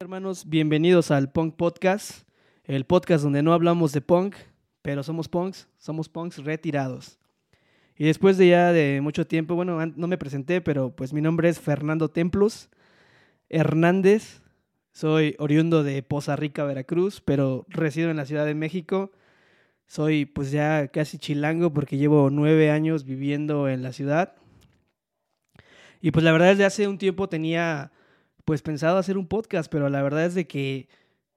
Hermanos, 0.00 0.48
bienvenidos 0.48 1.10
al 1.10 1.30
Punk 1.30 1.54
Podcast, 1.54 2.28
el 2.64 2.84
podcast 2.84 3.22
donde 3.22 3.42
no 3.42 3.52
hablamos 3.52 3.92
de 3.92 4.00
punk, 4.00 4.34
pero 4.82 5.02
somos 5.02 5.28
punks, 5.28 5.68
somos 5.78 6.08
punks 6.08 6.38
retirados. 6.38 7.18
Y 7.96 8.04
después 8.04 8.38
de 8.38 8.48
ya 8.48 8.72
de 8.72 9.00
mucho 9.00 9.26
tiempo, 9.26 9.54
bueno, 9.54 9.86
no 9.86 10.06
me 10.08 10.18
presenté, 10.18 10.60
pero 10.60 10.90
pues 10.96 11.12
mi 11.12 11.20
nombre 11.20 11.48
es 11.48 11.60
Fernando 11.60 12.08
Templos 12.08 12.70
Hernández. 13.48 14.42
Soy 14.92 15.36
oriundo 15.38 15.84
de 15.84 16.02
Poza 16.02 16.34
Rica, 16.34 16.64
Veracruz, 16.64 17.20
pero 17.20 17.66
resido 17.68 18.10
en 18.10 18.16
la 18.16 18.26
Ciudad 18.26 18.46
de 18.46 18.54
México. 18.54 19.12
Soy 19.86 20.24
pues 20.26 20.50
ya 20.50 20.88
casi 20.88 21.18
chilango 21.18 21.72
porque 21.72 21.96
llevo 21.96 22.30
nueve 22.30 22.70
años 22.70 23.04
viviendo 23.04 23.68
en 23.68 23.82
la 23.82 23.92
ciudad. 23.92 24.34
Y 26.00 26.10
pues 26.10 26.24
la 26.24 26.32
verdad 26.32 26.52
es 26.52 26.58
de 26.58 26.64
hace 26.64 26.88
un 26.88 26.98
tiempo 26.98 27.28
tenía 27.28 27.92
pues 28.44 28.62
pensado 28.62 28.98
hacer 28.98 29.16
un 29.16 29.26
podcast, 29.26 29.70
pero 29.70 29.88
la 29.88 30.02
verdad 30.02 30.26
es 30.26 30.34
de 30.34 30.46
que 30.46 30.88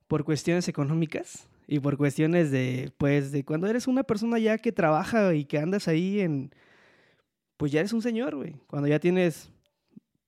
por 0.08 0.24
cuestiones 0.24 0.68
económicas 0.68 1.48
y 1.68 1.80
por 1.80 1.98
cuestiones 1.98 2.52
de 2.52 2.92
pues 2.98 3.32
de 3.32 3.44
cuando 3.46 3.68
eres 3.68 3.88
una 3.88 4.04
persona 4.04 4.40
ya 4.40 4.58
que 4.58 4.72
trabaja 4.72 5.34
y 5.34 5.46
que 5.46 5.60
andas 5.60 5.88
ahí 5.88 6.22
en 6.22 6.52
pues 7.58 7.72
ya 7.72 7.80
eres 7.80 7.94
un 7.94 8.02
señor, 8.02 8.36
güey. 8.36 8.56
Cuando 8.68 8.88
ya 8.88 9.00
tienes 9.00 9.50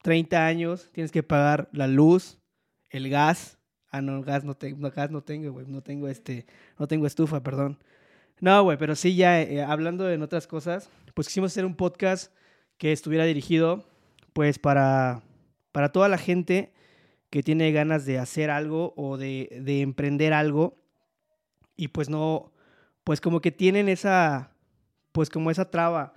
30 0.01 0.45
años, 0.45 0.89
tienes 0.91 1.11
que 1.11 1.23
pagar 1.23 1.69
la 1.71 1.87
luz, 1.87 2.39
el 2.89 3.09
gas. 3.09 3.59
Ah, 3.91 4.01
no, 4.01 4.21
gas 4.21 4.43
no 4.43 4.55
tengo, 4.55 4.89
gas 4.91 5.11
no 5.11 5.21
tengo, 5.21 5.51
güey. 5.51 5.65
No 5.67 5.81
tengo 5.81 6.07
este, 6.07 6.45
no 6.77 6.87
tengo 6.87 7.05
estufa, 7.05 7.41
perdón. 7.41 7.79
No, 8.41 8.63
güey, 8.63 8.77
pero 8.77 8.95
sí 8.95 9.15
ya 9.15 9.41
eh, 9.41 9.63
hablando 9.63 10.09
en 10.09 10.21
otras 10.21 10.47
cosas, 10.47 10.89
pues 11.13 11.27
quisimos 11.27 11.51
hacer 11.51 11.65
un 11.65 11.75
podcast 11.75 12.33
que 12.77 12.91
estuviera 12.91 13.25
dirigido 13.25 13.83
pues 14.33 14.59
para 14.59 15.21
para 15.71 15.91
toda 15.91 16.09
la 16.09 16.17
gente 16.17 16.73
que 17.29 17.43
tiene 17.43 17.71
ganas 17.71 18.05
de 18.05 18.17
hacer 18.17 18.49
algo 18.49 18.93
o 18.95 19.17
de, 19.17 19.61
de 19.63 19.81
emprender 19.81 20.33
algo 20.33 20.77
y 21.75 21.89
pues 21.89 22.09
no, 22.09 22.51
pues 23.03 23.21
como 23.21 23.39
que 23.39 23.51
tienen 23.51 23.87
esa, 23.87 24.51
pues 25.11 25.29
como 25.29 25.51
esa 25.51 25.69
traba. 25.69 26.13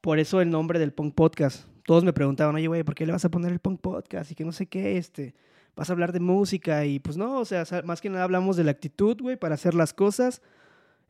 Por 0.00 0.18
eso 0.18 0.40
el 0.40 0.50
nombre 0.50 0.78
del 0.78 0.92
Punk 0.92 1.14
Podcast. 1.14 1.66
Todos 1.84 2.04
me 2.04 2.12
preguntaban, 2.12 2.54
oye, 2.54 2.68
güey, 2.68 2.84
¿por 2.84 2.94
qué 2.94 3.04
le 3.04 3.12
vas 3.12 3.24
a 3.24 3.30
poner 3.30 3.52
el 3.52 3.58
Punk 3.58 3.80
Podcast? 3.80 4.30
Y 4.30 4.34
que 4.34 4.44
no 4.44 4.52
sé 4.52 4.66
qué, 4.66 4.96
este, 4.96 5.34
vas 5.74 5.90
a 5.90 5.92
hablar 5.92 6.12
de 6.12 6.20
música 6.20 6.86
y 6.86 7.00
pues 7.00 7.16
no, 7.16 7.40
o 7.40 7.44
sea, 7.44 7.64
más 7.84 8.00
que 8.00 8.08
nada 8.08 8.24
hablamos 8.24 8.56
de 8.56 8.64
la 8.64 8.70
actitud, 8.70 9.16
güey, 9.20 9.36
para 9.36 9.54
hacer 9.54 9.74
las 9.74 9.92
cosas. 9.92 10.40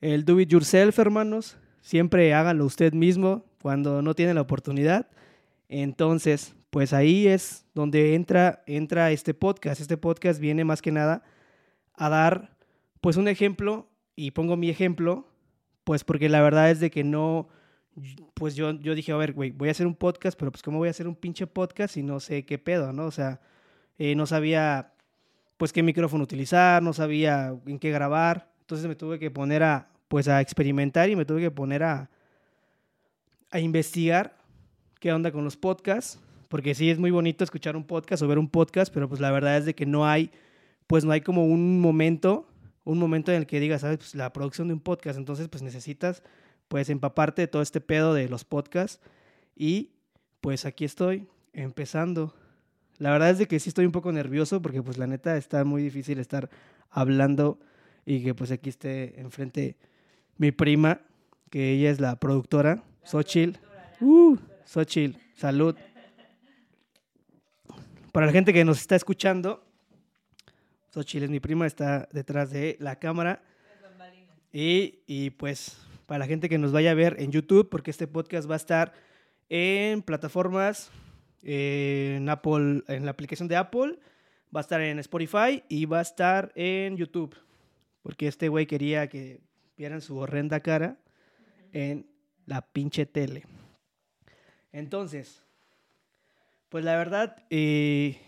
El 0.00 0.24
do 0.24 0.38
it 0.40 0.48
yourself, 0.50 0.98
hermanos. 0.98 1.56
Siempre 1.80 2.32
háganlo 2.32 2.64
usted 2.64 2.92
mismo 2.92 3.44
cuando 3.60 4.00
no 4.00 4.14
tiene 4.14 4.34
la 4.34 4.42
oportunidad. 4.42 5.08
Entonces, 5.68 6.54
pues 6.70 6.92
ahí 6.92 7.26
es 7.26 7.66
donde 7.74 8.14
entra, 8.14 8.62
entra 8.66 9.10
este 9.10 9.34
podcast. 9.34 9.80
Este 9.80 9.96
podcast 9.96 10.40
viene 10.40 10.64
más 10.64 10.82
que 10.82 10.92
nada 10.92 11.24
a 11.94 12.08
dar 12.08 12.56
pues 13.00 13.16
un 13.16 13.26
ejemplo 13.26 13.88
y 14.14 14.30
pongo 14.30 14.56
mi 14.56 14.70
ejemplo, 14.70 15.26
pues 15.84 16.04
porque 16.04 16.28
la 16.28 16.42
verdad 16.42 16.70
es 16.70 16.78
de 16.78 16.90
que 16.90 17.02
no, 17.02 17.48
pues 18.34 18.54
yo, 18.54 18.72
yo 18.72 18.94
dije, 18.94 19.12
a 19.12 19.16
ver, 19.16 19.32
güey, 19.32 19.50
voy 19.50 19.68
a 19.68 19.72
hacer 19.72 19.86
un 19.86 19.94
podcast, 19.96 20.38
pero 20.38 20.52
pues 20.52 20.62
cómo 20.62 20.78
voy 20.78 20.88
a 20.88 20.90
hacer 20.92 21.08
un 21.08 21.16
pinche 21.16 21.46
podcast 21.46 21.96
y 21.96 22.02
no 22.04 22.20
sé 22.20 22.44
qué 22.44 22.58
pedo, 22.58 22.92
¿no? 22.92 23.06
O 23.06 23.10
sea, 23.10 23.40
eh, 23.98 24.14
no 24.14 24.26
sabía 24.26 24.92
pues 25.56 25.72
qué 25.72 25.82
micrófono 25.82 26.22
utilizar, 26.22 26.82
no 26.82 26.92
sabía 26.92 27.56
en 27.66 27.80
qué 27.80 27.90
grabar, 27.90 28.52
entonces 28.68 28.86
me 28.86 28.96
tuve 28.96 29.18
que 29.18 29.30
poner 29.30 29.62
a, 29.62 29.88
pues 30.08 30.28
a 30.28 30.42
experimentar 30.42 31.08
y 31.08 31.16
me 31.16 31.24
tuve 31.24 31.40
que 31.40 31.50
poner 31.50 31.82
a, 31.82 32.10
a 33.50 33.60
investigar 33.60 34.36
qué 35.00 35.10
onda 35.10 35.32
con 35.32 35.42
los 35.42 35.56
podcasts, 35.56 36.20
porque 36.48 36.74
sí 36.74 36.90
es 36.90 36.98
muy 36.98 37.10
bonito 37.10 37.44
escuchar 37.44 37.76
un 37.76 37.84
podcast 37.84 38.22
o 38.22 38.28
ver 38.28 38.38
un 38.38 38.50
podcast, 38.50 38.92
pero 38.92 39.08
pues 39.08 39.22
la 39.22 39.30
verdad 39.30 39.56
es 39.56 39.64
de 39.64 39.74
que 39.74 39.86
no 39.86 40.06
hay, 40.06 40.30
pues 40.86 41.06
no 41.06 41.12
hay 41.12 41.22
como 41.22 41.46
un 41.46 41.80
momento, 41.80 42.46
un 42.84 42.98
momento 42.98 43.32
en 43.32 43.38
el 43.38 43.46
que 43.46 43.58
digas, 43.58 43.80
sabes, 43.80 44.00
pues 44.00 44.14
la 44.14 44.34
producción 44.34 44.68
de 44.68 44.74
un 44.74 44.80
podcast, 44.80 45.18
entonces 45.18 45.48
pues 45.48 45.62
necesitas 45.62 46.22
pues 46.68 46.90
empaparte 46.90 47.40
de 47.40 47.48
todo 47.48 47.62
este 47.62 47.80
pedo 47.80 48.12
de 48.12 48.28
los 48.28 48.44
podcasts 48.44 49.00
y 49.56 49.92
pues 50.42 50.66
aquí 50.66 50.84
estoy 50.84 51.26
empezando. 51.54 52.34
La 52.98 53.12
verdad 53.12 53.30
es 53.30 53.38
de 53.38 53.48
que 53.48 53.60
sí 53.60 53.70
estoy 53.70 53.86
un 53.86 53.92
poco 53.92 54.12
nervioso 54.12 54.60
porque 54.60 54.82
pues 54.82 54.98
la 54.98 55.06
neta 55.06 55.38
está 55.38 55.64
muy 55.64 55.82
difícil 55.82 56.18
estar 56.18 56.50
hablando 56.90 57.58
y 58.08 58.22
que 58.22 58.34
pues 58.34 58.50
aquí 58.50 58.70
esté 58.70 59.20
enfrente 59.20 59.76
mi 60.38 60.50
prima, 60.50 61.02
que 61.50 61.72
ella 61.72 61.90
es 61.90 62.00
la 62.00 62.16
productora, 62.16 62.82
Xochil. 63.04 63.58
Uh, 64.00 64.38
Xochil, 64.64 65.18
salud. 65.34 65.76
Para 68.10 68.24
la 68.24 68.32
gente 68.32 68.54
que 68.54 68.64
nos 68.64 68.80
está 68.80 68.96
escuchando, 68.96 69.62
Xochil 70.90 71.24
es 71.24 71.28
mi 71.28 71.38
prima, 71.38 71.66
está 71.66 72.08
detrás 72.10 72.50
de 72.50 72.78
la 72.80 72.96
cámara. 72.96 73.42
Y, 74.54 75.00
y 75.06 75.28
pues 75.28 75.76
para 76.06 76.20
la 76.20 76.26
gente 76.26 76.48
que 76.48 76.56
nos 76.56 76.72
vaya 76.72 76.92
a 76.92 76.94
ver 76.94 77.14
en 77.18 77.30
YouTube, 77.30 77.68
porque 77.68 77.90
este 77.90 78.06
podcast 78.06 78.48
va 78.48 78.54
a 78.54 78.56
estar 78.56 78.94
en 79.50 80.00
plataformas, 80.00 80.90
en 81.42 82.26
Apple, 82.30 82.84
en 82.88 83.04
la 83.04 83.10
aplicación 83.10 83.48
de 83.48 83.56
Apple, 83.56 83.98
va 84.54 84.60
a 84.60 84.62
estar 84.62 84.80
en 84.80 84.98
Spotify 84.98 85.62
y 85.68 85.84
va 85.84 85.98
a 85.98 86.02
estar 86.02 86.52
en 86.54 86.96
YouTube. 86.96 87.36
Porque 88.08 88.26
este 88.26 88.48
güey 88.48 88.64
quería 88.64 89.06
que 89.10 89.42
vieran 89.76 90.00
su 90.00 90.16
horrenda 90.16 90.60
cara 90.60 90.96
en 91.74 92.06
la 92.46 92.62
pinche 92.62 93.04
tele. 93.04 93.44
Entonces, 94.72 95.44
pues 96.70 96.86
la 96.86 96.96
verdad, 96.96 97.44
eh, 97.50 98.18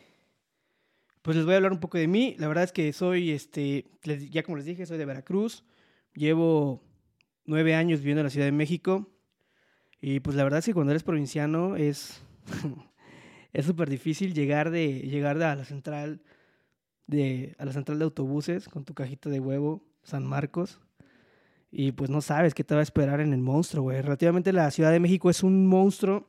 pues 1.23 1.35
les 1.35 1.47
voy 1.47 1.55
a 1.55 1.57
hablar 1.57 1.73
un 1.73 1.81
poco 1.81 1.97
de 1.97 2.09
mí. 2.09 2.37
La 2.39 2.47
verdad 2.47 2.65
es 2.65 2.73
que 2.73 2.93
soy, 2.93 3.31
este, 3.31 3.87
ya 4.31 4.43
como 4.43 4.59
les 4.59 4.67
dije, 4.67 4.85
soy 4.85 4.99
de 4.99 5.07
Veracruz. 5.07 5.65
Llevo 6.13 6.83
nueve 7.47 7.75
años 7.75 8.01
viviendo 8.01 8.21
en 8.21 8.27
la 8.27 8.31
Ciudad 8.31 8.49
de 8.49 8.53
México. 8.53 9.09
Y 9.99 10.21
pues 10.21 10.37
la 10.37 10.45
verdad 10.45 10.59
es 10.59 10.67
que 10.67 10.75
cuando 10.75 10.93
eres 10.93 11.05
provinciano 11.05 11.77
es 11.77 12.23
es 13.55 13.65
súper 13.65 13.89
difícil 13.89 14.35
llegar 14.35 14.71
de 14.71 15.01
llegar 15.01 15.43
a 15.43 15.57
la 15.57 15.65
central 15.65 16.21
de 17.11 17.55
a 17.59 17.65
la 17.65 17.73
central 17.73 17.99
de 17.99 18.05
autobuses 18.05 18.69
con 18.69 18.85
tu 18.85 18.95
cajita 18.95 19.29
de 19.29 19.41
huevo 19.41 19.83
San 20.03 20.25
Marcos 20.25 20.81
y 21.71 21.93
pues 21.93 22.11
no 22.11 22.21
sabes 22.21 22.55
qué 22.55 22.65
te 22.65 22.75
va 22.75 22.81
a 22.81 22.83
esperar 22.83 23.21
en 23.21 23.33
el 23.33 23.41
monstruo, 23.41 23.85
güey. 23.85 24.01
Relativamente 24.01 24.53
la 24.53 24.71
Ciudad 24.71 24.91
de 24.91 25.01
México 25.01 25.31
es 25.31 25.43
un 25.43 25.67
monstruo 25.67 26.29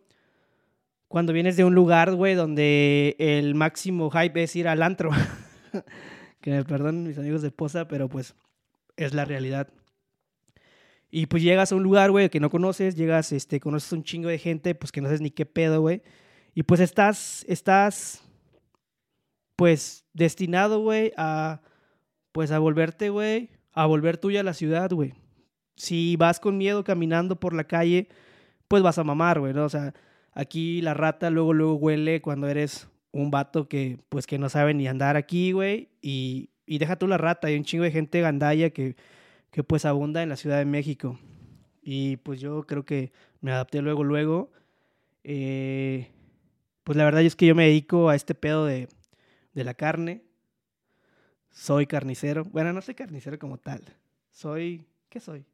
cuando 1.08 1.34
vienes 1.34 1.58
de 1.58 1.64
un 1.64 1.74
lugar, 1.74 2.14
güey, 2.14 2.36
donde 2.36 3.16
el 3.20 3.56
máximo 3.56 4.10
hype 4.12 4.44
es 4.44 4.56
ir 4.56 4.68
al 4.68 4.84
antro. 4.84 5.10
que 6.42 6.52
me 6.52 6.64
perdonen 6.64 7.08
mis 7.08 7.18
amigos 7.18 7.42
de 7.42 7.52
Poza, 7.52 7.88
pero 7.88 8.08
pues 8.08 8.36
es 8.98 9.14
la 9.14 9.26
realidad. 9.26 9.68
Y 11.10 11.26
pues 11.26 11.44
llegas 11.44 11.72
a 11.72 11.76
un 11.76 11.84
lugar, 11.84 12.12
güey, 12.12 12.30
que 12.30 12.40
no 12.40 12.50
conoces, 12.50 12.96
llegas, 12.96 13.32
este, 13.32 13.60
conoces 13.60 13.92
un 13.92 14.04
chingo 14.04 14.30
de 14.30 14.38
gente, 14.38 14.76
pues 14.76 14.92
que 14.92 15.02
no 15.02 15.08
sabes 15.08 15.22
ni 15.22 15.32
qué 15.32 15.46
pedo, 15.46 15.82
güey. 15.82 16.02
Y 16.54 16.64
pues 16.64 16.80
estás, 16.80 17.46
estás, 17.48 18.24
pues, 19.62 20.08
destinado, 20.14 20.80
güey, 20.80 21.12
a, 21.18 21.62
pues, 22.32 22.50
a 22.50 22.58
volverte, 22.58 23.10
güey, 23.10 23.52
a 23.74 23.86
volver 23.86 24.18
tuya 24.18 24.42
la 24.42 24.56
ciudad, 24.56 24.90
güey. 24.90 25.14
Si 25.76 26.16
vas 26.16 26.40
con 26.40 26.58
miedo 26.58 26.84
caminando 26.84 27.40
por 27.40 27.54
la 27.54 27.66
calle, 27.66 28.08
pues 28.68 28.82
vas 28.82 28.98
a 28.98 29.04
mamar, 29.04 29.40
güey, 29.40 29.54
¿no? 29.54 29.66
O 29.66 29.70
sea, 29.70 29.94
aquí 30.34 30.82
la 30.82 30.96
rata 30.96 31.30
luego, 31.30 31.54
luego 31.54 31.76
huele 31.76 32.24
cuando 32.24 32.48
eres 32.48 32.88
un 33.12 33.30
vato 33.30 33.70
que, 33.70 34.00
pues, 34.10 34.26
que 34.26 34.40
no 34.40 34.50
sabe 34.50 34.74
ni 34.74 34.88
andar 34.88 35.16
aquí, 35.16 35.52
güey. 35.52 35.90
Y, 36.02 36.50
y 36.66 36.80
deja 36.80 36.96
tú 36.96 37.06
la 37.06 37.20
rata, 37.20 37.48
hay 37.48 37.56
un 37.56 37.64
chingo 37.64 37.84
de 37.84 37.92
gente 37.92 38.20
gandalla 38.20 38.72
que, 38.72 38.96
que, 39.52 39.62
pues, 39.62 39.86
abunda 39.86 40.24
en 40.24 40.30
la 40.30 40.38
Ciudad 40.38 40.58
de 40.58 40.66
México. 40.66 41.20
Y, 41.84 42.18
pues, 42.18 42.42
yo 42.42 42.64
creo 42.64 42.84
que 42.84 43.12
me 43.42 43.52
adapté 43.52 43.84
luego, 43.84 44.04
luego. 44.04 44.52
Eh, 45.24 46.10
pues, 46.84 46.98
la 46.98 47.06
verdad 47.06 47.22
es 47.22 47.36
que 47.36 47.46
yo 47.46 47.54
me 47.54 47.68
dedico 47.68 48.10
a 48.10 48.16
este 48.16 48.34
pedo 48.34 48.66
de, 48.66 48.88
de 49.54 49.64
la 49.64 49.74
carne. 49.74 50.24
Soy 51.50 51.86
carnicero. 51.88 52.44
Bueno, 52.46 52.74
no 52.74 52.82
soy 52.82 52.96
carnicero 52.96 53.38
como 53.38 53.58
tal. 53.58 53.82
Soy... 54.32 54.88
¿Qué 55.10 55.20
soy? 55.20 55.46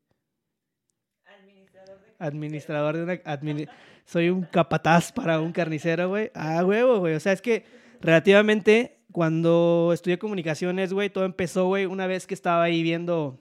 Administrador 2.20 2.98
de 2.98 3.04
una... 3.04 3.14
admini- 3.24 3.70
soy 4.06 4.30
un 4.30 4.44
capataz 4.44 5.12
para 5.12 5.40
un 5.40 5.52
carnicero, 5.52 6.10
güey. 6.10 6.32
Ah, 6.34 6.64
huevo, 6.64 7.00
güey. 7.00 7.16
O 7.16 7.20
sea, 7.20 7.34
es 7.34 7.42
que 7.42 7.66
relativamente 8.02 9.00
cuando 9.12 9.92
estudié 9.94 10.18
comunicaciones, 10.20 10.94
güey, 10.94 11.10
todo 11.10 11.26
empezó, 11.26 11.66
güey, 11.66 11.86
una 11.86 12.08
vez 12.08 12.28
que 12.28 12.34
estaba 12.34 12.64
ahí 12.64 12.84
viendo 12.84 13.40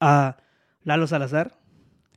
a 0.00 0.36
Lalo 0.82 1.06
Salazar 1.06 1.58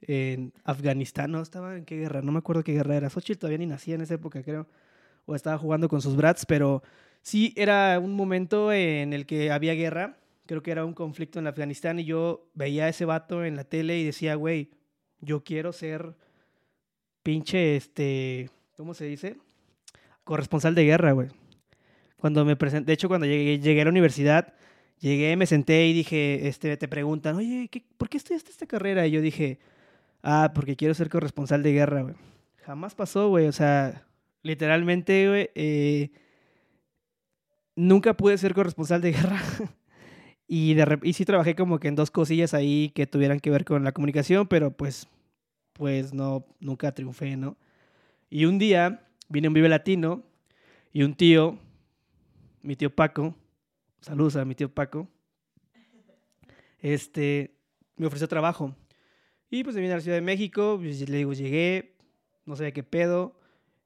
en 0.02 0.54
Afganistán. 0.64 1.32
No, 1.32 1.42
estaba 1.42 1.78
en 1.78 1.86
qué 1.86 1.98
guerra, 1.98 2.22
no 2.22 2.32
me 2.32 2.40
acuerdo 2.40 2.64
qué 2.64 2.74
guerra 2.74 2.96
era. 2.98 3.10
Xochitl 3.10 3.40
todavía 3.40 3.58
ni 3.60 3.66
nacía 3.66 3.96
en 3.96 4.02
esa 4.02 4.16
época, 4.16 4.44
creo. 4.44 4.68
O 5.26 5.36
estaba 5.36 5.58
jugando 5.58 5.88
con 5.88 6.02
sus 6.02 6.16
brats, 6.16 6.46
pero 6.46 6.84
sí 7.26 7.54
era 7.58 8.00
un 8.00 8.14
momento 8.14 8.72
en 8.72 9.12
el 9.12 9.26
que 9.26 9.52
había 9.52 9.74
guerra. 9.74 10.18
Creo 10.46 10.62
que 10.62 10.70
era 10.72 10.86
un 10.86 10.94
conflicto 10.94 11.40
en 11.40 11.48
Afganistán 11.48 12.00
y 12.00 12.06
yo 12.06 12.48
veía 12.54 12.86
a 12.86 12.90
ese 12.90 13.04
vato 13.04 13.44
en 13.44 13.56
la 13.56 13.64
tele 13.64 13.98
y 13.98 14.06
decía, 14.06 14.36
güey, 14.36 14.70
yo 15.22 15.44
quiero 15.44 15.74
ser 15.74 16.16
pinche, 17.24 17.76
este, 17.76 18.52
¿cómo 18.78 18.94
se 18.94 19.06
dice? 19.06 19.38
Corresponsal 20.24 20.76
de 20.76 20.86
guerra, 20.86 21.14
güey. 21.14 21.30
Cuando 22.18 22.46
me 22.46 22.56
presenté, 22.56 22.88
de 22.88 22.94
hecho, 22.94 23.08
cuando 23.08 23.26
llegué, 23.26 23.82
a 23.82 23.84
la 23.84 23.90
universidad, 23.90 24.54
llegué, 25.00 25.36
me 25.36 25.48
senté 25.48 25.88
y 25.88 25.94
dije, 25.94 26.48
este, 26.48 26.78
te 26.78 26.88
preguntan, 26.88 27.38
oye, 27.38 27.70
¿qué, 27.72 27.84
¿por 27.98 28.08
qué 28.08 28.18
estudiaste 28.18 28.52
esta 28.52 28.68
carrera? 28.68 29.08
Y 29.08 29.12
yo 29.12 29.22
dije, 29.22 29.58
ah, 30.22 30.52
porque 30.54 30.76
quiero 30.76 30.94
ser 30.94 31.10
corresponsal 31.10 31.64
de 31.64 31.74
guerra, 31.74 32.04
güey. 32.04 32.16
Jamás 32.58 32.94
pasó, 32.94 33.30
güey, 33.30 33.48
o 33.48 33.52
sea, 33.52 34.06
literalmente, 34.44 35.28
güey, 35.28 35.50
eh, 35.56 36.12
nunca 37.76 38.16
pude 38.16 38.38
ser 38.38 38.54
corresponsal 38.54 39.02
de 39.02 39.12
guerra. 39.12 39.42
y, 40.48 40.74
de, 40.74 41.00
y 41.04 41.14
sí 41.14 41.26
trabajé 41.26 41.56
como 41.56 41.80
que 41.80 41.88
en 41.88 41.96
dos 41.96 42.12
cosillas 42.12 42.54
ahí 42.54 42.92
que 42.96 43.08
tuvieran 43.08 43.40
que 43.40 43.50
ver 43.50 43.66
con 43.66 43.84
la 43.84 43.92
comunicación, 43.92 44.48
pero 44.48 44.72
pues, 44.72 45.08
pues 45.74 46.14
no, 46.14 46.46
nunca 46.60 46.94
triunfé, 46.94 47.38
¿no? 47.38 47.58
Y 48.30 48.46
un 48.46 48.58
día 48.58 49.08
vine 49.30 49.48
un 49.48 49.54
Vive 49.54 49.70
Latino 49.70 50.24
y 50.92 51.04
un 51.04 51.16
tío, 51.16 51.60
mi 52.62 52.76
tío 52.76 52.94
Paco, 52.94 53.36
saludos 54.02 54.36
a 54.36 54.46
mi 54.46 54.56
tío 54.56 54.74
Paco, 54.74 55.08
este, 56.80 57.56
me 57.98 58.08
ofreció 58.08 58.28
trabajo. 58.28 58.76
Y 59.50 59.64
pues 59.64 59.76
me 59.76 59.82
vine 59.82 59.94
a 59.94 59.98
la 59.98 60.02
Ciudad 60.02 60.18
de 60.18 60.22
México, 60.22 60.78
pues, 60.80 61.08
le 61.08 61.18
digo, 61.18 61.34
llegué, 61.34 61.96
no 62.46 62.56
sabía 62.56 62.74
qué 62.74 62.84
pedo, 62.84 63.40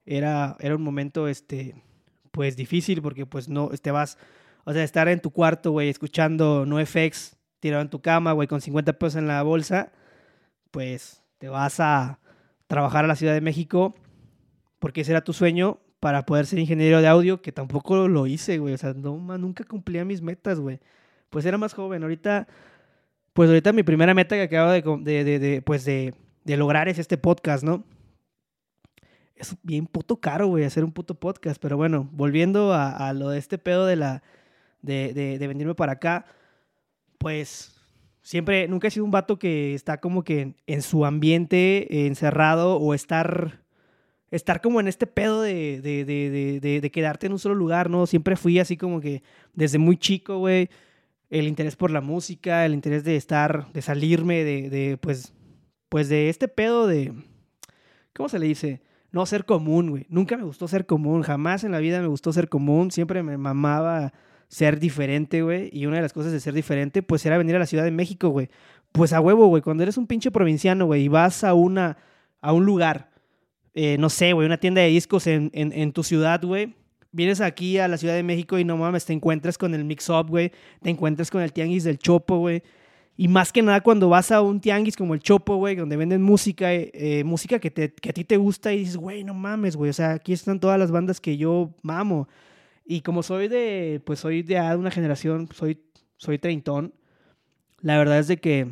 era, 0.06 0.57
era 0.59 0.75
un 0.75 0.81
momento, 0.81 1.27
este, 1.27 1.75
pues 2.31 2.55
difícil 2.55 3.01
porque 3.01 3.25
pues 3.25 3.49
no, 3.49 3.69
te 3.69 3.91
vas, 3.91 4.17
o 4.63 4.73
sea, 4.73 4.83
estar 4.83 5.07
en 5.07 5.19
tu 5.19 5.31
cuarto, 5.31 5.71
güey, 5.71 5.89
escuchando 5.89 6.65
NoFX 6.65 7.37
tirado 7.59 7.81
en 7.81 7.89
tu 7.89 8.01
cama, 8.01 8.31
güey, 8.31 8.47
con 8.47 8.61
50 8.61 8.93
pesos 8.93 9.15
en 9.17 9.27
la 9.27 9.43
bolsa, 9.43 9.91
pues 10.71 11.21
te 11.37 11.49
vas 11.49 11.79
a 11.79 12.19
trabajar 12.67 13.05
a 13.05 13.07
la 13.07 13.15
Ciudad 13.15 13.33
de 13.33 13.41
México 13.41 13.95
porque 14.79 15.01
ese 15.01 15.11
era 15.11 15.23
tu 15.23 15.33
sueño 15.33 15.79
para 15.99 16.25
poder 16.25 16.45
ser 16.45 16.59
ingeniero 16.59 17.01
de 17.01 17.07
audio, 17.07 17.41
que 17.41 17.51
tampoco 17.51 18.07
lo 18.07 18.27
hice, 18.27 18.57
güey, 18.57 18.73
o 18.73 18.77
sea, 18.77 18.93
no, 18.93 19.17
nunca 19.37 19.65
cumplía 19.65 20.05
mis 20.05 20.21
metas, 20.21 20.59
güey. 20.59 20.79
Pues 21.29 21.45
era 21.45 21.57
más 21.57 21.73
joven, 21.73 22.03
ahorita, 22.03 22.47
pues 23.33 23.49
ahorita 23.49 23.73
mi 23.73 23.83
primera 23.83 24.13
meta 24.13 24.35
que 24.35 24.43
acabo 24.43 24.71
de, 24.71 25.23
de, 25.23 25.39
de 25.39 25.61
pues 25.61 25.83
de, 25.83 26.13
de 26.45 26.57
lograr 26.57 26.87
es 26.87 26.99
este 26.99 27.17
podcast, 27.17 27.63
¿no? 27.63 27.83
Es 29.39 29.56
bien 29.63 29.88
puto 29.88 30.19
caro, 30.19 30.47
güey, 30.47 30.65
hacer 30.65 30.83
un 30.83 30.91
puto 30.91 31.15
podcast. 31.15 31.59
Pero 31.62 31.77
bueno, 31.77 32.09
volviendo 32.12 32.74
a, 32.74 33.12
lo 33.13 33.30
de 33.30 33.39
este 33.39 33.57
pedo 33.57 33.86
de 33.86 33.95
la. 33.95 34.24
De, 34.81 35.13
de, 35.13 35.47
venirme 35.47 35.75
para 35.75 35.94
acá, 35.94 36.25
pues 37.18 37.75
siempre, 38.21 38.68
nunca 38.69 38.88
he 38.88 38.91
sido 38.91 39.03
un 39.03 39.12
vato 39.12 39.38
que 39.38 39.74
está 39.74 40.00
como 40.00 40.24
que 40.24 40.56
en, 40.68 40.81
su 40.81 41.06
ambiente 41.06 42.07
encerrado 42.07 42.77
o 42.77 42.94
estar, 42.94 43.62
estar 44.31 44.62
como 44.62 44.80
en 44.80 44.88
este 44.88 45.06
pedo 45.06 45.42
de, 45.42 45.81
de, 45.81 46.80
de, 46.81 46.92
quedarte 46.92 47.27
en 47.27 47.33
un 47.33 47.39
solo 47.39 47.56
lugar, 47.56 47.89
¿no? 47.89 48.07
Siempre 48.07 48.38
fui 48.38 48.57
así 48.57 48.77
como 48.77 49.01
que 49.01 49.21
desde 49.53 49.80
muy 49.80 49.97
chico, 49.97 50.38
güey, 50.38 50.69
el 51.30 51.50
interés 51.50 51.75
por 51.75 51.92
la 51.92 52.00
música, 52.00 52.65
el 52.65 52.74
interés 52.74 53.03
de 53.03 53.18
estar, 53.18 53.71
de 53.74 53.81
salirme 53.81 54.45
de, 54.45 54.69
de 54.69 54.97
pues, 54.97 55.33
pues 55.89 56.07
de 56.07 56.30
este 56.30 56.47
pedo 56.47 56.88
de, 56.88 57.13
¿cómo 58.13 58.30
se 58.30 58.39
le 58.39 58.45
dice? 58.45 58.81
No 59.11 59.25
ser 59.25 59.45
común, 59.45 59.89
güey. 59.89 60.06
Nunca 60.09 60.38
me 60.38 60.44
gustó 60.44 60.67
ser 60.67 60.85
común, 60.85 61.23
jamás 61.23 61.63
en 61.63 61.71
la 61.71 61.79
vida 61.79 62.01
me 62.01 62.07
gustó 62.07 62.31
ser 62.31 62.50
común, 62.50 62.91
siempre 62.91 63.23
me 63.23 63.38
mamaba 63.38 64.13
ser 64.47 64.79
diferente, 64.79 65.41
güey. 65.41 65.69
Y 65.71 65.85
una 65.85 65.97
de 65.97 66.01
las 66.01 66.13
cosas 66.13 66.31
de 66.31 66.39
ser 66.39 66.53
diferente, 66.53 67.01
pues 67.03 67.25
era 67.25 67.38
venir 67.38 67.56
a 67.56 67.59
la 67.59 67.65
Ciudad 67.65 67.83
de 67.83 67.91
México, 67.91 68.29
güey. 68.29 68.50
Pues 68.91 69.13
a 69.13 69.21
huevo, 69.21 69.47
güey, 69.47 69.61
cuando 69.61 69.83
eres 69.83 69.97
un 69.97 70.07
pinche 70.07 70.31
provinciano, 70.31 70.85
güey, 70.85 71.03
y 71.03 71.07
vas 71.07 71.44
a, 71.44 71.53
una, 71.53 71.97
a 72.41 72.53
un 72.53 72.65
lugar, 72.65 73.11
eh, 73.73 73.97
no 74.00 74.09
sé, 74.09 74.33
güey, 74.33 74.45
una 74.45 74.57
tienda 74.57 74.81
de 74.81 74.88
discos 74.88 75.27
en, 75.27 75.51
en, 75.53 75.71
en 75.73 75.91
tu 75.94 76.03
ciudad, 76.03 76.41
güey. 76.44 76.75
Vienes 77.11 77.41
aquí 77.41 77.79
a 77.79 77.88
la 77.88 77.97
Ciudad 77.97 78.13
de 78.13 78.23
México 78.23 78.59
y 78.59 78.63
no 78.63 78.77
mames, 78.77 79.06
te 79.06 79.13
encuentras 79.13 79.57
con 79.57 79.73
el 79.73 79.83
mix-up, 79.83 80.27
güey. 80.27 80.51
Te 80.81 80.89
encuentras 80.91 81.31
con 81.31 81.41
el 81.41 81.53
tianguis 81.53 81.83
del 81.83 81.97
Chopo, 81.97 82.38
güey. 82.38 82.61
Y 83.21 83.27
más 83.27 83.51
que 83.51 83.62
nada 83.62 83.81
cuando 83.81 84.07
vas 84.07 84.31
a 84.31 84.39
un 84.42 84.62
tianguis 84.62 84.95
como 84.95 85.13
el 85.13 85.19
Chopo, 85.19 85.57
güey, 85.57 85.75
donde 85.75 85.98
venden 85.98 86.21
música, 86.21 86.74
eh, 86.74 86.89
eh, 86.94 87.25
música 87.25 87.60
que, 87.60 87.69
te, 87.69 87.92
que 87.92 88.12
a 88.12 88.13
ti 88.13 88.24
te 88.24 88.38
gusta 88.38 88.71
y 88.71 88.77
dices, 88.80 88.95
güey, 88.95 89.25
no 89.25 89.33
mames, 89.33 89.75
güey, 89.75 89.89
o 89.89 89.94
sea, 89.94 90.13
aquí 90.13 90.31
están 90.31 90.62
todas 90.62 90.80
las 90.80 90.89
bandas 90.89 91.19
que 91.19 91.36
yo 91.36 91.75
mamo. 91.81 92.30
Y 92.86 93.01
como 93.01 93.21
soy 93.21 93.50
de, 93.50 94.01
pues 94.06 94.19
soy 94.21 94.42
de 94.42 94.62
una 94.74 94.89
generación, 94.89 95.50
soy, 95.54 95.81
soy 96.16 96.39
treintón, 96.39 96.94
la 97.81 97.98
verdad 97.98 98.19
es 98.19 98.30
de 98.30 98.38
que 98.38 98.71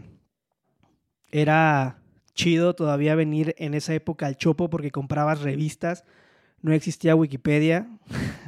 era 1.30 2.00
chido 2.34 2.74
todavía 2.74 3.16
venir 3.16 3.54
en 3.58 3.74
esa 3.74 3.94
época 3.96 4.28
al 4.28 4.38
Chopo 4.38 4.70
porque 4.70 4.92
comprabas 4.92 5.42
revistas, 5.42 6.06
no 6.62 6.72
existía 6.72 7.18
Wikipedia. 7.18 7.90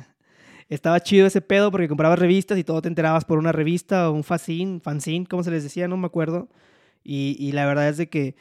estaba 0.70 1.00
chido 1.02 1.26
ese 1.26 1.42
pedo 1.42 1.72
porque 1.72 1.88
comprabas 1.88 2.20
revistas 2.20 2.58
y 2.58 2.64
todo 2.64 2.82
te 2.82 2.88
enterabas 2.88 3.26
por 3.26 3.40
una 3.40 3.52
revista 3.52 4.10
o 4.10 4.14
un 4.14 4.24
fanzine, 4.24 4.80
fanzine, 4.80 5.26
como 5.26 5.44
se 5.44 5.52
les 5.52 5.64
decía, 5.64 5.88
no 5.88 5.98
me 5.98 6.06
acuerdo. 6.06 6.48
Y, 7.04 7.36
y, 7.40 7.52
la 7.54 7.66
verdad 7.66 7.90
es 7.90 7.98
de 7.98 8.10
que, 8.10 8.36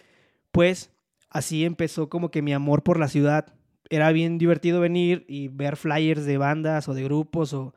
pues, 0.52 0.90
así 1.30 1.64
empezó 1.64 2.08
como 2.08 2.30
que 2.30 2.42
mi 2.42 2.52
amor 2.52 2.82
por 2.82 2.98
la 2.98 3.08
ciudad. 3.08 3.54
Era 3.90 4.12
bien 4.12 4.36
divertido 4.38 4.80
venir 4.80 5.24
y 5.28 5.48
ver 5.48 5.76
flyers 5.76 6.26
de 6.26 6.36
bandas 6.36 6.88
o 6.88 6.94
de 6.94 7.04
grupos 7.04 7.54
o, 7.54 7.74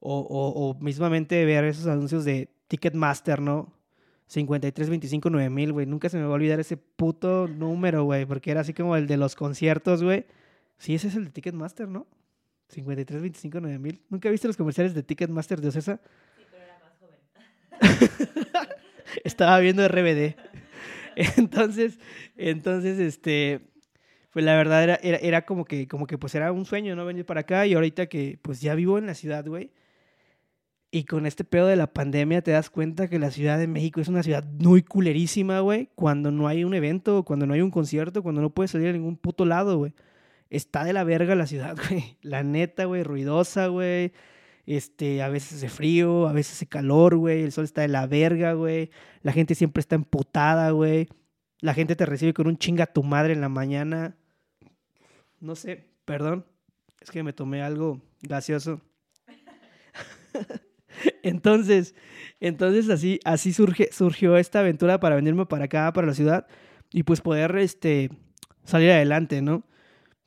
o, 0.00 0.18
o, 0.28 0.74
mismamente 0.80 1.44
ver 1.46 1.64
esos 1.64 1.86
anuncios 1.86 2.24
de 2.24 2.50
Ticketmaster, 2.68 3.40
¿no? 3.40 3.72
53 4.26 4.90
25 4.90 5.30
9000, 5.30 5.72
güey. 5.72 5.86
Nunca 5.86 6.10
se 6.10 6.18
me 6.18 6.24
va 6.24 6.30
a 6.30 6.34
olvidar 6.34 6.60
ese 6.60 6.76
puto 6.76 7.48
número, 7.48 8.04
güey, 8.04 8.26
porque 8.26 8.50
era 8.50 8.60
así 8.60 8.74
como 8.74 8.96
el 8.96 9.06
de 9.06 9.16
los 9.16 9.34
conciertos, 9.34 10.02
güey. 10.02 10.26
Sí, 10.76 10.94
ese 10.94 11.08
es 11.08 11.16
el 11.16 11.24
de 11.26 11.30
Ticketmaster, 11.30 11.88
¿no? 11.88 12.06
53, 12.68 13.22
25, 13.22 13.60
9 13.60 13.78
mil. 13.78 14.02
¿Nunca 14.10 14.30
viste 14.30 14.46
los 14.46 14.56
comerciales 14.56 14.94
de 14.94 15.02
Ticketmaster 15.02 15.60
de 15.60 15.68
Ocesa? 15.68 16.00
Sí, 16.36 16.44
pero 16.50 16.64
era 16.64 16.78
más 16.80 16.94
joven. 16.98 18.68
Estaba 19.24 19.58
viendo 19.60 19.86
RBD. 19.86 20.36
Entonces, 21.36 21.98
entonces, 22.36 22.98
este, 22.98 23.60
pues 24.30 24.44
la 24.44 24.54
verdad 24.56 24.84
era, 24.84 24.94
era, 25.02 25.16
era, 25.18 25.46
como 25.46 25.64
que, 25.64 25.88
como 25.88 26.06
que 26.06 26.18
pues 26.18 26.34
era 26.34 26.52
un 26.52 26.64
sueño, 26.64 26.94
¿no? 26.94 27.06
Venir 27.06 27.24
para 27.24 27.40
acá 27.40 27.66
y 27.66 27.74
ahorita 27.74 28.06
que 28.06 28.38
pues 28.42 28.60
ya 28.60 28.74
vivo 28.74 28.98
en 28.98 29.06
la 29.06 29.14
ciudad, 29.14 29.46
güey. 29.46 29.72
Y 30.90 31.04
con 31.04 31.26
este 31.26 31.44
pedo 31.44 31.66
de 31.66 31.76
la 31.76 31.92
pandemia 31.92 32.40
te 32.42 32.50
das 32.50 32.70
cuenta 32.70 33.08
que 33.08 33.18
la 33.18 33.30
Ciudad 33.30 33.58
de 33.58 33.66
México 33.66 34.00
es 34.00 34.08
una 34.08 34.22
ciudad 34.22 34.44
muy 34.44 34.82
culerísima, 34.82 35.60
güey. 35.60 35.90
Cuando 35.94 36.30
no 36.30 36.48
hay 36.48 36.64
un 36.64 36.72
evento, 36.72 37.24
cuando 37.24 37.46
no 37.46 37.52
hay 37.52 37.60
un 37.60 37.70
concierto, 37.70 38.22
cuando 38.22 38.40
no 38.40 38.50
puedes 38.50 38.70
salir 38.70 38.88
a 38.88 38.92
ningún 38.92 39.16
puto 39.16 39.44
lado, 39.44 39.76
güey 39.76 39.92
está 40.50 40.84
de 40.84 40.92
la 40.92 41.04
verga 41.04 41.34
la 41.34 41.46
ciudad, 41.46 41.76
güey. 41.88 42.16
La 42.22 42.42
neta, 42.42 42.84
güey, 42.84 43.02
ruidosa, 43.02 43.66
güey. 43.68 44.12
Este, 44.66 45.22
a 45.22 45.28
veces 45.28 45.54
hace 45.54 45.68
frío, 45.68 46.28
a 46.28 46.32
veces 46.32 46.54
hace 46.54 46.66
calor, 46.66 47.16
güey. 47.16 47.42
El 47.42 47.52
sol 47.52 47.64
está 47.64 47.82
de 47.82 47.88
la 47.88 48.06
verga, 48.06 48.52
güey. 48.52 48.90
La 49.22 49.32
gente 49.32 49.54
siempre 49.54 49.80
está 49.80 49.94
empotada, 49.94 50.70
güey. 50.70 51.08
La 51.60 51.74
gente 51.74 51.96
te 51.96 52.06
recibe 52.06 52.34
con 52.34 52.46
un 52.46 52.58
chinga 52.58 52.84
a 52.84 52.92
tu 52.92 53.02
madre 53.02 53.32
en 53.32 53.40
la 53.40 53.48
mañana. 53.48 54.16
No 55.40 55.56
sé, 55.56 55.86
perdón. 56.04 56.44
Es 57.00 57.10
que 57.10 57.22
me 57.22 57.32
tomé 57.32 57.62
algo 57.62 58.00
gaseoso. 58.22 58.80
entonces, 61.22 61.94
entonces 62.40 62.90
así, 62.90 63.20
así 63.24 63.52
surge, 63.52 63.90
surgió 63.92 64.36
esta 64.36 64.60
aventura 64.60 65.00
para 65.00 65.16
venirme 65.16 65.46
para 65.46 65.64
acá, 65.64 65.92
para 65.92 66.06
la 66.06 66.14
ciudad, 66.14 66.46
y 66.90 67.04
pues 67.04 67.20
poder 67.20 67.56
este, 67.56 68.10
salir 68.64 68.90
adelante, 68.90 69.42
¿no? 69.42 69.64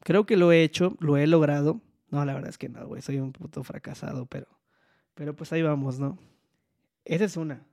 Creo 0.03 0.25
que 0.25 0.37
lo 0.37 0.51
he 0.51 0.63
hecho, 0.63 0.95
lo 0.99 1.17
he 1.17 1.27
logrado. 1.27 1.81
No, 2.09 2.25
la 2.25 2.33
verdad 2.33 2.49
es 2.49 2.57
que 2.57 2.69
no, 2.69 2.85
güey, 2.87 3.01
soy 3.01 3.19
un 3.19 3.31
puto 3.31 3.63
fracasado, 3.63 4.25
pero, 4.25 4.47
pero 5.13 5.35
pues 5.35 5.53
ahí 5.53 5.61
vamos, 5.61 5.99
¿no? 5.99 6.17
Esa 7.05 7.25
es 7.25 7.37
una. 7.37 7.65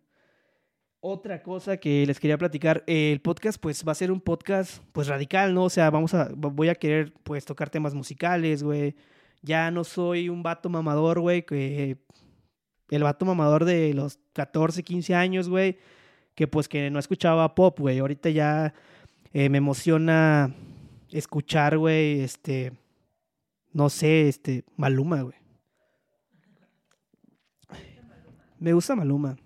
Otra 1.00 1.42
cosa 1.42 1.76
que 1.76 2.04
les 2.06 2.18
quería 2.18 2.38
platicar, 2.38 2.82
el 2.86 3.20
podcast 3.20 3.60
pues 3.60 3.86
va 3.86 3.92
a 3.92 3.94
ser 3.94 4.10
un 4.10 4.20
podcast 4.20 4.82
pues 4.92 5.06
radical, 5.06 5.54
¿no? 5.54 5.64
O 5.64 5.70
sea, 5.70 5.90
vamos 5.90 6.12
a, 6.14 6.30
voy 6.34 6.68
a 6.68 6.74
querer 6.74 7.12
pues 7.22 7.44
tocar 7.44 7.70
temas 7.70 7.94
musicales, 7.94 8.62
güey. 8.62 8.96
Ya 9.42 9.70
no 9.70 9.84
soy 9.84 10.28
un 10.28 10.42
vato 10.42 10.68
mamador, 10.68 11.20
güey, 11.20 11.46
que 11.46 11.98
el 12.90 13.02
vato 13.02 13.24
mamador 13.24 13.64
de 13.64 13.94
los 13.94 14.18
14, 14.32 14.82
15 14.82 15.14
años, 15.14 15.48
güey, 15.48 15.78
que 16.34 16.48
pues 16.48 16.68
que 16.68 16.90
no 16.90 16.98
escuchaba 16.98 17.54
pop, 17.54 17.78
güey. 17.78 17.98
Ahorita 18.00 18.30
ya 18.30 18.74
eh, 19.32 19.48
me 19.48 19.58
emociona 19.58 20.54
escuchar, 21.10 21.78
güey, 21.78 22.20
este, 22.20 22.72
no 23.72 23.88
sé, 23.88 24.28
este, 24.28 24.64
Maluma, 24.76 25.22
güey. 25.22 25.36
Me 28.58 28.72
gusta 28.72 28.96
Maluma. 28.96 29.36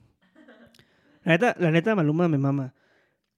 La 1.24 1.32
neta, 1.32 1.56
la 1.58 1.70
neta 1.70 1.94
Maluma 1.94 2.28
me 2.28 2.38
mama. 2.38 2.74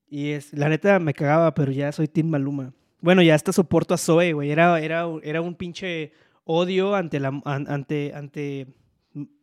Y 0.08 0.30
es, 0.30 0.52
la 0.52 0.68
neta 0.68 0.98
me 1.00 1.12
cagaba, 1.12 1.52
pero 1.54 1.72
ya 1.72 1.90
soy 1.90 2.06
Team 2.06 2.28
Maluma. 2.28 2.72
Bueno, 3.00 3.22
ya 3.22 3.34
hasta 3.34 3.52
soporto 3.52 3.92
a 3.92 3.98
Zoe, 3.98 4.32
güey. 4.32 4.50
Era, 4.50 4.80
era, 4.80 5.06
era 5.22 5.40
un 5.42 5.54
pinche 5.54 6.12
odio 6.44 6.94
ante 6.94 7.20
la, 7.20 7.42
ante, 7.44 8.12
ante, 8.14 8.68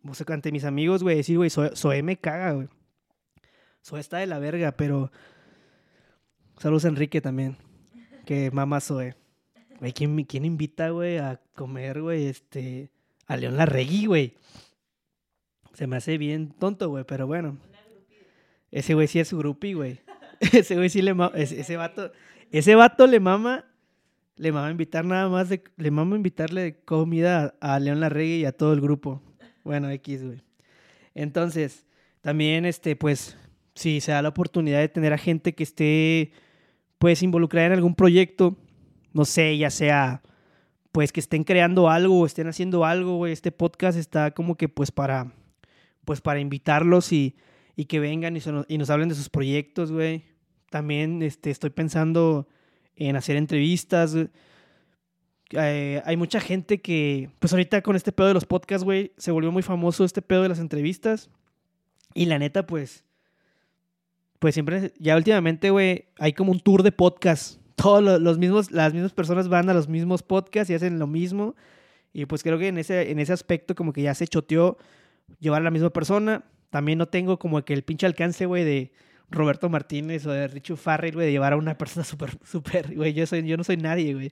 o 0.08 0.14
sea, 0.14 0.26
ante 0.30 0.52
mis 0.52 0.64
amigos, 0.64 1.04
güey. 1.04 1.18
Decir, 1.18 1.38
güey, 1.38 1.50
Zoe, 1.50 2.02
me 2.02 2.18
caga, 2.18 2.54
güey. 2.54 2.70
Zoe 3.84 4.00
está 4.00 4.18
de 4.18 4.28
la 4.28 4.40
verga, 4.40 4.72
pero. 4.72 5.12
Saludos 6.58 6.86
a 6.86 6.90
Enrique 6.90 7.22
también 7.22 7.58
Que 8.32 8.50
mamá 8.50 8.80
Zoe. 8.80 9.14
Güey, 9.82 9.92
¿quién, 9.92 10.24
¿quién 10.24 10.46
invita, 10.46 10.92
güey, 10.92 11.18
a 11.18 11.42
comer, 11.54 12.02
güey, 12.02 12.28
este, 12.28 12.90
a 13.28 13.36
León 13.36 13.58
Larregui, 13.58 14.06
güey? 14.06 14.38
Se 15.74 15.86
me 15.86 15.98
hace 15.98 16.18
bien 16.18 16.54
tonto, 16.58 16.88
güey, 16.88 17.04
pero 17.04 17.28
bueno. 17.28 17.58
Ese 18.72 18.94
güey 18.94 19.10
sí 19.10 19.20
es 19.20 19.28
su 19.28 19.38
groupie, 19.38 19.74
güey. 19.74 20.00
ese 20.54 20.78
güey 20.78 20.88
sí 20.88 21.02
le 21.02 21.14
mama, 21.14 21.34
ese, 21.36 21.60
ese 21.60 21.76
vato, 21.76 22.14
ese 22.52 22.74
vato 22.76 23.06
le 23.06 23.20
mama, 23.20 23.66
le 24.38 24.54
mama 24.54 24.72
invitar 24.72 25.04
nada 25.04 25.28
más 25.28 25.50
le 25.76 25.92
mama 25.92 26.16
invitarle 26.16 26.80
comida 26.86 27.54
a, 27.60 27.76
a 27.76 27.80
León 27.82 28.00
Larregui 28.00 28.36
y 28.36 28.46
a 28.46 28.54
todo 28.54 28.72
el 28.72 28.80
grupo. 28.80 29.22
Bueno, 29.66 29.90
X, 29.90 30.24
güey. 30.24 30.42
Entonces, 31.16 31.86
también, 32.22 32.64
este, 32.64 32.96
pues, 32.96 33.38
si 33.76 34.00
se 34.00 34.14
da 34.14 34.22
la 34.22 34.30
oportunidad 34.30 34.80
de 34.80 34.88
tener 34.88 35.12
a 35.12 35.18
gente 35.18 35.54
que 35.54 35.64
esté, 35.64 36.32
pues, 37.02 37.24
involucrada 37.24 37.66
en 37.66 37.74
algún 37.74 37.96
proyecto, 37.96 38.56
no 39.12 39.26
sé, 39.26 39.58
ya 39.58 39.72
sea, 39.72 40.22
pues, 40.92 41.12
que 41.12 41.20
estén 41.20 41.44
creando 41.44 41.90
algo 41.90 42.20
o 42.20 42.28
estén 42.28 42.48
haciendo 42.48 42.86
algo. 42.86 43.26
Este 43.26 43.52
podcast 43.52 43.98
está 43.98 44.36
como 44.36 44.56
que, 44.56 44.70
pues, 44.70 44.92
para, 44.92 45.34
pues, 46.06 46.22
para 46.22 46.40
invitarlos 46.40 47.12
y, 47.12 47.36
y 47.76 47.86
que 47.86 48.00
vengan 48.00 48.38
y, 48.38 48.78
nos 48.78 48.90
hablen 48.92 49.10
de 49.10 49.16
sus 49.16 49.30
proyectos, 49.30 49.92
güey. 49.92 50.26
También, 50.70 51.24
este, 51.24 51.50
estoy 51.50 51.72
pensando 51.72 52.48
en 52.96 53.16
hacer 53.16 53.36
entrevistas. 53.36 54.16
Eh, 55.54 56.04
hay 56.06 56.18
mucha 56.18 56.40
gente 56.40 56.82
que, 56.82 57.32
pues 57.40 57.52
ahorita 57.52 57.82
con 57.82 57.96
este 57.96 58.12
pedo 58.12 58.28
de 58.28 58.36
los 58.36 58.46
podcasts, 58.46 58.84
güey, 58.84 59.12
se 59.18 59.32
volvió 59.32 59.52
muy 59.52 59.64
famoso 59.64 60.06
este 60.06 60.22
pedo 60.22 60.44
de 60.44 60.50
las 60.50 60.60
entrevistas. 60.60 61.32
Y 62.14 62.26
la 62.26 62.38
neta, 62.38 62.68
pues, 62.68 63.06
pues 64.42 64.56
siempre, 64.56 64.92
ya 64.98 65.16
últimamente, 65.16 65.70
güey, 65.70 66.06
hay 66.18 66.34
como 66.34 66.52
un 66.52 66.60
tour 66.60 66.82
de 66.82 66.92
podcast. 66.92 67.62
Todos 67.76 68.02
lo- 68.04 68.18
los 68.18 68.40
mismos, 68.40 68.72
las 68.72 68.92
mismas 68.92 69.14
personas 69.14 69.48
van 69.50 69.70
a 69.70 69.74
los 69.76 69.88
mismos 69.88 70.24
podcasts 70.24 70.72
y 70.72 70.74
hacen 70.74 70.98
lo 70.98 71.06
mismo. 71.06 71.56
Y 72.12 72.26
pues 72.26 72.42
creo 72.42 72.58
que 72.58 72.68
en 72.70 72.80
ese, 72.80 73.12
en 73.12 73.20
ese 73.20 73.34
aspecto 73.34 73.76
como 73.76 73.94
que 73.94 74.02
ya 74.02 74.16
se 74.16 74.28
choteó 74.28 74.80
llevar 75.40 75.62
a 75.62 75.66
la 75.66 75.70
misma 75.72 75.92
persona. 75.92 76.44
También 76.72 76.98
no 76.98 77.08
tengo 77.08 77.38
como 77.38 77.64
que 77.64 77.74
el 77.74 77.84
pinche 77.84 78.08
alcance, 78.08 78.48
güey, 78.48 78.64
de 78.64 78.92
Roberto 79.30 79.70
Martínez 79.70 80.26
o 80.26 80.32
de 80.32 80.48
Richu 80.48 80.76
Farrell, 80.76 81.14
güey, 81.14 81.28
de 81.28 81.32
llevar 81.34 81.54
a 81.54 81.58
una 81.58 81.78
persona 81.78 82.04
súper, 82.04 82.32
súper, 82.44 82.96
güey, 82.96 83.14
yo, 83.14 83.28
soy, 83.28 83.44
yo 83.48 83.58
no 83.58 83.64
soy 83.64 83.78
nadie, 83.78 84.14
güey. 84.16 84.32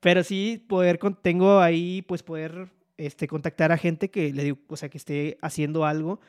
Pero 0.00 0.22
sí 0.22 0.62
poder, 0.68 0.98
con- 0.98 1.16
tengo 1.20 1.60
ahí, 1.60 2.02
pues 2.02 2.22
poder 2.22 2.68
este, 2.98 3.26
contactar 3.26 3.72
a 3.72 3.78
gente 3.78 4.10
que 4.10 4.32
le 4.34 4.44
digo, 4.44 4.58
o 4.68 4.76
sea, 4.76 4.90
que 4.90 4.98
esté 4.98 5.38
haciendo 5.40 5.86
algo 5.86 6.20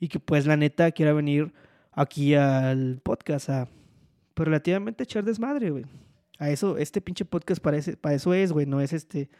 y 0.00 0.08
que 0.08 0.18
pues 0.18 0.46
la 0.46 0.56
neta 0.56 0.90
quiera 0.90 1.12
venir 1.12 1.52
aquí 1.92 2.34
al 2.34 3.00
podcast 3.02 3.50
a 3.50 3.68
pues, 4.34 4.46
relativamente 4.46 5.04
echar 5.04 5.24
desmadre, 5.24 5.70
güey. 5.70 5.84
A 6.38 6.50
eso, 6.50 6.76
este 6.76 7.00
pinche 7.00 7.24
podcast 7.24 7.62
para, 7.62 7.78
para 8.00 8.14
eso 8.14 8.34
es, 8.34 8.52
güey, 8.52 8.66
no 8.66 8.80
es 8.80 8.92
este, 8.92 9.30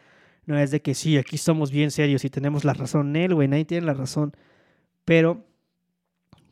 no 0.45 0.57
es 0.57 0.71
de 0.71 0.81
que 0.81 0.93
sí, 0.93 1.17
aquí 1.17 1.35
estamos 1.35 1.71
bien 1.71 1.91
serios 1.91 2.23
y 2.23 2.29
tenemos 2.29 2.63
la 2.63 2.73
razón, 2.73 3.15
él, 3.15 3.33
güey, 3.33 3.47
nadie 3.47 3.65
tiene 3.65 3.85
la 3.85 3.93
razón. 3.93 4.33
Pero, 5.03 5.45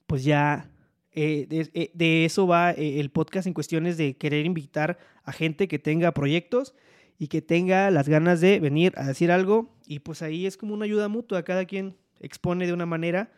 pues 0.07 0.23
ya, 0.23 0.69
eh, 1.13 1.45
de, 1.47 1.69
eh, 1.73 1.91
de 1.93 2.25
eso 2.25 2.47
va 2.47 2.71
eh, 2.71 2.99
el 2.99 3.11
podcast 3.11 3.47
en 3.47 3.53
cuestiones 3.53 3.97
de 3.97 4.15
querer 4.15 4.45
invitar 4.45 4.97
a 5.23 5.31
gente 5.31 5.67
que 5.67 5.79
tenga 5.79 6.13
proyectos 6.13 6.73
y 7.17 7.27
que 7.27 7.41
tenga 7.41 7.91
las 7.91 8.09
ganas 8.09 8.41
de 8.41 8.59
venir 8.59 8.93
a 8.97 9.05
decir 9.05 9.31
algo. 9.31 9.73
Y 9.85 9.99
pues 9.99 10.21
ahí 10.21 10.45
es 10.45 10.57
como 10.57 10.73
una 10.73 10.85
ayuda 10.85 11.07
mutua, 11.07 11.43
cada 11.43 11.65
quien 11.65 11.95
expone 12.19 12.65
de 12.65 12.73
una 12.73 12.85
manera. 12.85 13.31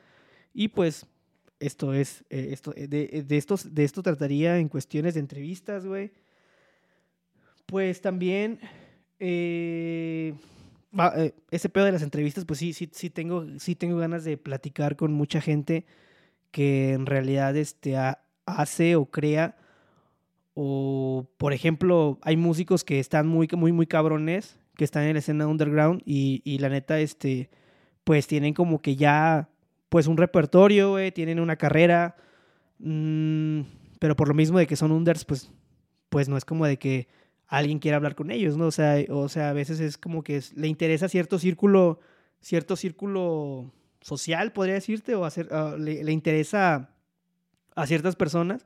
Y 0.53 0.70
pues 0.70 1.08
esto 1.65 1.93
es, 1.93 2.24
eh, 2.29 2.50
esto, 2.51 2.74
eh, 2.75 2.88
de, 2.88 3.24
de, 3.27 3.38
estos, 3.38 3.74
de 3.74 3.84
esto 3.84 4.01
trataría 4.03 4.58
en 4.60 4.70
cuestiones 4.70 5.13
de 5.15 5.20
entrevistas, 5.22 5.86
güey. 5.86 6.12
Pues 7.65 8.01
también, 8.01 8.60
eh, 9.20 10.34
ese 11.50 11.70
pedo 11.70 11.86
de 11.86 11.91
las 11.91 12.03
entrevistas, 12.03 12.46
pues 12.46 12.60
sí, 12.60 12.74
sí, 12.74 12.89
sí, 12.91 13.10
tengo, 13.10 13.46
sí 13.60 13.75
tengo 13.75 13.98
ganas 13.98 14.24
de 14.24 14.38
platicar 14.38 14.96
con 14.96 15.13
mucha 15.13 15.41
gente 15.41 15.86
que 16.51 16.93
en 16.93 17.05
realidad 17.05 17.55
este, 17.58 17.98
ha- 17.98 18.22
hace 18.46 18.96
o 18.96 19.05
crea 19.05 19.58
o, 20.53 21.25
por 21.38 21.53
ejemplo, 21.53 22.20
hay 22.22 22.38
músicos 22.38 22.84
que 22.84 23.00
están 23.00 23.27
muy, 23.27 23.48
muy, 23.58 23.72
muy 23.72 23.88
cabrones, 23.88 24.60
que 24.75 24.84
están 24.84 25.03
en 25.03 25.13
la 25.13 25.20
escena 25.20 25.48
underground 25.48 26.01
y, 26.05 26.41
y 26.43 26.60
la 26.60 26.70
neta, 26.70 27.00
este, 27.00 27.50
pues 28.03 28.27
tienen 28.27 28.53
como 28.53 28.82
que 28.82 28.96
ya, 28.96 29.50
pues 29.93 30.07
un 30.07 30.17
repertorio, 30.17 30.97
tienen 31.13 31.39
una 31.39 31.55
carrera, 31.55 32.15
mm, 32.79 33.62
pero 34.00 34.15
por 34.15 34.27
lo 34.27 34.33
mismo 34.33 34.57
de 34.57 34.65
que 34.65 34.75
son 34.75 34.91
unders, 34.91 35.23
pues, 35.23 35.51
pues 36.09 36.27
no 36.27 36.35
es 36.35 36.45
como 36.45 36.65
de 36.65 36.79
que 36.79 37.07
alguien 37.45 37.77
quiera 37.77 37.97
hablar 37.97 38.15
con 38.15 38.31
ellos, 38.31 38.57
¿no? 38.57 38.65
O 38.65 38.71
sea, 38.71 38.95
o 39.09 39.29
sea 39.29 39.50
a 39.50 39.53
veces 39.53 39.79
es 39.79 40.00
como 40.00 40.23
que 40.23 40.41
le 40.55 40.67
interesa 40.67 41.09
cierto 41.09 41.38
círculo, 41.38 42.00
cierto 42.41 42.75
círculo 42.75 43.71
social, 44.01 44.51
podría 44.51 44.73
decirte, 44.73 45.13
o 45.13 45.25
hacer, 45.25 45.50
ah, 45.51 45.75
le, 45.77 46.03
le 46.03 46.12
interesa 46.12 46.89
a 47.75 47.85
ciertas 47.85 48.15
personas 48.15 48.65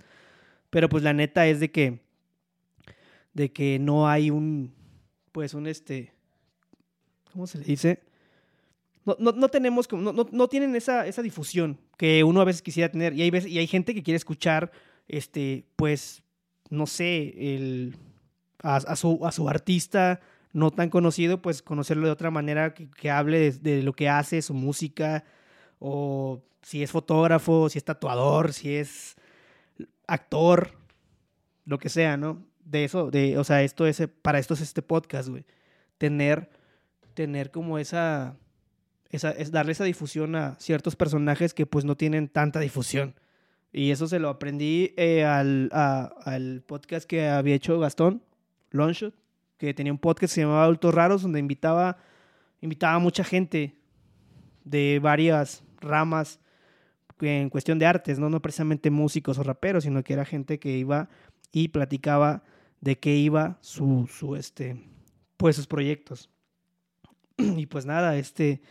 pero 0.69 0.89
pues 0.89 1.03
la 1.03 1.13
neta 1.13 1.47
es 1.47 1.59
de 1.59 1.71
que 1.71 2.01
de 3.33 3.51
que 3.51 3.79
no 3.79 4.07
hay 4.07 4.29
un 4.29 4.73
pues 5.31 5.53
un 5.53 5.67
este 5.67 6.13
¿cómo 7.31 7.47
se 7.47 7.59
le 7.59 7.65
dice? 7.65 8.03
No, 9.07 9.15
no, 9.17 9.31
no 9.31 9.49
tenemos 9.49 9.91
no, 9.91 10.13
no, 10.13 10.27
no 10.31 10.47
tienen 10.47 10.75
esa, 10.75 11.07
esa 11.07 11.23
difusión 11.23 11.79
que 11.97 12.23
uno 12.23 12.41
a 12.41 12.45
veces 12.45 12.61
quisiera 12.61 12.91
tener 12.91 13.13
y 13.13 13.23
hay 13.23 13.31
veces, 13.31 13.49
y 13.49 13.57
hay 13.57 13.65
gente 13.65 13.95
que 13.95 14.03
quiere 14.03 14.17
escuchar 14.17 14.71
este 15.07 15.65
pues 15.75 16.21
no 16.69 16.85
sé 16.85 17.33
el 17.55 17.97
a, 18.61 18.95
su 18.95 19.25
a 19.25 19.31
su 19.31 19.49
artista 19.49 20.19
no 20.53 20.69
tan 20.69 20.89
conocido 20.89 21.41
pues 21.41 21.63
conocerlo 21.63 22.05
de 22.05 22.11
otra 22.11 22.29
manera 22.29 22.75
que, 22.75 22.89
que 22.91 23.09
hable 23.09 23.39
de, 23.39 23.51
de 23.53 23.81
lo 23.81 23.93
que 23.93 24.09
hace 24.09 24.43
su 24.43 24.53
música 24.53 25.23
o 25.79 26.43
si 26.61 26.83
es 26.83 26.91
fotógrafo 26.91 27.69
si 27.69 27.79
es 27.79 27.83
tatuador 27.83 28.53
si 28.53 28.75
es 28.75 29.17
actor, 30.07 30.71
lo 31.65 31.77
que 31.77 31.89
sea, 31.89 32.17
¿no? 32.17 32.45
De 32.63 32.85
eso, 32.85 33.11
de, 33.11 33.37
o 33.37 33.43
sea, 33.43 33.61
esto 33.61 33.85
es, 33.85 34.01
para 34.21 34.39
esto 34.39 34.53
es 34.53 34.61
este 34.61 34.81
podcast, 34.81 35.29
güey. 35.29 35.45
Tener, 35.97 36.49
tener 37.13 37.51
como 37.51 37.77
esa, 37.77 38.37
es 39.09 39.51
darle 39.51 39.71
esa 39.71 39.83
difusión 39.83 40.35
a 40.35 40.55
ciertos 40.59 40.95
personajes 40.95 41.53
que 41.53 41.65
pues 41.65 41.85
no 41.85 41.95
tienen 41.95 42.27
tanta 42.27 42.59
difusión. 42.59 43.15
Y 43.71 43.91
eso 43.91 44.07
se 44.07 44.19
lo 44.19 44.29
aprendí 44.29 44.93
eh, 44.97 45.23
al, 45.23 45.69
al 45.71 46.63
podcast 46.65 47.07
que 47.07 47.27
había 47.27 47.55
hecho 47.55 47.79
Gastón, 47.79 48.23
Longshot, 48.71 49.13
que 49.57 49.73
tenía 49.73 49.91
un 49.91 49.99
podcast 49.99 50.31
que 50.31 50.35
se 50.35 50.41
llamaba 50.41 50.63
Adultos 50.63 50.93
Raros, 50.93 51.21
donde 51.21 51.39
invitaba, 51.39 51.97
invitaba 52.61 52.95
a 52.95 52.99
mucha 52.99 53.23
gente 53.23 53.75
de 54.63 54.99
varias 55.01 55.63
ramas 55.81 56.39
en 57.21 57.49
cuestión 57.49 57.79
de 57.79 57.85
artes, 57.85 58.19
¿no? 58.19 58.29
No 58.29 58.41
precisamente 58.41 58.89
músicos 58.91 59.37
o 59.37 59.43
raperos, 59.43 59.83
sino 59.83 60.03
que 60.03 60.13
era 60.13 60.25
gente 60.25 60.59
que 60.59 60.77
iba 60.77 61.09
y 61.51 61.69
platicaba 61.69 62.43
de 62.81 62.99
qué 62.99 63.15
iba 63.15 63.57
su, 63.61 64.07
su 64.11 64.35
este, 64.35 64.83
pues 65.37 65.55
sus 65.55 65.67
proyectos. 65.67 66.29
Y 67.37 67.67
pues 67.67 67.85
nada, 67.85 68.17
este, 68.17 68.61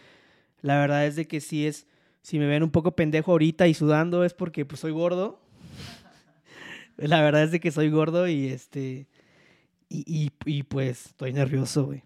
la 0.63 0.79
verdad 0.81 1.07
es 1.07 1.17
de 1.17 1.27
que 1.27 1.41
sí 1.41 1.67
es, 1.67 1.87
si 2.23 2.39
me 2.39 2.47
ven 2.47 2.63
un 2.63 2.71
poco 2.71 2.97
pendejo 2.97 3.33
ahorita 3.33 3.69
y 3.69 3.75
sudando 3.75 4.25
es 4.25 4.35
porque 4.35 4.65
pues 4.65 4.81
soy 4.81 4.93
gordo. 4.93 5.41
La 6.97 7.21
verdad 7.23 7.43
es 7.43 7.51
de 7.53 7.61
que 7.61 7.71
soy 7.71 7.91
gordo 7.91 8.27
y 8.29 8.49
este, 8.49 9.07
y, 9.89 10.31
y, 10.45 10.63
pues 10.65 11.07
estoy 11.07 11.33
nervioso, 11.33 11.85
güey. 11.87 12.03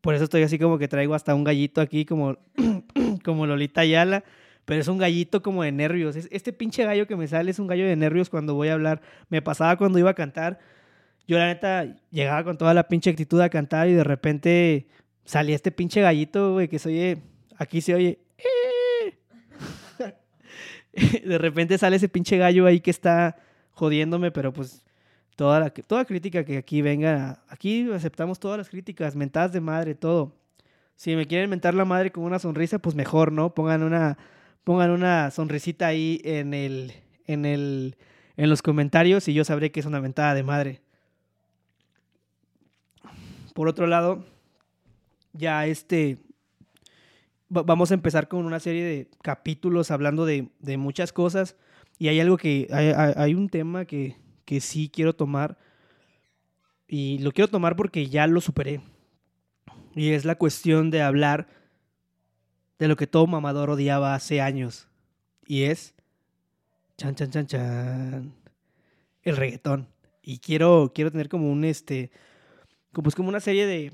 Por 0.00 0.14
eso 0.14 0.24
estoy 0.24 0.42
así 0.42 0.58
como 0.58 0.78
que 0.78 0.88
traigo 0.88 1.14
hasta 1.14 1.34
un 1.34 1.44
gallito 1.44 1.80
aquí 1.80 2.04
como, 2.04 2.36
como 3.24 3.46
Lolita 3.46 3.82
Ayala. 3.82 4.24
Pero 4.64 4.80
es 4.80 4.88
un 4.88 4.98
gallito 4.98 5.42
como 5.42 5.62
de 5.62 5.72
nervios. 5.72 6.16
Es- 6.16 6.28
Este 6.32 6.52
pinche 6.52 6.84
gallo 6.84 7.06
que 7.06 7.16
me 7.16 7.28
sale 7.28 7.50
es 7.50 7.58
un 7.58 7.66
gallo 7.66 7.86
de 7.86 7.96
nervios 7.96 8.30
cuando 8.30 8.54
voy 8.54 8.68
a 8.68 8.74
hablar. 8.74 9.02
Me 9.28 9.42
pasaba 9.42 9.76
cuando 9.76 9.98
iba 9.98 10.10
a 10.10 10.14
cantar. 10.14 10.58
Yo 11.26 11.38
la 11.38 11.46
neta 11.46 11.86
llegaba 12.10 12.44
con 12.44 12.58
toda 12.58 12.74
la 12.74 12.88
pinche 12.88 13.10
actitud 13.10 13.40
a 13.40 13.48
cantar 13.50 13.88
y 13.88 13.92
de 13.94 14.04
repente 14.04 14.88
salía 15.24 15.54
este 15.54 15.70
pinche 15.70 16.00
gallito, 16.02 16.54
güey, 16.54 16.68
que 16.68 16.78
se 16.78 16.88
oye, 16.90 17.18
aquí 17.56 17.80
se 17.80 17.94
oye. 17.94 18.18
"Eh". 18.38 19.18
de 21.24 21.38
repente 21.38 21.78
sale 21.78 21.96
ese 21.96 22.08
pinche 22.08 22.36
gallo 22.36 22.66
ahí 22.66 22.80
que 22.80 22.90
está 22.90 23.36
jodiéndome, 23.72 24.30
pero 24.30 24.52
pues 24.52 24.84
toda, 25.36 25.60
la, 25.60 25.70
toda 25.70 26.04
crítica 26.04 26.44
que 26.44 26.56
aquí 26.56 26.82
venga, 26.82 27.42
aquí 27.48 27.90
aceptamos 27.92 28.38
todas 28.38 28.58
las 28.58 28.68
críticas, 28.68 29.16
mentadas 29.16 29.52
de 29.52 29.60
madre, 29.60 29.94
todo. 29.94 30.32
Si 30.96 31.16
me 31.16 31.26
quieren 31.26 31.50
mentar 31.50 31.74
la 31.74 31.84
madre 31.84 32.12
con 32.12 32.22
una 32.24 32.38
sonrisa, 32.38 32.78
pues 32.78 32.94
mejor, 32.94 33.32
¿no? 33.32 33.52
Pongan 33.52 33.82
una, 33.82 34.16
pongan 34.62 34.90
una 34.90 35.30
sonrisita 35.32 35.88
ahí 35.88 36.20
en 36.24 36.54
el, 36.54 36.92
en 37.26 37.44
el, 37.44 37.96
en 38.36 38.48
los 38.48 38.62
comentarios 38.62 39.26
y 39.26 39.34
yo 39.34 39.44
sabré 39.44 39.72
que 39.72 39.80
es 39.80 39.86
una 39.86 40.00
mentada 40.00 40.34
de 40.34 40.44
madre. 40.44 40.80
Por 43.54 43.68
otro 43.68 43.86
lado, 43.86 44.24
ya 45.32 45.66
este, 45.66 46.18
vamos 47.48 47.90
a 47.90 47.94
empezar 47.94 48.28
con 48.28 48.44
una 48.44 48.60
serie 48.60 48.84
de 48.84 49.10
capítulos 49.22 49.90
hablando 49.90 50.26
de, 50.26 50.48
de 50.60 50.76
muchas 50.76 51.12
cosas 51.12 51.56
y 51.98 52.08
hay 52.08 52.20
algo 52.20 52.36
que, 52.36 52.68
hay, 52.70 53.34
un 53.34 53.48
tema 53.48 53.84
que, 53.84 54.16
que 54.44 54.60
sí 54.60 54.90
quiero 54.92 55.14
tomar 55.14 55.58
y 56.88 57.18
lo 57.18 57.32
quiero 57.32 57.48
tomar 57.48 57.76
porque 57.76 58.08
ya 58.08 58.26
lo 58.26 58.40
superé. 58.40 58.80
Y 59.94 60.10
es 60.10 60.24
la 60.24 60.34
cuestión 60.34 60.90
de 60.90 61.02
hablar 61.02 61.48
de 62.78 62.88
lo 62.88 62.96
que 62.96 63.06
todo 63.06 63.26
mamador 63.26 63.70
odiaba 63.70 64.14
hace 64.14 64.40
años. 64.40 64.88
Y 65.46 65.64
es. 65.64 65.94
Chan, 66.96 67.14
chan, 67.14 67.30
chan, 67.30 67.46
chan. 67.46 68.34
El 69.22 69.36
reggaetón. 69.36 69.88
Y 70.22 70.38
quiero, 70.38 70.92
quiero 70.94 71.10
tener 71.12 71.28
como 71.28 71.50
un 71.50 71.64
este. 71.64 72.10
Como, 72.92 73.04
pues 73.04 73.14
como 73.14 73.28
una 73.28 73.40
serie 73.40 73.66
de. 73.66 73.92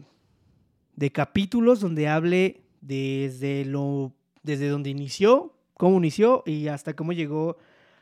De 0.97 1.13
capítulos 1.13 1.81
donde 1.81 2.09
hable 2.09 2.63
desde 2.81 3.65
lo. 3.65 4.13
Desde 4.43 4.69
donde 4.69 4.89
inició, 4.89 5.53
cómo 5.77 5.99
inició 5.99 6.43
y 6.47 6.69
hasta 6.69 6.97
cómo 6.97 7.13
llegó 7.13 7.59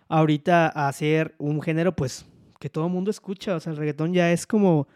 ahorita 0.07 0.69
a 0.69 0.93
ser 0.93 1.35
un 1.39 1.61
género, 1.61 1.97
pues, 1.97 2.25
que 2.61 2.71
todo 2.71 2.87
el 2.87 2.93
mundo 2.93 3.11
escucha. 3.11 3.57
O 3.57 3.61
sea, 3.61 3.73
el 3.73 3.79
reggaetón 3.79 4.15
ya 4.15 4.33
es 4.33 4.47
como. 4.47 4.87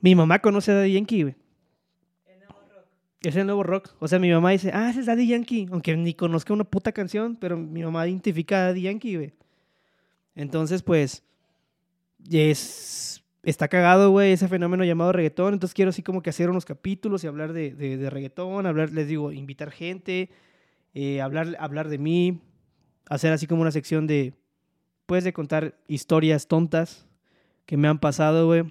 Mi 0.00 0.14
mamá 0.14 0.40
conoce 0.40 0.70
a 0.70 0.74
Daddy 0.74 0.92
Yankee, 0.92 1.22
güey. 1.22 1.34
El 2.26 2.38
nuevo 2.40 2.60
rock. 2.60 2.86
Es 3.22 3.36
el 3.36 3.46
nuevo 3.46 3.62
rock. 3.62 3.90
O 4.00 4.08
sea, 4.08 4.18
mi 4.18 4.30
mamá 4.30 4.50
dice, 4.50 4.70
ah, 4.74 4.90
ese 4.90 5.00
es 5.00 5.06
Daddy 5.06 5.28
Yankee. 5.28 5.66
Aunque 5.72 5.96
ni 5.96 6.12
conozca 6.12 6.52
una 6.52 6.64
puta 6.64 6.92
canción, 6.92 7.36
pero 7.36 7.56
mi 7.56 7.82
mamá 7.82 8.06
identifica 8.06 8.58
a 8.58 8.66
Daddy 8.66 8.82
Yankee, 8.82 9.16
güey. 9.16 9.32
Entonces, 10.34 10.82
pues, 10.82 11.22
es, 12.30 13.23
está 13.44 13.68
cagado, 13.68 14.10
güey, 14.10 14.32
ese 14.32 14.48
fenómeno 14.48 14.84
llamado 14.84 15.12
reggaetón. 15.12 15.54
Entonces 15.54 15.74
quiero 15.74 15.90
así 15.90 16.02
como 16.02 16.22
que 16.22 16.30
hacer 16.30 16.50
unos 16.50 16.64
capítulos 16.64 17.24
y 17.24 17.26
hablar 17.26 17.52
de, 17.52 17.74
de, 17.74 17.96
de 17.96 18.10
reggaetón, 18.10 18.66
hablar, 18.66 18.90
les 18.92 19.08
digo, 19.08 19.32
invitar 19.32 19.70
gente, 19.70 20.30
eh, 20.94 21.20
hablar, 21.20 21.56
hablar 21.58 21.88
de 21.88 21.98
mí, 21.98 22.40
hacer 23.08 23.32
así 23.32 23.46
como 23.46 23.62
una 23.62 23.70
sección 23.72 24.06
de, 24.06 24.34
pues, 25.06 25.24
de 25.24 25.32
contar 25.32 25.76
historias 25.88 26.48
tontas 26.48 27.06
que 27.66 27.76
me 27.76 27.88
han 27.88 27.98
pasado, 27.98 28.46
güey. 28.46 28.64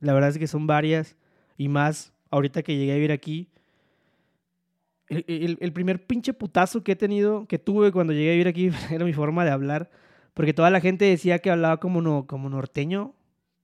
La 0.00 0.14
verdad 0.14 0.30
es 0.30 0.38
que 0.38 0.46
son 0.48 0.66
varias 0.66 1.16
y 1.56 1.68
más 1.68 2.12
ahorita 2.30 2.62
que 2.62 2.76
llegué 2.76 2.92
a 2.92 2.96
vivir 2.96 3.12
aquí. 3.12 3.48
El, 5.08 5.24
el- 5.28 5.58
el 5.60 5.72
primer 5.72 6.06
pinche 6.06 6.32
putazo 6.32 6.82
que 6.82 6.92
he 6.92 6.96
tenido, 6.96 7.46
que 7.46 7.58
tuve 7.58 7.92
cuando 7.92 8.12
llegué 8.12 8.30
a 8.30 8.32
vivir 8.32 8.48
aquí, 8.48 8.70
era 8.90 9.04
mi 9.04 9.12
forma 9.12 9.44
de 9.44 9.50
hablar. 9.50 9.90
Porque 10.34 10.54
toda 10.54 10.70
la 10.70 10.80
gente 10.80 11.04
decía 11.04 11.38
que 11.40 11.50
hablaba 11.50 11.78
como, 11.78 12.00
no, 12.00 12.26
como 12.26 12.48
norteño. 12.48 13.14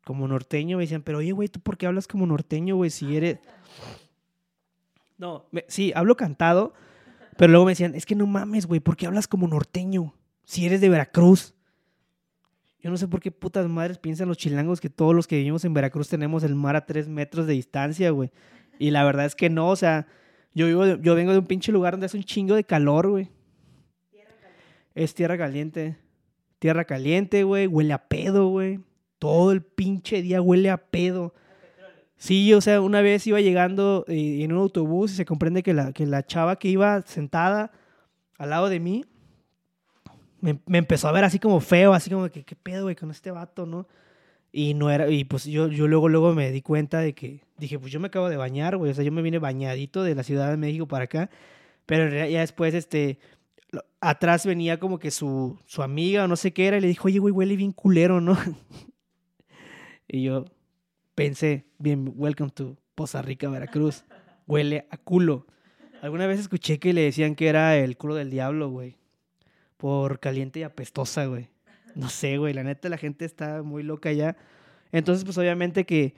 Como 0.09 0.27
norteño. 0.27 0.79
Me 0.79 0.85
decían, 0.85 1.03
pero 1.03 1.19
oye, 1.19 1.33
güey, 1.33 1.51
¿tú 1.51 1.61
por 1.61 1.77
qué 1.77 1.87
hablas 1.87 2.07
como 2.07 2.25
norteño, 2.25 2.77
güey? 2.77 2.89
Si 2.89 3.15
eres... 3.15 3.41
No, 5.19 5.45
sí, 5.67 5.93
hablo 5.95 6.17
cantado. 6.17 6.73
Pero 7.37 7.51
luego 7.51 7.67
me 7.67 7.73
decían, 7.73 7.95
es 7.95 8.07
que 8.07 8.15
no 8.15 8.27
mames, 8.27 8.65
güey, 8.65 8.81
¿por 8.81 8.97
qué 8.97 9.07
hablas 9.07 9.29
como 9.29 9.47
norteño? 9.47 10.15
Si 10.45 10.65
eres 10.65 10.81
de 10.81 10.89
Veracruz. 10.89 11.55
Yo 12.81 12.89
no 12.89 12.97
sé 12.97 13.07
por 13.07 13.21
qué 13.21 13.31
putas 13.31 13.69
madres 13.69 13.99
piensan 13.99 14.29
los 14.29 14.39
chilangos 14.39 14.81
que 14.81 14.89
todos 14.89 15.15
los 15.15 15.27
que 15.27 15.37
vivimos 15.37 15.67
en 15.67 15.75
Veracruz 15.75 16.09
tenemos 16.09 16.43
el 16.43 16.55
mar 16.55 16.75
a 16.75 16.87
tres 16.87 17.07
metros 17.07 17.47
de 17.47 17.53
distancia, 17.53 18.09
güey. 18.09 18.31
Y 18.79 18.93
la 18.93 19.05
verdad 19.05 19.27
es 19.27 19.35
que 19.35 19.51
no, 19.51 19.69
o 19.69 19.77
sea, 19.77 20.07
yo, 20.55 20.65
vivo 20.69 20.87
yo 20.87 21.15
vengo 21.15 21.33
de 21.33 21.39
un 21.41 21.47
pinche 21.47 21.71
lugar 21.71 21.93
donde 21.93 22.07
hace 22.07 22.17
un 22.17 22.25
chingo 22.25 22.55
de 22.55 22.65
calor, 22.65 23.11
güey. 23.11 23.29
Es 24.95 25.13
tierra 25.13 25.37
caliente. 25.37 25.99
Tierra 26.61 26.87
caliente, 26.87 27.43
güey. 27.43 27.67
Huele 27.67 27.93
a 27.93 28.09
pedo, 28.09 28.49
güey. 28.49 28.81
Todo 29.19 29.53
el 29.53 29.63
pinche 29.63 30.23
día 30.23 30.41
huele 30.41 30.71
a 30.71 30.77
pedo. 30.77 31.35
Sí, 32.17 32.53
o 32.53 32.61
sea, 32.61 32.81
una 32.81 33.01
vez 33.01 33.27
iba 33.27 33.41
llegando 33.41 34.05
eh, 34.09 34.43
en 34.43 34.53
un 34.53 34.59
autobús 34.59 35.13
y 35.13 35.15
se 35.15 35.25
comprende 35.25 35.63
que 35.63 35.73
la, 35.73 35.93
que 35.93 36.05
la 36.07 36.27
chava 36.27 36.59
que 36.59 36.69
iba 36.69 37.03
sentada 37.03 37.71
al 38.39 38.51
lado 38.51 38.69
de 38.69 38.81
mí 38.81 39.05
me, 40.41 40.59
me 40.67 40.79
empezó 40.79 41.09
a 41.09 41.13
ver 41.13 41.25
así 41.25 41.39
como 41.39 41.61
feo, 41.61 41.93
así 41.93 42.11
como 42.11 42.29
que, 42.29 42.45
¿qué 42.45 42.57
pedo, 42.57 42.85
güey, 42.85 42.97
con 42.97 43.11
este 43.11 43.31
vato, 43.31 43.67
no? 43.67 43.87
Y 44.51 44.75
no 44.75 44.91
era, 44.91 45.09
y 45.09 45.25
pues 45.25 45.45
yo, 45.45 45.69
yo 45.69 45.87
luego, 45.89 46.09
luego 46.09 46.35
me 46.35 46.51
di 46.51 46.63
cuenta 46.63 47.01
de 47.01 47.15
que, 47.15 47.43
dije, 47.59 47.79
pues 47.79 47.93
yo 47.93 48.01
me 48.01 48.07
acabo 48.07 48.29
de 48.29 48.37
bañar, 48.37 48.77
güey, 48.77 48.91
o 48.91 48.95
sea, 48.95 49.05
yo 49.05 49.13
me 49.13 49.23
vine 49.23 49.39
bañadito 49.39 50.03
de 50.03 50.15
la 50.15 50.23
Ciudad 50.23 50.51
de 50.51 50.57
México 50.57 50.89
para 50.89 51.05
acá, 51.05 51.31
pero 51.87 52.09
ya 52.11 52.41
después, 52.41 52.75
este, 52.75 53.19
atrás 54.01 54.47
venía 54.47 54.79
como 54.79 54.99
que 54.99 55.11
su, 55.11 55.59
su 55.67 55.83
amiga 55.83 56.25
o 56.25 56.29
no 56.29 56.37
sé 56.37 56.53
qué 56.53 56.67
era 56.67 56.79
y 56.79 56.81
le 56.81 56.89
dijo, 56.89 57.09
oye, 57.09 57.19
güey, 57.19 57.33
huele 57.33 57.57
bien 57.57 57.73
culero, 57.73 58.21
¿no? 58.21 58.37
y 60.09 60.23
yo 60.23 60.47
pensé, 61.15 61.67
bien, 61.79 62.13
welcome 62.17 62.51
to 62.51 62.77
Poza 62.95 63.23
Rica, 63.23 63.49
Veracruz, 63.49 64.05
huele 64.47 64.87
a 64.91 64.97
culo. 64.97 65.47
Alguna 66.01 66.27
vez 66.27 66.41
escuché 66.41 66.79
que 66.79 66.93
le 66.93 67.03
decían 67.03 67.35
que 67.35 67.49
era 67.49 67.77
el 67.77 67.97
culo 67.97 68.15
del 68.15 68.31
diablo, 68.31 68.71
güey, 68.71 68.97
por 69.77 70.19
caliente 70.19 70.61
y 70.61 70.63
apestosa, 70.63 71.27
güey. 71.27 71.49
No 71.95 72.09
sé, 72.09 72.39
güey, 72.39 72.55
la 72.55 72.63
neta 72.63 72.89
la 72.89 72.99
gente 72.99 73.25
está 73.25 73.63
muy 73.63 73.83
loca 73.83 74.13
ya. 74.13 74.37
Entonces, 74.93 75.25
pues 75.25 75.37
obviamente 75.37 75.85
que, 75.85 76.15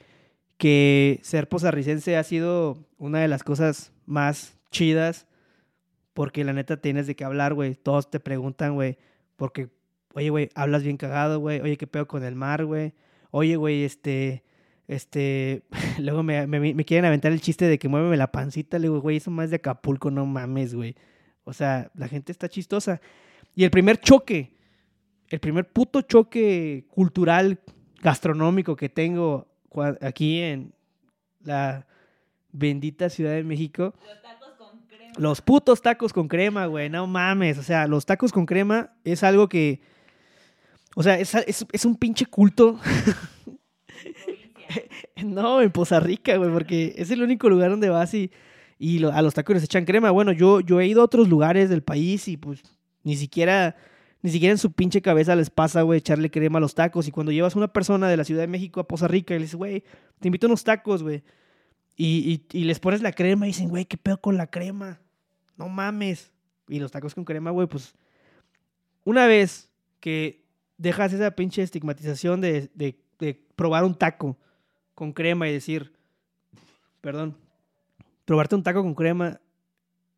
que 0.57 1.19
ser 1.23 1.49
posarricense 1.49 2.17
ha 2.17 2.23
sido 2.23 2.79
una 2.99 3.21
de 3.21 3.29
las 3.29 3.43
cosas 3.43 3.93
más 4.07 4.57
chidas 4.71 5.27
porque 6.13 6.45
la 6.45 6.53
neta 6.53 6.77
tienes 6.77 7.07
de 7.07 7.17
qué 7.17 7.25
hablar, 7.25 7.55
güey. 7.55 7.75
Todos 7.75 8.11
te 8.11 8.21
preguntan, 8.21 8.75
güey, 8.75 8.99
porque, 9.37 9.71
oye, 10.15 10.31
güey, 10.31 10.51
hablas 10.55 10.83
bien 10.83 10.97
cagado, 10.97 11.41
güey. 11.41 11.61
Oye, 11.61 11.77
qué 11.77 11.87
pedo 11.87 12.07
con 12.07 12.25
el 12.25 12.35
mar, 12.35 12.65
güey. 12.65 12.93
Oye, 13.31 13.57
güey, 13.57 13.85
este, 13.85 14.43
este, 14.89 15.63
luego 15.99 16.23
me, 16.23 16.47
me, 16.47 16.75
me 16.75 16.85
quieren 16.85 17.05
aventar 17.05 17.33
el 17.33 17.41
chiste 17.41 17.67
de 17.67 17.79
que 17.79 17.89
muéveme 17.89 18.17
la 18.17 18.33
pancita. 18.33 18.79
Le 18.79 18.89
digo, 18.89 19.01
güey, 19.01 19.19
eso 19.19 19.31
más 19.31 19.51
de 19.51 19.57
Acapulco, 19.57 20.11
no 20.11 20.27
mames, 20.27 20.75
güey. 20.75 20.97
O 21.45 21.53
sea, 21.53 21.91
la 21.95 22.09
gente 22.09 22.33
está 22.33 22.49
chistosa. 22.49 23.01
Y 23.55 23.65
el 23.65 23.71
primer 23.71 23.99
choque, 23.99 24.53
el 25.29 25.41
primer 25.41 25.69
puto 25.69 26.03
choque 26.03 26.85
cultural, 26.89 27.61
gastronómico 28.03 28.77
que 28.77 28.89
tengo 28.89 29.49
aquí 30.01 30.41
en 30.41 30.73
la 31.43 31.87
bendita 32.53 33.09
Ciudad 33.09 33.33
de 33.33 33.45
México, 33.45 33.95
Los 34.05 34.23
tacos 34.23 34.49
con 34.59 34.81
crema. 34.89 35.13
los 35.19 35.41
putos 35.41 35.83
tacos 35.83 36.13
con 36.13 36.29
crema, 36.29 36.67
güey, 36.67 36.91
no 36.91 37.07
mames. 37.07 37.59
O 37.59 37.63
sea, 37.63 37.87
los 37.87 38.07
tacos 38.07 38.33
con 38.33 38.47
crema 38.47 38.93
es 39.05 39.23
algo 39.23 39.49
que. 39.49 39.81
O 40.97 41.03
sea, 41.03 41.19
es, 41.19 41.35
es, 41.35 41.67
es 41.73 41.85
un 41.85 41.97
pinche 41.97 42.27
culto. 42.27 42.79
No, 45.25 45.61
en 45.61 45.71
Poza 45.71 46.01
Rica, 46.01 46.37
güey, 46.37 46.51
porque 46.51 46.95
es 46.97 47.11
el 47.11 47.23
único 47.23 47.49
lugar 47.51 47.71
donde 47.71 47.89
vas 47.91 48.15
y, 48.15 48.31
y 48.79 49.01
lo- 49.01 49.13
a 49.13 49.21
los 49.21 49.35
tacos 49.35 49.55
les 49.55 49.65
echan 49.65 49.85
crema. 49.85 50.11
Bueno, 50.11 50.33
yo, 50.33 50.61
yo 50.61 50.81
he 50.81 50.87
ido 50.87 51.03
a 51.03 51.05
otros 51.05 51.29
lugares 51.29 51.69
del 51.69 51.83
país 51.83 52.29
y 52.29 52.37
pues 52.37 52.63
ni 53.03 53.17
siquiera, 53.17 53.77
ni 54.23 54.31
siquiera 54.31 54.53
en 54.53 54.59
su 54.59 54.73
pinche 54.73 55.03
cabeza 55.03 55.35
les 55.37 55.51
pasa, 55.51 55.83
güey, 55.83 55.99
echarle 55.99 56.31
crema 56.31 56.59
a 56.59 56.61
los 56.61 56.75
tacos. 56.75 57.07
Y 57.09 57.11
cuando 57.11 57.33
llevas 57.33 57.55
a 57.55 57.59
una 57.59 57.69
persona 57.73 58.09
de 58.09 58.17
la 58.17 58.25
Ciudad 58.25 58.43
de 58.43 58.47
México 58.47 58.81
a 58.81 58.87
Poza 58.89 59.09
Rica 59.09 59.35
y 59.35 59.39
le 59.39 59.45
dices, 59.45 59.57
güey, 59.57 59.83
te 60.21 60.29
invito 60.29 60.47
a 60.47 60.49
unos 60.49 60.65
tacos, 60.65 61.03
güey. 61.03 61.23
Y, 61.97 62.47
y, 62.53 62.59
y 62.59 62.65
les 62.65 62.79
pones 62.79 63.03
la 63.03 63.13
crema 63.13 63.47
y 63.47 63.51
dicen, 63.51 63.69
güey, 63.69 63.85
¿qué 63.85 63.97
pedo 63.99 64.21
con 64.21 64.37
la 64.37 64.47
crema? 64.47 65.01
No 65.57 65.69
mames. 65.69 66.31
Y 66.69 66.79
los 66.79 66.93
tacos 66.93 67.15
con 67.15 67.25
crema, 67.25 67.51
güey, 67.51 67.67
pues 67.67 67.93
una 69.05 69.27
vez 69.27 69.69
que 69.99 70.40
dejas 70.81 71.13
esa 71.13 71.31
pinche 71.33 71.63
estigmatización 71.63 72.41
de, 72.41 72.71
de- 72.75 72.99
probar 73.55 73.85
un 73.85 73.95
taco 73.95 74.39
con 74.95 75.13
crema 75.13 75.47
y 75.47 75.53
decir, 75.53 75.93
perdón, 77.03 77.37
probarte 78.25 78.55
un 78.55 78.63
taco 78.63 78.83
con 78.83 78.95
crema 78.95 79.41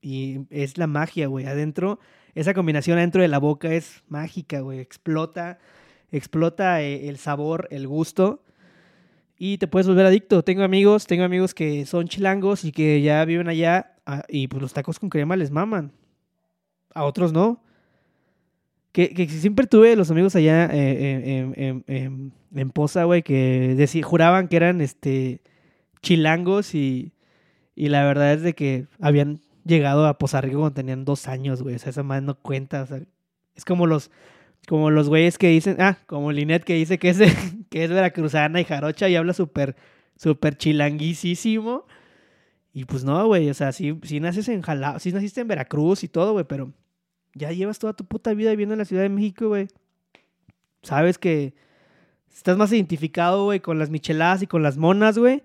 y 0.01 0.47
es 0.51 0.79
la 0.79 0.87
magia, 0.87 1.27
güey. 1.27 1.47
Adentro, 1.47 1.99
esa 2.37 2.55
combinación 2.55 2.99
adentro 2.99 3.21
de 3.21 3.27
la 3.27 3.39
boca 3.39 3.75
es 3.75 4.05
mágica, 4.07 4.61
güey. 4.61 4.79
Explota, 4.79 5.59
explota 6.13 6.81
eh, 6.81 7.09
el 7.09 7.19
sabor, 7.19 7.67
el 7.73 7.89
gusto 7.89 8.45
y 9.37 9.59
te 9.59 9.67
puedes 9.67 9.89
volver 9.89 10.07
adicto. 10.07 10.45
Tengo 10.45 10.63
amigos, 10.63 11.09
tengo 11.09 11.25
amigos 11.25 11.55
que 11.55 11.85
son 11.87 12.07
chilangos 12.07 12.65
y 12.65 12.71
que 12.71 13.03
ya 13.03 13.25
viven 13.25 13.49
allá 13.49 13.97
ah, 14.07 14.23
y 14.29 14.47
pues 14.47 14.63
los 14.63 14.73
tacos 14.73 15.01
con 15.01 15.11
crema 15.11 15.35
les 15.35 15.51
maman. 15.51 15.91
A 16.95 17.03
otros 17.03 17.33
no. 17.33 17.65
Que, 18.93 19.15
que 19.15 19.27
siempre 19.29 19.67
tuve 19.67 19.97
los 19.97 20.11
amigos 20.11 20.37
allá 20.37 20.67
eh, 20.73 21.23
en, 21.25 21.55
en, 21.57 21.85
en, 21.87 22.33
en 22.55 22.71
Poza, 22.71 23.05
güey, 23.05 23.23
que 23.23 23.75
deci- 23.77 24.03
juraban 24.03 24.49
que 24.49 24.57
eran 24.57 24.83
este 24.83 25.41
chilangos 26.03 26.75
y, 26.75 27.13
y 27.75 27.89
la 27.89 28.05
verdad 28.05 28.35
es 28.35 28.43
de 28.43 28.55
que 28.55 28.87
habían 29.01 29.41
llegado 29.65 30.07
a 30.07 30.19
Poza 30.19 30.41
Rica 30.43 30.57
cuando 30.57 30.75
tenían 30.75 31.05
dos 31.07 31.27
años, 31.29 31.63
güey. 31.63 31.77
O 31.77 31.79
sea, 31.79 31.91
esa 31.91 32.03
madre 32.03 32.23
no 32.27 32.35
cuenta. 32.35 32.83
O 32.83 32.87
sea, 32.87 33.01
es 33.55 33.65
como 33.65 33.87
los, 33.87 34.11
como 34.69 34.91
los 34.91 35.09
güeyes 35.09 35.39
que 35.39 35.49
dicen, 35.49 35.77
ah, 35.81 35.97
como 36.07 36.31
Linet 36.33 36.65
que 36.65 36.75
dice 36.75 36.99
que 36.99 37.09
es, 37.11 37.19
que 37.71 37.85
es 37.85 37.91
veracruzana 37.91 38.61
y 38.61 38.65
jarocha 38.65 39.09
y 39.09 39.17
habla 39.17 39.33
súper, 39.33 39.75
súper 40.17 40.57
chilanguisísimo. 40.59 41.87
Y 42.75 42.85
pues 42.87 43.05
no, 43.05 43.27
güey, 43.27 43.49
o 43.51 43.55
sea, 43.55 43.73
sí, 43.73 43.99
sí 44.03 44.21
naces 44.21 44.49
en 44.49 44.63
Jalapa, 44.63 44.99
sí 44.99 45.13
naciste 45.13 45.41
en 45.43 45.49
Veracruz 45.49 46.05
y 46.05 46.09
todo, 46.09 46.33
güey, 46.33 46.45
pero 46.47 46.73
ya 47.35 47.51
llevas 47.53 47.79
toda 47.79 47.93
tu 47.95 48.05
puta 48.05 48.35
vida 48.35 48.51
viviendo 48.51 48.75
en 48.75 48.79
la 48.79 48.85
Ciudad 48.85 49.03
de 49.03 49.09
México, 49.09 49.49
güey. 49.49 49.69
Sabes 50.83 51.19
que 51.19 51.55
estás 52.35 52.57
más 52.57 52.73
identificado, 52.73 53.45
güey, 53.45 53.61
con 53.61 53.79
las 53.79 53.91
micheladas 53.91 54.43
y 54.43 54.47
con 54.47 54.63
las 54.63 54.77
monas, 54.77 55.19
güey, 55.19 55.43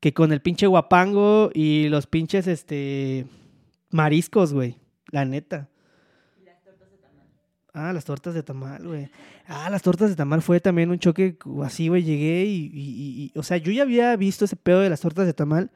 que 0.00 0.12
con 0.14 0.32
el 0.32 0.40
pinche 0.40 0.66
guapango 0.66 1.50
y 1.52 1.88
los 1.88 2.06
pinches, 2.06 2.46
este, 2.46 3.26
mariscos, 3.90 4.52
güey. 4.52 4.76
La 5.10 5.24
neta. 5.24 5.68
Las 6.44 6.62
tortas 6.62 6.90
de 6.90 6.96
tamal. 6.98 7.26
Ah, 7.74 7.92
las 7.92 8.04
tortas 8.04 8.34
de 8.34 8.42
tamal, 8.42 8.86
güey. 8.86 9.08
Ah, 9.48 9.70
las 9.70 9.82
tortas 9.82 10.10
de 10.10 10.16
tamal 10.16 10.42
fue 10.42 10.60
también 10.60 10.90
un 10.90 10.98
choque 10.98 11.36
así, 11.64 11.88
güey. 11.88 12.02
Llegué 12.02 12.44
y- 12.44 12.70
y- 12.72 13.32
y- 13.34 13.38
O 13.38 13.42
sea, 13.42 13.56
yo 13.56 13.72
ya 13.72 13.82
había 13.82 14.14
visto 14.16 14.44
ese 14.44 14.56
pedo 14.56 14.80
de 14.80 14.90
las 14.90 15.00
tortas 15.00 15.26
de 15.26 15.34
tamal. 15.34 15.70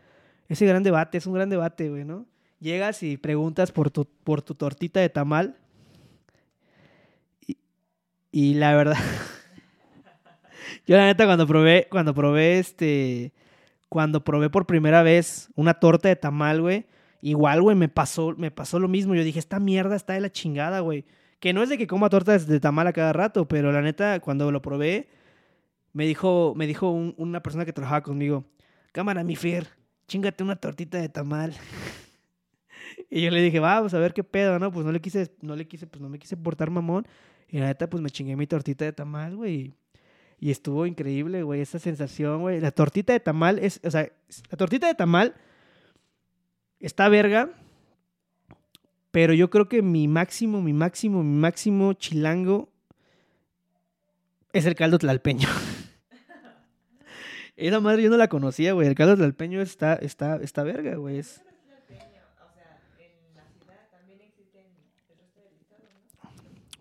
Ese 0.49 0.67
gran 0.67 0.83
debate, 0.83 1.19
es 1.19 1.27
un 1.27 1.35
gran 1.35 1.49
debate, 1.49 1.89
güey, 1.89 2.05
¿no? 2.05 2.27
Llegas 2.61 3.03
y 3.03 3.17
preguntas 3.17 3.73
por 3.73 3.91
tu, 3.91 4.05
por 4.05 4.43
tu 4.43 4.55
tortita 4.55 5.01
de 5.01 5.09
tamal. 5.09 5.57
Y, 8.33 8.55
la 8.55 8.75
verdad. 8.77 8.97
yo 10.87 10.97
la 10.97 11.07
neta 11.07 11.25
cuando 11.27 11.47
probé, 11.47 11.89
cuando 11.91 12.15
probé 12.15 12.59
este. 12.59 13.33
Cuando 13.89 14.23
probé 14.23 14.51
por 14.51 14.67
primera 14.67 15.03
vez 15.03 15.49
una 15.57 15.75
torta 15.75 16.09
de 16.09 16.17
tamal, 16.17 16.61
güey. 16.61 16.87
Igual, 17.23 17.61
güey, 17.61 17.77
me 17.77 17.89
pasó, 17.89 18.35
me 18.37 18.51
pasó 18.51 18.79
lo 18.79 18.87
mismo. 18.89 19.15
Yo 19.15 19.25
dije, 19.25 19.39
esta 19.39 19.59
mierda 19.59 19.97
está 19.97 20.13
de 20.13 20.21
la 20.21 20.31
chingada, 20.31 20.81
güey. 20.81 21.05
Que 21.41 21.53
no 21.53 21.63
es 21.63 21.71
de 21.71 21.79
que 21.79 21.87
coma 21.87 22.09
tortas 22.09 22.47
de 22.47 22.61
tamal 22.61 22.87
a 22.87 22.93
cada 22.93 23.13
rato, 23.13 23.49
pero 23.49 23.73
la 23.73 23.83
neta, 23.83 24.21
cuando 24.21 24.53
lo 24.53 24.63
probé, 24.63 25.09
me 25.93 26.07
dijo, 26.07 26.53
me 26.55 26.67
dijo 26.67 26.91
un- 26.91 27.15
una 27.17 27.43
persona 27.43 27.65
que 27.65 27.73
trabajaba 27.73 28.03
conmigo, 28.03 28.45
cámara, 28.93 29.25
mi 29.25 29.37
Fer, 29.37 29.69
chingate 30.07 30.45
una 30.45 30.57
tortita 30.57 30.99
de 30.99 31.09
tamal. 31.09 31.55
y 33.11 33.23
yo 33.23 33.31
le 33.31 33.43
dije, 33.43 33.61
vamos 33.61 33.93
a 33.93 33.99
ver 33.99 34.15
qué 34.15 34.25
pedo, 34.25 34.59
¿no? 34.59 34.73
Pues 34.73 34.87
no 34.87 34.93
le 34.93 35.01
quise, 35.01 35.31
no 35.43 35.57
le 35.57 35.67
quise, 35.67 35.87
pues 35.87 36.01
no 36.01 36.09
me 36.09 36.19
quise 36.19 36.37
portar 36.37 36.71
mamón. 36.71 37.07
Y 37.49 37.59
la 37.59 37.67
neta, 37.67 37.91
pues 37.91 38.03
me 38.03 38.11
chingué 38.11 38.37
mi 38.37 38.47
tortita 38.47 38.85
de 38.85 38.93
tamal, 38.93 39.37
güey. 39.37 39.75
Y 40.39 40.51
estuvo 40.51 40.87
increíble, 40.87 41.43
güey, 41.43 41.61
esa 41.61 41.79
sensación, 41.79 42.41
güey. 42.41 42.61
La 42.61 42.71
tortita 42.71 43.13
de 43.13 43.21
tamal 43.21 43.59
es, 43.59 43.81
o 43.85 43.91
sea, 43.91 44.11
la 44.51 44.57
tortita 44.57 44.87
de 44.87 44.95
tamal 44.95 45.35
está 46.79 47.09
verga, 47.09 47.51
pero 49.11 49.35
yo 49.35 49.51
creo 49.51 49.69
que 49.69 49.83
mi 49.83 50.09
máximo, 50.09 50.63
mi 50.63 50.73
máximo, 50.73 51.23
mi 51.23 51.39
máximo 51.39 51.93
chilango 51.93 52.71
es 54.53 54.67
el 54.67 54.75
caldo 54.75 54.99
tlalpeño. 54.99 55.49
Esa 57.57 57.81
madre 57.81 58.03
yo 58.03 58.11
no 58.11 58.17
la 58.17 58.29
conocía, 58.29 58.73
güey. 58.73 58.89
El 58.89 58.95
caldo 58.95 59.17
tlalpeño 59.17 59.61
está, 59.61 59.95
está, 59.95 60.37
está 60.37 60.63
verga, 60.63 60.95
güey. 60.97 61.19
Es... 61.19 61.39
O 61.39 61.43
sea, 62.55 62.81
en 62.99 63.35
la 63.35 63.45
ciudad 63.47 63.89
también 63.91 64.21
existen 64.23 64.65
el 65.11 65.19
resto 65.19 65.43
del 65.43 65.57
estado, 65.61 65.83
¿no? 65.93 66.01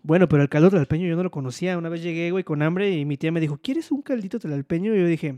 Bueno, 0.02 0.28
pero 0.28 0.42
el 0.42 0.48
caldo 0.48 0.70
tlalpeño 0.70 1.06
yo 1.06 1.16
no 1.16 1.22
lo 1.22 1.30
conocía. 1.30 1.76
Una 1.76 1.88
vez 1.88 2.02
llegué, 2.02 2.30
güey, 2.30 2.42
con 2.44 2.62
hambre 2.62 2.90
y 2.90 3.04
mi 3.04 3.16
tía 3.16 3.32
me 3.32 3.40
dijo, 3.40 3.58
¿quieres 3.62 3.90
un 3.92 4.02
caldito 4.02 4.38
tlalpeño? 4.38 4.94
Y 4.94 4.98
yo 4.98 5.06
dije, 5.06 5.36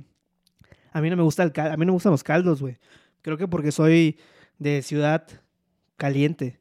a 0.92 1.01
mí 1.01 1.11
no 1.11 1.16
me 1.16 1.22
gusta 1.22 1.42
el 1.42 1.53
cal- 1.53 1.72
a 1.72 1.77
mí 1.77 1.81
no 1.85 1.92
me 1.92 1.96
gustan 1.96 2.12
los 2.12 2.22
caldos, 2.22 2.61
güey. 2.61 2.77
Creo 3.22 3.37
que 3.37 3.48
porque 3.48 3.72
soy 3.72 4.18
de 4.59 4.83
ciudad 4.83 5.27
caliente. 5.96 6.61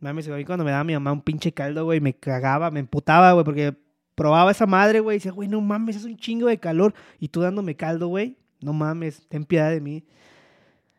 Mames, 0.00 0.28
a 0.28 0.36
mí 0.36 0.44
cuando 0.44 0.64
me 0.64 0.70
daba 0.70 0.84
mi 0.84 0.92
mamá 0.94 1.12
un 1.12 1.22
pinche 1.22 1.52
caldo, 1.52 1.84
güey, 1.84 2.00
me 2.00 2.14
cagaba, 2.14 2.70
me 2.70 2.80
emputaba, 2.80 3.32
güey, 3.32 3.44
porque 3.44 3.74
probaba 4.14 4.50
esa 4.50 4.66
madre, 4.66 5.00
güey, 5.00 5.16
y 5.16 5.18
decía, 5.18 5.32
güey, 5.32 5.48
no 5.48 5.60
mames, 5.60 5.96
es 5.96 6.04
un 6.04 6.16
chingo 6.16 6.46
de 6.48 6.58
calor. 6.58 6.94
Y 7.18 7.28
tú 7.28 7.40
dándome 7.40 7.76
caldo, 7.76 8.08
güey, 8.08 8.36
no 8.60 8.72
mames, 8.72 9.26
ten 9.28 9.44
piedad 9.44 9.70
de 9.70 9.80
mí. 9.80 10.04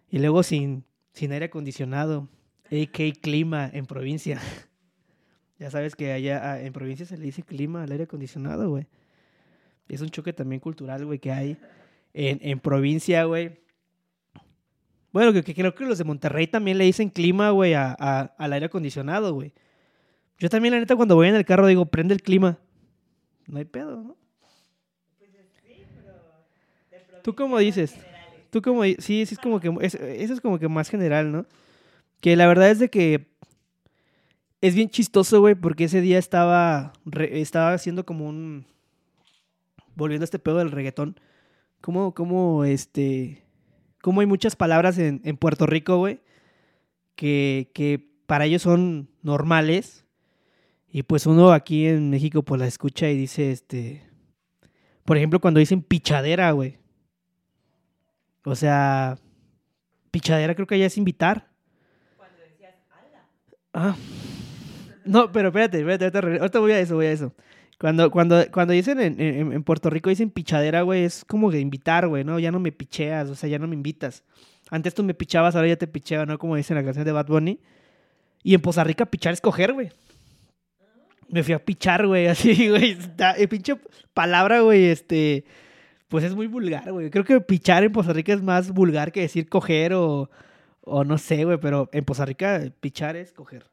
Y 0.10 0.19
luego 0.19 0.43
sin, 0.43 0.84
sin 1.13 1.32
aire 1.32 1.45
acondicionado, 1.45 2.28
AK 2.71 3.19
clima 3.21 3.69
en 3.73 3.86
provincia. 3.88 4.39
ya 5.60 5.72
sabes 5.72 5.96
que 5.96 6.12
allá 6.12 6.52
ah, 6.54 6.62
en 6.62 6.72
provincia 6.74 7.06
se 7.06 7.17
le 7.17 7.26
dice 7.26 7.43
clima 7.43 7.84
al 7.84 7.91
aire 7.91 8.04
acondicionado, 8.06 8.70
güey. 8.70 8.88
Es 9.89 10.02
un 10.02 10.10
choque 10.10 10.34
también 10.34 10.60
cultural, 10.60 11.06
güey, 11.06 11.20
que 11.20 11.32
hay 11.32 11.58
en, 12.13 12.39
en 12.41 12.60
provincia, 12.60 13.24
güey. 13.24 13.60
Bueno, 15.12 15.34
que, 15.34 15.43
creo 15.56 15.74
que 15.74 15.86
los 15.86 15.98
de 15.98 16.04
Monterrey 16.04 16.48
también 16.48 16.78
le 16.78 16.84
dicen 16.84 17.10
clima, 17.10 17.50
güey, 17.52 17.74
a- 17.74 17.93
al 17.93 18.54
aire 18.54 18.65
acondicionado, 18.67 19.34
güey. 19.34 19.54
Yo 20.39 20.50
también, 20.50 20.74
la 20.74 20.80
neta, 20.80 20.96
cuando 20.96 21.15
voy 21.15 21.28
en 21.30 21.36
el 21.36 21.46
carro 21.46 21.65
digo, 21.65 21.86
prende 21.86 22.13
el 22.13 22.22
clima. 22.22 22.60
No 23.48 23.58
hay 23.58 23.65
pedo, 23.65 23.96
¿no? 24.04 24.17
Pues 25.17 25.32
sí, 25.65 25.84
pero 25.96 27.22
¿Tú 27.24 27.34
cómo 27.36 27.58
dices? 27.58 27.96
Tú 28.52 28.62
como, 28.62 28.84
di- 28.84 28.98
sí, 29.00 29.26
sí 29.26 29.34
es 29.36 29.39
como 29.39 29.60
que, 29.60 29.74
es- 29.82 29.96
eso 29.96 30.34
es 30.34 30.41
como 30.41 30.60
que 30.60 30.67
más 30.67 30.89
general, 30.89 31.32
¿no? 31.32 31.46
Que 32.22 32.36
la 32.36 32.46
verdad 32.48 32.70
es 32.70 32.80
de 32.80 32.89
que 32.89 33.28
es 34.62 34.76
bien 34.76 34.89
chistoso, 34.89 35.39
güey, 35.39 35.56
porque 35.56 35.86
ese 35.86 36.02
día 36.02 36.17
estaba, 36.20 36.93
re- 37.06 37.41
estaba 37.41 37.74
haciendo 37.74 38.06
como 38.06 38.28
un, 38.28 38.65
volviendo 39.96 40.24
a 40.24 40.26
este 40.26 40.39
pedo 40.39 40.58
del 40.58 40.72
reggaetón, 40.72 41.20
como, 41.82 42.13
como, 42.13 42.63
este, 42.65 43.46
como 44.02 44.22
hay 44.22 44.28
muchas 44.28 44.56
palabras 44.56 44.98
en, 44.98 45.22
en 45.24 45.38
Puerto 45.38 45.65
Rico, 45.65 45.98
güey, 45.98 46.22
que, 47.15 47.70
que 47.74 48.10
para 48.26 48.46
ellos 48.46 48.62
son 48.63 49.10
normales, 49.22 50.06
y 50.89 51.04
pues 51.04 51.26
uno 51.26 51.52
aquí 51.52 51.86
en 51.88 52.10
México 52.10 52.41
pues 52.43 52.60
la 52.60 52.67
escucha 52.67 53.10
y 53.10 53.17
dice, 53.17 53.52
este, 53.52 54.04
por 55.06 55.17
ejemplo, 55.17 55.39
cuando 55.39 55.60
dicen 55.60 55.82
pichadera, 55.82 56.52
güey. 56.52 56.78
O 58.46 58.56
sea, 58.56 59.17
pichadera 60.10 60.56
creo 60.56 60.65
que 60.65 60.76
allá 60.76 60.86
es 60.86 60.98
invitar. 60.98 61.50
Cuando 62.15 62.38
decías, 62.39 62.76
ala, 62.89 63.28
Ah. 63.74 63.96
No, 65.08 65.32
pero 65.32 65.50
espérate, 65.50 65.80
espérate, 65.80 66.06
ahorita, 66.06 66.41
ahorita 66.41 66.60
voy 66.60 66.72
a 66.72 66.80
eso, 66.80 66.96
voy 66.96 67.06
a 67.08 67.12
eso. 67.12 67.34
Cuando, 67.80 68.10
cuando, 68.10 68.43
cuando 68.52 68.74
dicen 68.74 69.00
en, 69.00 69.63
Puerto 69.63 69.89
Rico, 69.91 70.10
dicen 70.10 70.32
pichadera, 70.32 70.82
güey, 70.82 71.04
es 71.04 71.24
como 71.26 71.52
de 71.52 71.60
invitar, 71.60 72.08
güey, 72.08 72.24
¿no? 72.24 72.39
Ya 72.39 72.52
no 72.52 72.60
me 72.60 72.72
picheas, 72.72 73.30
o 73.30 73.36
sea, 73.36 73.48
ya 73.50 73.60
no 73.60 73.67
me 73.67 73.76
invitas. 73.76 74.24
Antes 74.72 74.96
tú 74.96 75.04
me 75.04 75.13
pichabas, 75.13 75.56
ahora 75.56 75.67
ya 75.67 75.76
te 75.76 75.88
picheo, 75.88 76.26
¿no? 76.26 76.39
Como 76.39 76.56
dice 76.56 76.74
en 76.74 76.80
la 76.80 76.84
canción 76.84 77.06
de 77.06 77.12
Bad 77.12 77.28
Bunny. 77.28 77.60
Y 78.43 78.56
en 78.56 78.62
Poza 78.62 78.84
Rica, 78.84 79.06
pichar 79.06 79.34
es 79.34 79.41
coger, 79.41 79.74
güey. 79.74 79.89
Me 81.30 81.43
fui 81.43 81.54
a 81.54 81.63
pichar, 81.63 82.08
güey, 82.08 82.28
así, 82.34 82.70
güey. 82.70 82.91
está- 82.91 83.38
eh, 83.38 83.48
pinche 83.48 83.76
palabra, 84.13 84.62
güey, 84.62 84.86
este. 84.86 85.46
Pues 86.08 86.24
es 86.24 86.34
muy 86.36 86.48
vulgar, 86.48 86.91
güey. 86.91 87.10
Creo 87.12 87.26
que 87.26 87.41
pichar 87.41 87.84
en 87.84 87.91
Poza 87.91 88.13
Rica 88.13 88.34
es 88.34 88.41
más 88.41 88.72
vulgar 88.72 89.12
que 89.12 89.22
decir 89.22 89.50
coger 89.50 89.93
o, 89.93 90.30
o 90.82 91.04
no 91.04 91.17
sé, 91.17 91.43
güey, 91.43 91.60
pero 91.60 91.89
en 91.91 92.06
Poza 92.06 92.26
Rica 92.26 92.63
pichar 92.80 93.15
es 93.17 93.34
coger. 93.34 93.65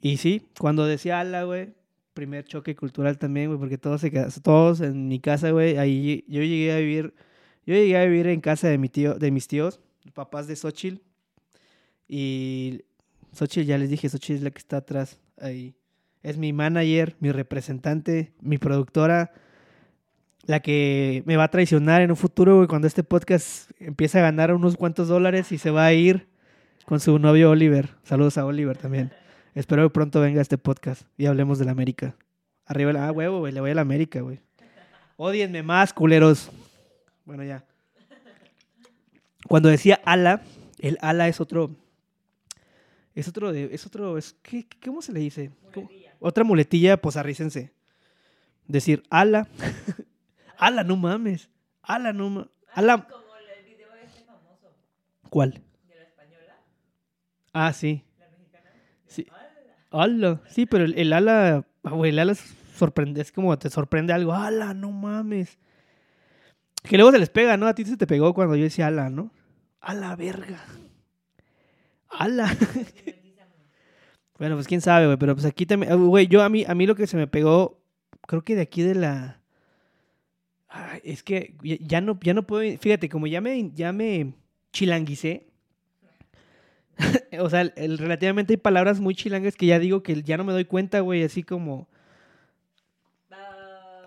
Y 0.00 0.16
sí, 0.16 0.48
cuando 0.58 0.86
decía 0.86 1.20
ala, 1.20 1.44
güey, 1.44 1.74
primer 2.14 2.44
choque 2.44 2.74
cultural 2.74 3.18
también, 3.18 3.48
güey, 3.48 3.58
porque 3.58 3.78
todos, 3.78 4.00
se 4.00 4.10
todos 4.42 4.80
en 4.80 5.08
mi 5.08 5.20
casa, 5.20 5.50
güey, 5.50 5.76
ahí 5.76 6.24
yo 6.26 6.42
llegué 6.42 6.72
a 6.72 6.78
vivir, 6.78 7.14
yo 7.66 7.74
llegué 7.74 7.96
a 7.96 8.04
vivir 8.04 8.26
en 8.28 8.40
casa 8.40 8.68
de 8.68 8.78
mi 8.78 8.88
tío, 8.88 9.14
de 9.14 9.30
mis 9.30 9.46
tíos, 9.46 9.80
papás 10.14 10.46
de 10.46 10.56
Xochitl, 10.56 11.00
y 12.08 12.82
Xochitl, 13.32 13.66
ya 13.66 13.78
les 13.78 13.90
dije, 13.90 14.08
Xochitl 14.08 14.38
es 14.38 14.42
la 14.42 14.50
que 14.50 14.58
está 14.58 14.78
atrás, 14.78 15.20
ahí. 15.38 15.74
Es 16.22 16.36
mi 16.36 16.52
manager, 16.52 17.16
mi 17.20 17.32
representante, 17.32 18.32
mi 18.40 18.58
productora, 18.58 19.32
la 20.44 20.60
que 20.60 21.22
me 21.26 21.36
va 21.36 21.44
a 21.44 21.50
traicionar 21.50 22.02
en 22.02 22.10
un 22.10 22.16
futuro, 22.16 22.56
güey, 22.56 22.68
cuando 22.68 22.86
este 22.88 23.04
podcast 23.04 23.70
empiece 23.78 24.18
a 24.18 24.22
ganar 24.22 24.52
unos 24.52 24.76
cuantos 24.76 25.08
dólares 25.08 25.52
y 25.52 25.58
se 25.58 25.70
va 25.70 25.86
a 25.86 25.92
ir 25.92 26.28
con 26.84 27.00
su 27.00 27.18
novio 27.18 27.50
Oliver. 27.50 27.90
Saludos 28.02 28.36
a 28.36 28.44
Oliver 28.44 28.76
también. 28.76 29.12
Espero 29.54 29.82
que 29.88 29.90
pronto 29.92 30.20
venga 30.20 30.40
este 30.40 30.58
podcast 30.58 31.02
y 31.16 31.26
hablemos 31.26 31.58
de 31.58 31.64
la 31.64 31.72
América. 31.72 32.14
Arriba, 32.66 32.92
la- 32.92 33.08
ah, 33.08 33.12
huevo, 33.12 33.40
güey, 33.40 33.52
le 33.52 33.60
voy 33.60 33.70
a 33.70 33.74
la 33.74 33.80
América, 33.82 34.20
güey. 34.20 34.40
Odienme 35.16 35.62
más, 35.62 35.92
culeros. 35.92 36.50
Bueno, 37.24 37.42
ya. 37.44 37.64
Cuando 39.48 39.68
decía 39.68 40.00
ala, 40.04 40.42
el 40.78 40.96
ala 41.00 41.28
es 41.28 41.40
otro. 41.40 41.70
Es 43.14 43.26
otro 43.28 43.52
de. 43.52 43.68
Es 43.74 43.84
otro. 43.86 44.16
Es, 44.16 44.34
¿qué, 44.42 44.66
¿Cómo 44.84 45.02
se 45.02 45.12
le 45.12 45.20
dice? 45.20 45.50
Muletilla. 45.74 46.14
Otra 46.20 46.44
muletilla 46.44 46.96
posarricense. 47.00 47.72
Decir 48.68 49.02
ala. 49.10 49.48
ala, 50.58 50.84
no 50.84 50.96
mames. 50.96 51.50
Ala, 51.82 52.12
no 52.12 52.30
mames. 52.30 52.48
Ala. 52.72 53.06
Como 53.08 53.24
el 53.58 53.64
video 53.64 53.88
este 54.04 54.22
famoso 54.24 54.72
¿Cuál? 55.28 55.60
de 55.88 55.94
la 55.96 56.02
española, 56.02 56.56
Ah, 57.52 57.72
sí. 57.72 58.04
Sí. 59.10 59.26
Sí, 60.48 60.66
pero 60.66 60.84
el, 60.84 61.12
ala. 61.12 61.66
güey, 61.82 62.10
el 62.10 62.18
ala 62.20 62.34
sorprende, 62.34 63.20
es 63.20 63.32
como 63.32 63.58
te 63.58 63.68
sorprende 63.70 64.12
algo. 64.12 64.32
Ala, 64.32 64.72
no 64.72 64.90
mames. 64.92 65.58
Que 66.84 66.96
luego 66.96 67.12
se 67.12 67.18
les 67.18 67.28
pega, 67.28 67.56
¿no? 67.56 67.66
A 67.66 67.74
ti 67.74 67.84
se 67.84 67.96
te 67.96 68.06
pegó 68.06 68.32
cuando 68.32 68.56
yo 68.56 68.64
decía 68.64 68.86
ala, 68.86 69.10
¿no? 69.10 69.30
Ala, 69.80 70.16
verga. 70.16 70.64
Ala. 72.08 72.56
Bueno, 74.38 74.54
pues 74.54 74.66
quién 74.66 74.80
sabe, 74.80 75.04
güey, 75.04 75.18
pero 75.18 75.34
pues 75.34 75.44
aquí 75.44 75.66
también, 75.66 75.92
ah, 75.92 75.96
güey, 75.96 76.26
yo 76.26 76.42
a 76.42 76.48
mí, 76.48 76.64
a 76.66 76.74
mí 76.74 76.86
lo 76.86 76.94
que 76.94 77.06
se 77.06 77.18
me 77.18 77.26
pegó, 77.26 77.78
creo 78.26 78.42
que 78.42 78.56
de 78.56 78.62
aquí 78.62 78.80
de 78.80 78.94
la... 78.94 79.42
Es 81.04 81.22
que 81.22 81.56
ya- 81.62 81.76
ya 81.78 82.00
no, 82.00 82.18
ya 82.22 82.32
no 82.32 82.46
puedo, 82.46 82.78
fíjate, 82.78 83.10
como 83.10 83.26
ya 83.26 83.42
me, 83.42 83.70
ya 83.72 83.92
me 83.92 84.32
chilanguicé, 84.72 85.49
o 87.40 87.48
sea, 87.50 87.62
el- 87.62 87.72
el- 87.76 87.98
relativamente 87.98 88.52
hay 88.52 88.56
palabras 88.58 89.00
muy 89.00 89.14
chilangas 89.14 89.56
que 89.56 89.66
ya 89.66 89.78
digo 89.78 90.02
que 90.02 90.22
ya 90.22 90.36
no 90.36 90.44
me 90.44 90.52
doy 90.52 90.64
cuenta, 90.64 91.00
güey, 91.00 91.22
así 91.22 91.42
como 91.42 91.88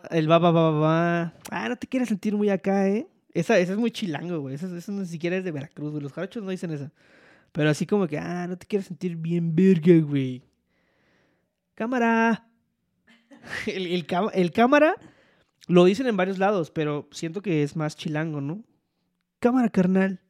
el 0.09 0.29
va, 0.29 0.37
va, 0.37 0.51
va, 0.51 0.71
va. 0.71 1.33
Ah, 1.49 1.69
no 1.69 1.77
te 1.77 1.87
quieres 1.87 2.09
sentir 2.09 2.35
muy 2.35 2.49
acá, 2.49 2.87
¿eh? 2.87 3.07
Esa, 3.33 3.57
esa 3.57 3.73
es 3.73 3.79
muy 3.79 3.89
chilango, 3.91 4.39
güey, 4.41 4.55
eso, 4.55 4.75
eso 4.75 4.91
ni 4.91 5.05
siquiera 5.05 5.35
es 5.37 5.43
de 5.43 5.51
Veracruz, 5.51 5.91
güey, 5.91 6.03
los 6.03 6.13
jarochos 6.13 6.43
no 6.43 6.51
dicen 6.51 6.71
eso. 6.71 6.91
Pero 7.51 7.69
así 7.69 7.85
como 7.85 8.07
que, 8.07 8.17
ah, 8.17 8.45
no 8.47 8.57
te 8.57 8.67
quieres 8.67 8.87
sentir 8.87 9.15
bien 9.15 9.55
verga, 9.55 9.95
güey. 9.99 10.43
Cámara. 11.75 12.47
El, 13.67 13.87
el 13.87 14.05
el 14.33 14.51
cámara 14.51 14.95
lo 15.67 15.83
dicen 15.83 16.07
en 16.07 16.15
varios 16.15 16.37
lados, 16.37 16.71
pero 16.71 17.09
siento 17.11 17.41
que 17.41 17.61
es 17.63 17.75
más 17.75 17.97
chilango, 17.97 18.39
¿no? 18.39 18.63
Cámara, 19.39 19.67
carnal. 19.69 20.21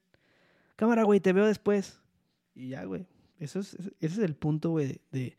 Cámara, 0.76 1.04
güey, 1.04 1.20
te 1.20 1.32
veo 1.34 1.46
después. 1.46 2.00
Y 2.56 2.70
ya, 2.70 2.84
güey. 2.86 3.06
Eso 3.40 3.60
es, 3.60 3.74
ese 3.74 3.92
es 4.00 4.18
el 4.20 4.36
punto, 4.36 4.70
güey, 4.70 5.02
de, 5.12 5.36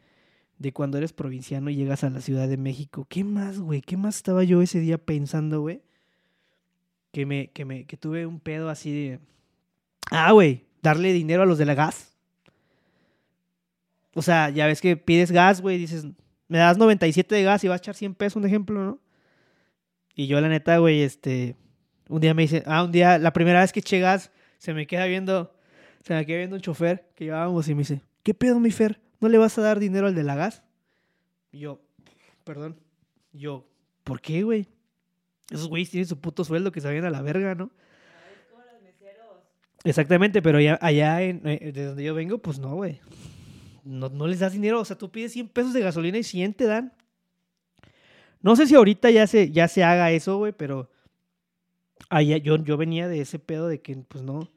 de, 0.58 0.72
cuando 0.72 0.98
eres 0.98 1.12
provinciano 1.12 1.70
y 1.70 1.76
llegas 1.76 2.04
a 2.04 2.10
la 2.10 2.20
Ciudad 2.20 2.48
de 2.48 2.56
México. 2.56 3.06
¿Qué 3.08 3.24
más, 3.24 3.58
güey? 3.58 3.80
¿Qué 3.80 3.96
más 3.96 4.16
estaba 4.16 4.44
yo 4.44 4.60
ese 4.62 4.80
día 4.80 4.98
pensando, 4.98 5.60
güey? 5.60 5.82
Que 7.12 7.24
me, 7.24 7.48
que 7.48 7.64
me, 7.64 7.86
que 7.86 7.96
tuve 7.96 8.26
un 8.26 8.40
pedo 8.40 8.68
así 8.68 8.92
de. 8.92 9.20
Ah, 10.10 10.32
güey, 10.32 10.66
darle 10.82 11.12
dinero 11.12 11.42
a 11.42 11.46
los 11.46 11.58
de 11.58 11.64
la 11.64 11.74
gas. 11.74 12.12
O 14.14 14.22
sea, 14.22 14.50
ya 14.50 14.66
ves 14.66 14.80
que 14.80 14.96
pides 14.96 15.32
gas, 15.32 15.60
güey, 15.60 15.78
dices, 15.78 16.06
me 16.48 16.58
das 16.58 16.78
97 16.78 17.34
de 17.34 17.42
gas 17.42 17.64
y 17.64 17.68
vas 17.68 17.80
a 17.80 17.82
echar 17.82 17.94
100 17.94 18.14
pesos, 18.14 18.36
un 18.36 18.46
ejemplo, 18.46 18.84
¿no? 18.84 19.00
Y 20.14 20.28
yo, 20.28 20.40
la 20.40 20.48
neta, 20.48 20.78
güey, 20.78 21.02
este, 21.02 21.56
un 22.08 22.20
día 22.20 22.34
me 22.34 22.42
dice, 22.42 22.62
ah, 22.66 22.84
un 22.84 22.92
día, 22.92 23.18
la 23.18 23.32
primera 23.32 23.60
vez 23.60 23.72
que 23.72 23.80
eché 23.80 23.98
gas, 23.98 24.30
se 24.58 24.72
me 24.72 24.86
queda 24.86 25.06
viendo, 25.06 25.52
se 26.04 26.14
me 26.14 26.26
queda 26.26 26.38
viendo 26.38 26.56
un 26.56 26.62
chofer 26.62 27.08
que 27.14 27.24
llevábamos 27.24 27.66
y 27.66 27.74
me 27.74 27.80
dice, 27.80 28.02
¿qué 28.22 28.34
pedo, 28.34 28.60
mi 28.60 28.70
Fer? 28.70 29.00
¿No 29.20 29.28
le 29.28 29.38
vas 29.38 29.56
a 29.56 29.62
dar 29.62 29.78
dinero 29.78 30.06
al 30.06 30.14
de 30.14 30.22
la 30.22 30.34
gas? 30.34 30.62
Y 31.50 31.60
yo, 31.60 31.80
perdón, 32.44 32.78
yo, 33.32 33.66
¿por 34.04 34.20
qué, 34.20 34.42
güey? 34.42 34.68
Esos 35.50 35.66
güeyes 35.68 35.90
tienen 35.90 36.06
su 36.06 36.20
puto 36.20 36.44
sueldo 36.44 36.72
que 36.72 36.82
se 36.82 36.88
vayan 36.88 37.06
a 37.06 37.10
la 37.10 37.22
verga, 37.22 37.54
¿no? 37.54 37.70
Es 38.34 38.50
como 38.50 38.62
los 38.70 38.82
meseros. 38.82 39.38
Exactamente, 39.82 40.42
pero 40.42 40.58
allá 40.58 41.22
eh, 41.22 41.72
de 41.72 41.84
donde 41.86 42.04
yo 42.04 42.14
vengo, 42.14 42.36
pues 42.36 42.58
no, 42.58 42.74
güey. 42.74 43.00
No, 43.82 44.10
no 44.10 44.26
les 44.26 44.40
das 44.40 44.52
dinero, 44.52 44.80
o 44.80 44.84
sea, 44.84 44.98
tú 44.98 45.10
pides 45.10 45.32
100 45.32 45.48
pesos 45.48 45.72
de 45.72 45.80
gasolina 45.80 46.18
y 46.18 46.22
100 46.22 46.52
te 46.52 46.64
dan. 46.64 46.92
No 48.42 48.56
sé 48.56 48.66
si 48.66 48.74
ahorita 48.74 49.10
ya 49.10 49.26
se, 49.26 49.50
ya 49.50 49.68
se 49.68 49.82
haga 49.84 50.10
eso, 50.10 50.36
güey, 50.36 50.52
pero 50.52 50.90
allá, 52.10 52.36
yo, 52.36 52.62
yo 52.62 52.76
venía 52.76 53.08
de 53.08 53.22
ese 53.22 53.38
pedo 53.38 53.68
de 53.68 53.80
que, 53.80 53.96
pues 53.96 54.22
no, 54.22 54.50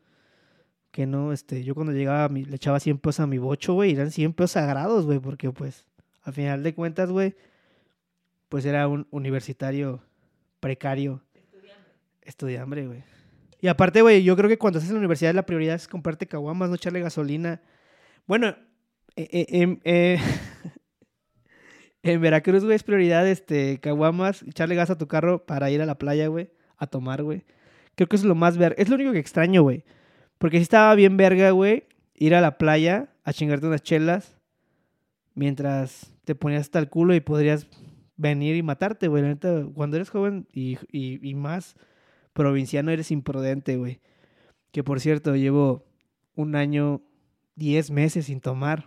que 0.91 1.05
no, 1.05 1.31
este, 1.33 1.63
yo 1.63 1.75
cuando 1.75 1.93
llegaba 1.93 2.27
mi- 2.29 2.45
le 2.45 2.55
echaba 2.55 2.79
100 2.79 2.97
pesos 2.97 3.19
a 3.21 3.27
mi 3.27 3.37
bocho, 3.37 3.73
güey, 3.73 3.91
eran 3.93 4.11
100 4.11 4.33
pesos 4.33 4.51
sagrados, 4.51 5.05
güey, 5.05 5.19
porque 5.19 5.51
pues, 5.51 5.85
al 6.23 6.33
final 6.33 6.63
de 6.63 6.73
cuentas, 6.73 7.11
güey, 7.11 7.35
pues 8.49 8.65
era 8.65 8.87
un 8.87 9.07
universitario 9.11 10.01
precario, 10.59 11.21
estudiambre, 12.21 12.87
güey. 12.87 13.03
Y 13.59 13.67
aparte, 13.67 14.01
güey, 14.01 14.23
yo 14.23 14.35
creo 14.35 14.49
que 14.49 14.57
cuando 14.57 14.79
estás 14.79 14.89
en 14.89 14.95
la 14.95 14.99
universidad 14.99 15.33
la 15.33 15.45
prioridad 15.45 15.75
es 15.75 15.87
comprarte 15.87 16.27
caguamas, 16.27 16.69
no 16.69 16.75
echarle 16.75 16.99
gasolina. 17.01 17.61
Bueno, 18.25 18.49
eh, 19.15 19.27
eh, 19.31 19.45
em, 19.49 19.79
eh, 19.83 20.19
en 22.03 22.21
Veracruz, 22.21 22.63
güey, 22.63 22.75
es 22.75 22.83
prioridad, 22.83 23.27
este, 23.27 23.79
caguamas, 23.79 24.43
echarle 24.43 24.75
gas 24.75 24.89
a 24.89 24.97
tu 24.97 25.07
carro 25.07 25.45
para 25.45 25.69
ir 25.71 25.81
a 25.81 25.85
la 25.85 25.97
playa, 25.97 26.27
güey, 26.27 26.51
a 26.77 26.87
tomar, 26.87 27.23
güey. 27.23 27.43
Creo 27.95 28.07
que 28.07 28.15
es 28.15 28.23
lo 28.23 28.35
más 28.35 28.57
ver, 28.57 28.75
es 28.77 28.89
lo 28.89 28.95
único 28.95 29.11
que 29.11 29.19
extraño, 29.19 29.63
güey. 29.63 29.83
Porque 30.37 30.57
sí 30.57 30.63
estaba 30.63 30.93
bien 30.95 31.17
verga, 31.17 31.51
güey, 31.51 31.85
ir 32.15 32.35
a 32.35 32.41
la 32.41 32.57
playa 32.57 33.09
a 33.23 33.33
chingarte 33.33 33.67
unas 33.67 33.83
chelas 33.83 34.37
mientras 35.33 36.13
te 36.25 36.35
ponías 36.35 36.61
hasta 36.61 36.79
el 36.79 36.89
culo 36.89 37.13
y 37.15 37.19
podrías 37.19 37.67
venir 38.15 38.55
y 38.55 38.63
matarte, 38.63 39.07
güey. 39.07 39.23
Neta, 39.23 39.65
cuando 39.73 39.95
eres 39.95 40.09
joven 40.09 40.47
y, 40.51 40.77
y, 40.91 41.19
y 41.27 41.35
más 41.35 41.75
provinciano 42.33 42.91
eres 42.91 43.11
imprudente, 43.11 43.77
güey. 43.77 43.99
Que 44.71 44.83
por 44.83 44.99
cierto, 44.99 45.35
llevo 45.35 45.85
un 46.35 46.55
año, 46.55 47.01
diez 47.55 47.91
meses 47.91 48.25
sin 48.25 48.41
tomar. 48.41 48.85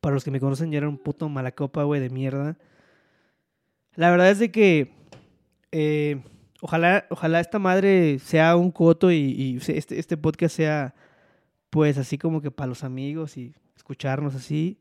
Para 0.00 0.14
los 0.14 0.24
que 0.24 0.30
me 0.30 0.40
conocen, 0.40 0.70
yo 0.70 0.78
era 0.78 0.88
un 0.88 0.98
puto 0.98 1.28
malacopa, 1.28 1.82
güey, 1.84 2.00
de 2.00 2.10
mierda. 2.10 2.56
La 3.94 4.10
verdad 4.10 4.30
es 4.30 4.38
de 4.38 4.50
que 4.50 4.92
eh, 5.72 6.22
ojalá, 6.66 7.06
ojalá 7.10 7.38
esta 7.38 7.60
madre 7.60 8.18
sea 8.18 8.56
un 8.56 8.72
coto 8.72 9.12
y, 9.12 9.60
este, 9.68 10.00
este 10.00 10.16
podcast 10.16 10.56
sea, 10.56 10.94
pues, 11.70 11.96
así 11.96 12.18
como 12.18 12.42
que 12.42 12.50
para 12.50 12.66
los 12.66 12.82
amigos 12.82 13.36
y 13.36 13.54
escucharnos 13.76 14.34
así. 14.34 14.80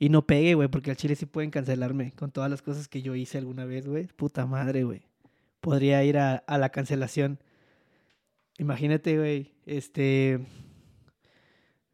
Y 0.00 0.08
no 0.08 0.26
pegue, 0.26 0.54
güey, 0.54 0.66
porque 0.66 0.90
al 0.90 0.96
chile 0.96 1.14
sí 1.14 1.26
pueden 1.26 1.52
cancelarme 1.52 2.10
con 2.12 2.32
todas 2.32 2.50
las 2.50 2.62
cosas 2.62 2.88
que 2.88 3.00
yo 3.02 3.14
hice 3.14 3.38
alguna 3.38 3.64
vez, 3.64 3.86
güey. 3.86 4.08
Puta 4.08 4.44
madre, 4.44 4.82
güey. 4.82 5.02
Podría 5.60 6.02
ir 6.02 6.18
a, 6.18 6.36
a 6.36 6.58
la 6.58 6.70
cancelación. 6.70 7.38
Imagínate, 8.58 9.16
güey, 9.16 9.52
este... 9.66 10.40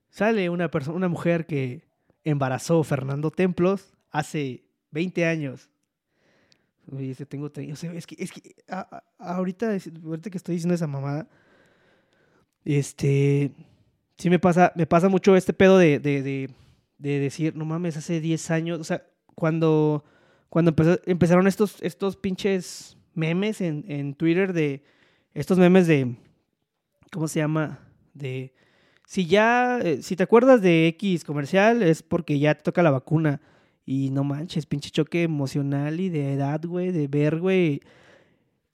Sale 0.09 0.49
una 0.49 0.71
persona, 0.71 0.97
una 0.97 1.09
mujer 1.09 1.45
que 1.45 1.85
embarazó 2.25 2.83
Fernando 2.85 3.31
Templos 3.31 3.93
hace 4.11 4.65
20 4.93 5.27
años. 5.27 5.69
Oye, 6.93 7.11
ese 7.11 7.27
tengo... 7.27 7.51
tre- 7.53 7.73
O 7.73 7.77
sea, 7.77 7.93
es 7.93 8.07
que, 8.07 8.17
es 8.19 8.33
que 8.33 8.55
ahorita, 9.19 9.77
ahorita 10.05 10.31
que 10.31 10.37
estoy 10.39 10.55
diciendo 10.55 10.75
esa 10.75 10.87
mamada, 10.87 11.29
este... 12.65 13.53
Sí 14.19 14.31
me 14.31 14.39
pasa, 14.39 14.73
me 14.77 14.87
pasa 14.87 15.11
mucho 15.11 15.37
este 15.37 15.53
pedo 15.53 15.77
de, 15.77 15.99
de, 15.99 16.23
de, 16.23 16.51
de 16.97 17.21
decir, 17.21 17.55
no 17.55 17.67
mames, 17.67 17.99
hace 17.99 18.19
10 18.19 18.51
años, 18.51 18.81
o 18.81 18.85
sea, 18.85 19.05
cuando, 19.35 20.05
cuando 20.49 20.75
empezaron 21.05 21.47
estos, 21.47 21.77
estos 21.83 22.17
pinches 22.17 22.97
memes 23.13 23.61
en, 23.61 23.85
en 23.89 24.15
Twitter 24.15 24.55
de, 24.55 24.83
estos 25.35 25.59
memes 25.59 25.87
de, 25.87 26.17
¿cómo 27.13 27.29
se 27.29 27.41
llama? 27.41 27.79
De, 28.15 28.55
si 29.05 29.27
ya, 29.27 29.81
eh, 29.83 30.03
si 30.03 30.17
te 30.17 30.23
acuerdas 30.23 30.63
de 30.63 30.87
X 30.89 31.23
comercial 31.23 31.83
es 31.83 32.03
porque 32.03 32.39
ya 32.39 32.55
te 32.55 32.63
toca 32.63 32.83
la 32.83 32.91
vacuna. 32.91 33.43
Y 33.87 34.11
no 34.11 34.25
manches, 34.25 34.67
pinche 34.67 34.91
choque 34.91 35.23
emocional 35.23 36.01
y 36.01 36.09
de 36.09 36.33
edad, 36.33 36.61
güey, 36.67 36.91
de 36.91 37.07
ver, 37.07 37.39
güey. 37.39 37.81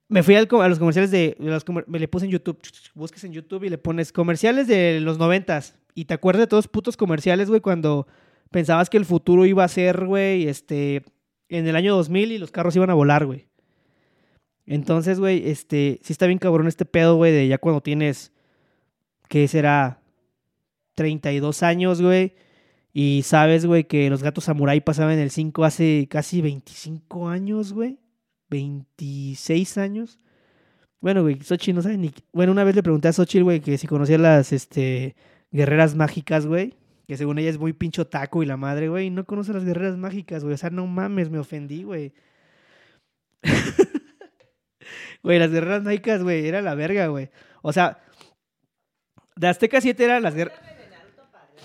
Me 0.08 0.22
fui 0.22 0.34
al 0.34 0.48
a 0.50 0.68
los 0.68 0.78
comerciales 0.78 1.10
de, 1.10 1.36
los 1.38 1.64
me 1.86 1.98
le 1.98 2.08
puse 2.08 2.24
en 2.24 2.32
YouTube, 2.32 2.58
busques 2.94 3.22
en 3.24 3.32
YouTube 3.32 3.64
y 3.64 3.68
le 3.68 3.78
pones 3.78 4.10
comerciales 4.10 4.66
de 4.66 5.00
los 5.00 5.18
noventas. 5.18 5.78
Y 5.94 6.06
te 6.06 6.14
acuerdas 6.14 6.40
de 6.40 6.46
todos 6.46 6.66
putos 6.66 6.96
comerciales, 6.96 7.50
güey, 7.50 7.60
cuando 7.60 8.06
pensabas 8.50 8.88
que 8.88 8.96
el 8.96 9.04
futuro 9.04 9.44
iba 9.44 9.64
a 9.64 9.68
ser, 9.68 10.06
güey, 10.06 10.48
este, 10.48 11.04
en 11.48 11.66
el 11.66 11.76
año 11.76 11.94
2000 11.94 12.32
y 12.32 12.38
los 12.38 12.50
carros 12.50 12.74
iban 12.76 12.90
a 12.90 12.94
volar, 12.94 13.26
güey. 13.26 13.48
Entonces, 14.64 15.20
güey, 15.20 15.48
este, 15.50 16.00
sí 16.02 16.12
está 16.12 16.26
bien 16.26 16.38
cabrón 16.38 16.68
este 16.68 16.86
pedo, 16.86 17.16
güey, 17.16 17.32
de 17.32 17.48
ya 17.48 17.58
cuando 17.58 17.82
tienes, 17.82 18.32
¿qué 19.28 19.46
será? 19.46 20.00
32 20.94 21.62
años, 21.62 22.00
güey. 22.00 22.34
Y 22.92 23.22
sabes, 23.24 23.66
güey, 23.66 23.84
que 23.84 24.10
los 24.10 24.22
gatos 24.22 24.44
samurai 24.44 24.80
pasaban 24.82 25.14
en 25.14 25.20
el 25.20 25.30
5 25.30 25.64
hace 25.64 26.06
casi 26.10 26.42
25 26.42 27.28
años, 27.28 27.72
güey. 27.72 27.98
26 28.50 29.78
años. 29.78 30.18
Bueno, 31.00 31.22
güey, 31.22 31.40
Xochitl 31.40 31.74
no 31.74 31.82
sabe 31.82 31.96
ni... 31.98 32.12
Bueno, 32.32 32.52
una 32.52 32.64
vez 32.64 32.76
le 32.76 32.82
pregunté 32.82 33.08
a 33.08 33.12
Xochitl, 33.12 33.44
güey, 33.44 33.60
que 33.60 33.78
si 33.78 33.86
conocía 33.86 34.18
las, 34.18 34.52
este, 34.52 35.16
guerreras 35.50 35.94
mágicas, 35.94 36.46
güey. 36.46 36.74
Que 37.06 37.16
según 37.16 37.38
ella 37.38 37.50
es 37.50 37.58
muy 37.58 37.72
pincho 37.72 38.06
taco 38.06 38.42
y 38.42 38.46
la 38.46 38.56
madre, 38.56 38.88
güey. 38.88 39.10
No 39.10 39.24
conoce 39.24 39.52
las 39.52 39.64
guerreras 39.64 39.96
mágicas, 39.96 40.44
güey. 40.44 40.54
O 40.54 40.58
sea, 40.58 40.70
no 40.70 40.86
mames, 40.86 41.30
me 41.30 41.38
ofendí, 41.38 41.82
güey. 41.82 42.12
Güey, 45.22 45.38
las 45.38 45.50
guerreras 45.50 45.82
mágicas, 45.84 46.22
güey, 46.22 46.46
era 46.46 46.62
la 46.62 46.74
verga, 46.74 47.06
güey. 47.06 47.30
O 47.62 47.72
sea, 47.72 48.02
de 49.36 49.48
Azteca 49.48 49.80
7 49.80 50.04
eran 50.04 50.22
las 50.22 50.34
guerras... 50.34 50.58
Háblame 50.58 50.82
de 50.82 50.88
Naruto 50.90 51.30
para 51.30 51.44
hablar. 51.44 51.62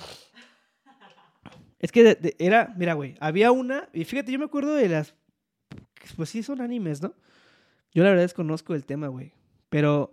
Es 1.80 1.92
que 1.92 2.36
era, 2.40 2.74
mira, 2.76 2.94
güey, 2.94 3.16
había 3.20 3.52
una, 3.52 3.88
y 3.94 4.04
fíjate, 4.04 4.32
yo 4.32 4.40
me 4.40 4.46
acuerdo 4.46 4.74
de 4.74 4.90
las, 4.90 5.13
pues 6.16 6.30
sí 6.30 6.42
son 6.42 6.62
animes, 6.62 7.02
¿no? 7.02 7.13
Yo 7.94 8.04
la 8.04 8.10
verdad 8.10 8.24
desconozco 8.24 8.74
el 8.74 8.86
tema, 8.86 9.08
güey, 9.08 9.34
pero 9.70 10.12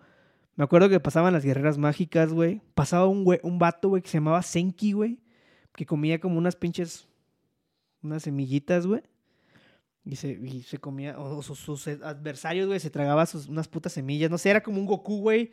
me 0.57 0.64
acuerdo 0.64 0.88
que 0.88 1.00
pasaban 1.00 1.33
las 1.33 1.44
guerreras 1.44 1.79
mágicas, 1.79 2.33
güey, 2.33 2.61
pasaba 2.74 3.07
un, 3.07 3.24
güey, 3.24 3.40
un 3.42 3.59
vato, 3.59 3.88
güey, 3.88 4.03
que 4.03 4.09
se 4.09 4.18
llamaba 4.18 4.42
Senki, 4.42 4.92
güey, 4.92 5.18
que 5.74 5.87
comía 5.87 6.20
como 6.20 6.37
unas 6.37 6.55
pinches, 6.55 7.09
unas 8.03 8.22
semillitas, 8.22 8.87
güey, 8.87 9.03
y 10.05 10.16
se, 10.16 10.33
y 10.33 10.62
se 10.62 10.77
comía, 10.77 11.18
o 11.18 11.42
sus, 11.42 11.59
sus 11.59 11.88
adversarios, 11.88 12.66
güey, 12.66 12.79
se 12.79 12.90
tragaba 12.90 13.24
sus, 13.24 13.48
unas 13.48 13.68
putas 13.68 13.94
semillas, 13.94 14.31
no 14.31 14.37
sé, 14.37 14.50
era 14.50 14.62
como 14.62 14.79
un 14.79 14.87
Goku, 14.87 15.20
güey, 15.20 15.53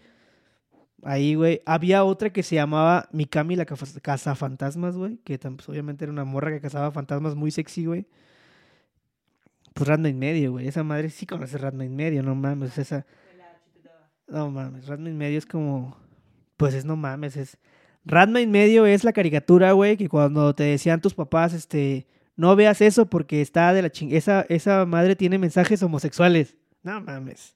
Ahí, 1.04 1.36
güey. 1.36 1.62
Había 1.66 2.04
otra 2.04 2.32
que 2.32 2.44
se 2.44 2.56
llamaba 2.56 3.08
Mikami 3.12 3.56
la 3.56 3.66
cazafantasmas, 3.66 4.96
güey. 4.96 5.18
Que 5.24 5.38
pues, 5.38 5.68
obviamente 5.68 6.06
era 6.06 6.12
una 6.12 6.26
morra 6.26 6.52
que 6.52 6.62
cazaba 6.62 6.92
fantasmas 6.92 7.36
muy 7.36 7.52
sexy, 7.52 7.86
güey. 7.86 8.06
Pues 9.74 9.88
Ratma 9.88 10.10
en 10.10 10.20
medio, 10.20 10.52
güey. 10.52 10.68
Esa 10.68 10.84
madre 10.84 11.10
sí 11.10 11.26
conoce 11.26 11.58
Ratma 11.58 11.86
en 11.86 11.96
medio, 11.96 12.22
no 12.24 12.36
mames. 12.36 12.78
Esa. 12.78 13.06
No 14.28 14.52
mames. 14.52 14.88
Ratma 14.88 15.10
en 15.10 15.18
medio 15.18 15.38
es 15.38 15.46
como. 15.46 15.98
Pues 16.58 16.74
es 16.74 16.86
no 16.86 16.96
mames. 16.96 17.36
Es. 17.38 17.58
Ratma 18.06 18.42
en 18.42 18.52
medio 18.52 18.86
es 18.86 19.04
la 19.04 19.14
caricatura, 19.14 19.72
güey. 19.72 19.98
Que 19.98 20.10
cuando 20.10 20.54
te 20.54 20.64
decían 20.64 21.02
tus 21.02 21.14
papás, 21.14 21.54
este. 21.54 22.08
No 22.36 22.56
veas 22.56 22.82
eso 22.82 23.08
porque 23.08 23.42
está 23.42 23.74
de 23.74 23.82
la 23.82 23.92
ching. 23.92 24.14
Esa, 24.14 24.46
esa 24.50 24.86
madre 24.86 25.16
tiene 25.16 25.38
mensajes 25.38 25.82
homosexuales. 25.84 26.56
No 26.84 27.02
mames. 27.02 27.56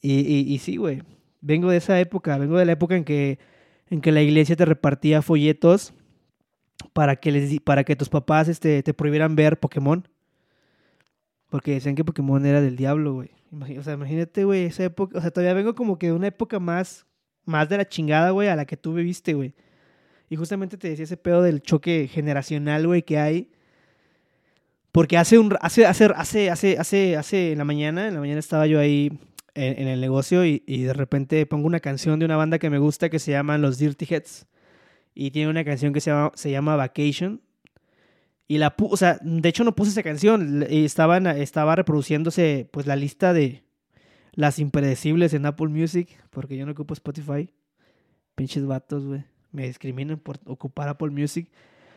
Y, 0.00 0.20
y, 0.20 0.54
y 0.54 0.58
sí, 0.58 0.76
güey. 0.76 1.02
Vengo 1.40 1.70
de 1.70 1.78
esa 1.78 1.98
época, 2.00 2.36
vengo 2.38 2.58
de 2.58 2.64
la 2.66 2.72
época 2.72 2.96
en 2.96 3.04
que, 3.04 3.38
en 3.88 4.00
que 4.00 4.12
la 4.12 4.22
iglesia 4.22 4.56
te 4.56 4.64
repartía 4.64 5.22
folletos 5.22 5.94
para 6.92 7.16
que, 7.16 7.32
les, 7.32 7.60
para 7.60 7.84
que 7.84 7.96
tus 7.96 8.08
papás 8.08 8.48
este, 8.48 8.82
te 8.82 8.94
prohibieran 8.94 9.36
ver 9.36 9.58
Pokémon. 9.58 10.06
Porque 11.48 11.72
decían 11.72 11.94
que 11.94 12.04
Pokémon 12.04 12.44
era 12.46 12.60
del 12.60 12.76
diablo, 12.76 13.14
güey. 13.14 13.30
O 13.78 13.82
sea, 13.82 13.94
imagínate, 13.94 14.44
güey, 14.44 14.66
esa 14.66 14.84
época. 14.84 15.18
O 15.18 15.20
sea, 15.20 15.30
todavía 15.30 15.54
vengo 15.54 15.74
como 15.74 15.98
que 15.98 16.06
de 16.06 16.12
una 16.12 16.28
época 16.28 16.60
más, 16.60 17.06
más 17.44 17.68
de 17.68 17.78
la 17.78 17.88
chingada, 17.88 18.30
güey, 18.30 18.48
a 18.48 18.56
la 18.56 18.64
que 18.64 18.76
tú 18.76 18.94
viviste, 18.94 19.34
güey. 19.34 19.54
Y 20.28 20.36
justamente 20.36 20.76
te 20.78 20.88
decía 20.88 21.04
ese 21.04 21.16
pedo 21.16 21.42
del 21.42 21.60
choque 21.60 22.08
generacional, 22.08 22.86
güey, 22.86 23.02
que 23.02 23.18
hay. 23.18 23.50
Porque 24.92 25.16
hace 25.16 25.38
un 25.38 25.56
hace 25.60 25.86
hace 25.86 26.06
hace 26.14 26.48
hace 26.50 27.16
hace 27.16 27.54
la 27.56 27.64
mañana, 27.64 28.08
en 28.08 28.14
la 28.14 28.20
mañana 28.20 28.38
estaba 28.38 28.66
yo 28.66 28.78
ahí 28.78 29.18
en, 29.54 29.88
el 29.88 30.00
negocio 30.00 30.44
y, 30.44 30.62
y 30.66 30.82
de 30.82 30.92
repente 30.92 31.44
pongo 31.46 31.66
una 31.66 31.80
canción 31.80 32.18
de 32.18 32.24
una 32.24 32.36
banda 32.36 32.58
que 32.58 32.70
me 32.70 32.78
gusta 32.78 33.08
que 33.10 33.18
se 33.18 33.32
llaman 33.32 33.62
Los 33.62 33.78
Dirty 33.78 34.06
Heads 34.08 34.46
y 35.14 35.30
tiene 35.32 35.50
una 35.50 35.64
canción 35.64 35.92
que 35.92 36.00
se 36.00 36.10
llama 36.10 36.32
se 36.34 36.50
llama 36.50 36.76
Vacation 36.76 37.40
y 38.48 38.58
la 38.58 38.76
pu- 38.76 38.88
o 38.90 38.96
sea, 38.96 39.18
de 39.22 39.48
hecho 39.48 39.64
no 39.64 39.74
puse 39.74 39.90
esa 39.90 40.02
canción, 40.02 40.60
le- 40.60 40.74
y 40.74 40.84
estaba 40.84 41.16
en 41.16 41.24
la- 41.24 41.36
estaba 41.38 41.76
reproduciéndose 41.76 42.68
pues 42.70 42.86
la 42.86 42.96
lista 42.96 43.32
de 43.32 43.62
las 44.32 44.58
impredecibles 44.58 45.34
en 45.34 45.46
Apple 45.46 45.68
Music 45.68 46.08
porque 46.30 46.56
yo 46.56 46.64
no 46.66 46.72
ocupo 46.72 46.94
Spotify. 46.94 47.52
Pinches 48.36 48.64
vatos, 48.64 49.04
güey. 49.06 49.24
Me 49.52 49.66
discriminan 49.66 50.18
por 50.18 50.38
ocupar 50.46 50.88
Apple 50.88 51.10
Music. 51.10 51.48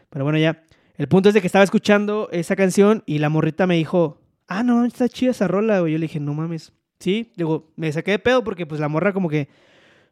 Pero 0.09 0.25
bueno, 0.25 0.37
ya. 0.39 0.63
El 0.97 1.07
punto 1.07 1.29
es 1.29 1.35
de 1.35 1.41
que 1.41 1.47
estaba 1.47 1.63
escuchando 1.63 2.27
esa 2.31 2.55
canción 2.55 3.03
y 3.05 3.19
la 3.19 3.29
morrita 3.29 3.65
me 3.65 3.75
dijo, 3.75 4.19
ah, 4.47 4.61
no, 4.63 4.83
está 4.83 5.07
chida 5.07 5.31
esa 5.31 5.47
rola, 5.47 5.79
güey. 5.79 5.93
Yo 5.93 5.99
le 5.99 6.03
dije, 6.07 6.19
no 6.19 6.33
mames. 6.33 6.73
Sí, 7.03 7.33
digo, 7.35 7.69
me 7.75 7.91
saqué 7.91 8.11
de 8.11 8.19
pedo 8.19 8.45
porque 8.45 8.65
pues 8.65 8.79
la 8.79 8.87
morra 8.87 9.11
como 9.11 9.27
que, 9.27 9.49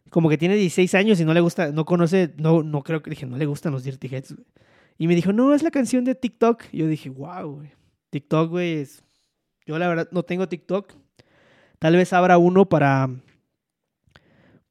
como 0.10 0.28
que 0.28 0.38
tiene 0.38 0.56
16 0.56 0.94
años 0.96 1.22
y 1.22 1.24
no 1.24 1.34
le 1.34 1.40
gusta, 1.40 1.72
no 1.72 1.86
conoce, 1.86 2.34
no, 2.36 2.64
no 2.64 2.84
creo 2.84 3.02
que, 3.02 3.12
dije, 3.12 3.26
no 3.26 3.38
le 3.38 3.46
gustan 3.46 3.72
los 3.72 3.86
Dirty 3.86 4.10
Heads. 4.14 4.36
Y 4.98 5.08
me 5.08 5.16
dijo, 5.16 5.32
no, 5.32 5.54
es 5.54 5.64
la 5.64 5.72
canción 5.72 6.04
de 6.04 6.16
TikTok. 6.16 6.66
Y 6.74 6.80
yo 6.80 6.88
dije, 6.88 7.08
wow, 7.08 7.50
güey. 7.50 7.72
TikTok, 8.10 8.50
güey, 8.50 8.74
es... 8.80 9.06
Yo 9.66 9.80
la 9.80 9.88
verdad 9.88 10.10
no 10.12 10.24
tengo 10.24 10.50
TikTok. 10.50 10.92
Tal 11.80 11.96
vez 11.96 12.12
abra 12.12 12.38
uno 12.38 12.68
para, 12.68 13.10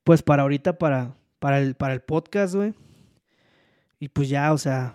pues 0.05 0.23
para 0.23 0.43
ahorita, 0.43 0.77
para, 0.77 1.17
para 1.39 1.59
el, 1.59 1.75
para 1.75 1.95
el 1.95 2.03
podcast, 2.03 2.55
güey. 2.55 2.75
Y 3.99 4.09
pues 4.09 4.29
ya, 4.29 4.53
o 4.53 4.59
sea, 4.59 4.95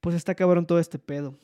pues 0.00 0.16
está 0.16 0.34
cabrón 0.34 0.66
todo 0.66 0.78
este 0.78 0.98
pedo. 0.98 1.34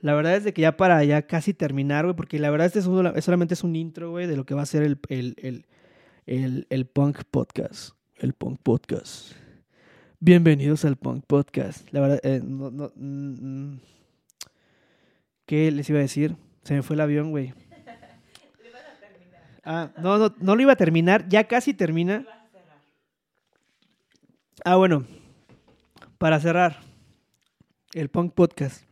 La 0.00 0.14
verdad 0.14 0.36
es 0.36 0.44
de 0.44 0.52
que 0.52 0.62
ya 0.62 0.76
para 0.76 1.02
ya 1.04 1.22
casi 1.22 1.54
terminar, 1.54 2.04
güey, 2.04 2.14
porque 2.14 2.38
la 2.38 2.50
verdad 2.50 2.66
este 2.66 2.80
es, 2.80 2.84
solamente 3.24 3.54
es 3.54 3.64
un 3.64 3.76
intro, 3.76 4.10
güey, 4.10 4.26
de 4.26 4.36
lo 4.36 4.44
que 4.44 4.54
va 4.54 4.62
a 4.62 4.66
ser 4.66 4.82
el, 4.82 4.98
el, 5.08 5.66
el, 6.26 6.66
el, 6.68 6.86
Punk 6.86 7.24
Podcast. 7.30 7.96
El 8.16 8.34
Punk 8.34 8.60
Podcast. 8.62 9.32
Bienvenidos 10.20 10.84
al 10.84 10.96
Punk 10.96 11.24
Podcast. 11.26 11.90
La 11.92 12.00
verdad, 12.00 12.20
eh, 12.24 12.42
no, 12.44 12.70
no, 12.70 12.92
mm. 12.94 13.78
¿qué 15.46 15.70
les 15.70 15.88
iba 15.88 15.98
a 15.98 16.02
decir? 16.02 16.36
Se 16.62 16.74
me 16.74 16.82
fue 16.82 16.94
el 16.94 17.00
avión, 17.00 17.30
güey. 17.30 17.54
Ah, 19.68 19.90
no, 19.98 20.16
no, 20.16 20.32
no 20.38 20.54
lo 20.54 20.62
iba 20.62 20.74
a 20.74 20.76
terminar, 20.76 21.28
ya 21.28 21.48
casi 21.48 21.74
termina. 21.74 22.24
Ah, 24.64 24.76
bueno, 24.76 25.04
para 26.18 26.38
cerrar, 26.38 26.78
el 27.92 28.08
Punk 28.08 28.32
Podcast. 28.32 28.85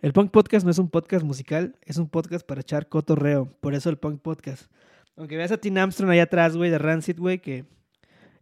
El 0.00 0.12
Punk 0.12 0.30
Podcast 0.30 0.64
no 0.64 0.70
es 0.70 0.78
un 0.78 0.88
podcast 0.88 1.24
musical, 1.24 1.76
es 1.84 1.96
un 1.96 2.08
podcast 2.08 2.46
para 2.46 2.60
echar 2.60 2.88
cotorreo. 2.88 3.46
Por 3.60 3.74
eso 3.74 3.90
el 3.90 3.96
Punk 3.98 4.20
Podcast. 4.20 4.70
Aunque 5.16 5.36
veas 5.36 5.50
a 5.50 5.58
Tim 5.58 5.76
Armstrong 5.76 6.10
allá 6.12 6.22
atrás, 6.24 6.56
güey, 6.56 6.70
de 6.70 6.78
Rancid, 6.78 7.18
güey, 7.18 7.40
que 7.40 7.64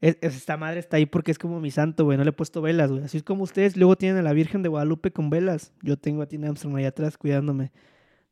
es- 0.02 0.18
es- 0.20 0.36
esta 0.36 0.58
madre 0.58 0.80
está 0.80 0.98
ahí 0.98 1.06
porque 1.06 1.30
es 1.30 1.38
como 1.38 1.58
mi 1.60 1.70
santo, 1.70 2.04
güey. 2.04 2.18
No 2.18 2.24
le 2.24 2.30
he 2.30 2.32
puesto 2.34 2.60
velas, 2.60 2.90
güey. 2.90 3.04
Así 3.04 3.16
es 3.16 3.22
como 3.22 3.42
ustedes 3.44 3.76
luego 3.78 3.96
tienen 3.96 4.18
a 4.18 4.22
la 4.22 4.34
Virgen 4.34 4.62
de 4.62 4.68
Guadalupe 4.68 5.10
con 5.12 5.30
velas. 5.30 5.72
Yo 5.82 5.96
tengo 5.96 6.20
a 6.20 6.26
Tim 6.26 6.44
Armstrong 6.44 6.76
allá 6.76 6.88
atrás 6.88 7.16
cuidándome 7.16 7.72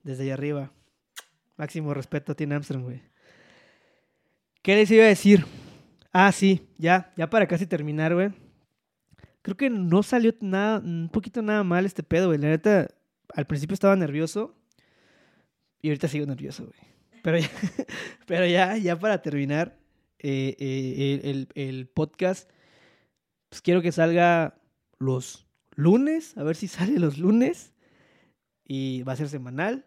desde 0.02 0.24
allá 0.24 0.34
arriba. 0.34 0.72
Máximo 1.56 1.94
respeto 1.94 2.32
a 2.32 2.34
Tim 2.34 2.52
Armstrong, 2.52 2.82
güey. 2.84 3.00
¿Qué 4.60 4.74
les 4.76 4.90
iba 4.90 5.04
a 5.04 5.08
decir? 5.08 5.46
Ah, 6.12 6.30
sí, 6.32 6.68
ya, 6.76 7.12
ya 7.16 7.30
para 7.30 7.46
casi 7.46 7.66
terminar, 7.66 8.12
güey. 8.14 8.30
Creo 9.40 9.56
que 9.56 9.70
no 9.70 10.02
salió 10.02 10.34
nada, 10.40 10.78
un 10.78 11.08
poquito 11.10 11.40
nada 11.42 11.64
mal 11.64 11.87
este 11.87 12.02
pedo, 12.02 12.28
güey. 12.28 12.38
La 12.38 12.48
neta, 12.48 12.88
al 13.32 13.46
principio 13.46 13.74
estaba 13.74 13.96
nervioso 13.96 14.54
y 15.80 15.88
ahorita 15.88 16.08
sigo 16.08 16.26
nervioso, 16.26 16.64
güey. 16.66 16.94
Pero 18.26 18.46
ya, 18.46 18.76
ya, 18.76 18.98
para 18.98 19.22
terminar 19.22 19.78
eh, 20.18 20.56
eh, 20.58 21.20
el, 21.24 21.48
el- 21.54 21.87
podcast, 21.87 22.50
pues 23.48 23.62
quiero 23.62 23.82
que 23.82 23.92
salga 23.92 24.60
los 24.98 25.46
lunes, 25.74 26.37
a 26.37 26.42
ver 26.42 26.56
si 26.56 26.68
sale 26.68 26.98
los 26.98 27.18
lunes. 27.18 27.72
Y 28.66 29.02
va 29.02 29.12
a 29.12 29.16
ser 29.16 29.28
semanal. 29.28 29.84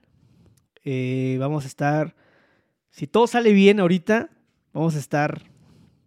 Eh, 0.84 1.38
vamos 1.40 1.64
a 1.64 1.68
estar, 1.68 2.16
si 2.92 3.08
todo 3.08 3.26
sale 3.26 3.52
bien 3.52 3.80
ahorita, 3.80 4.30
vamos 4.74 4.96
a 4.96 5.00
estar 5.00 5.42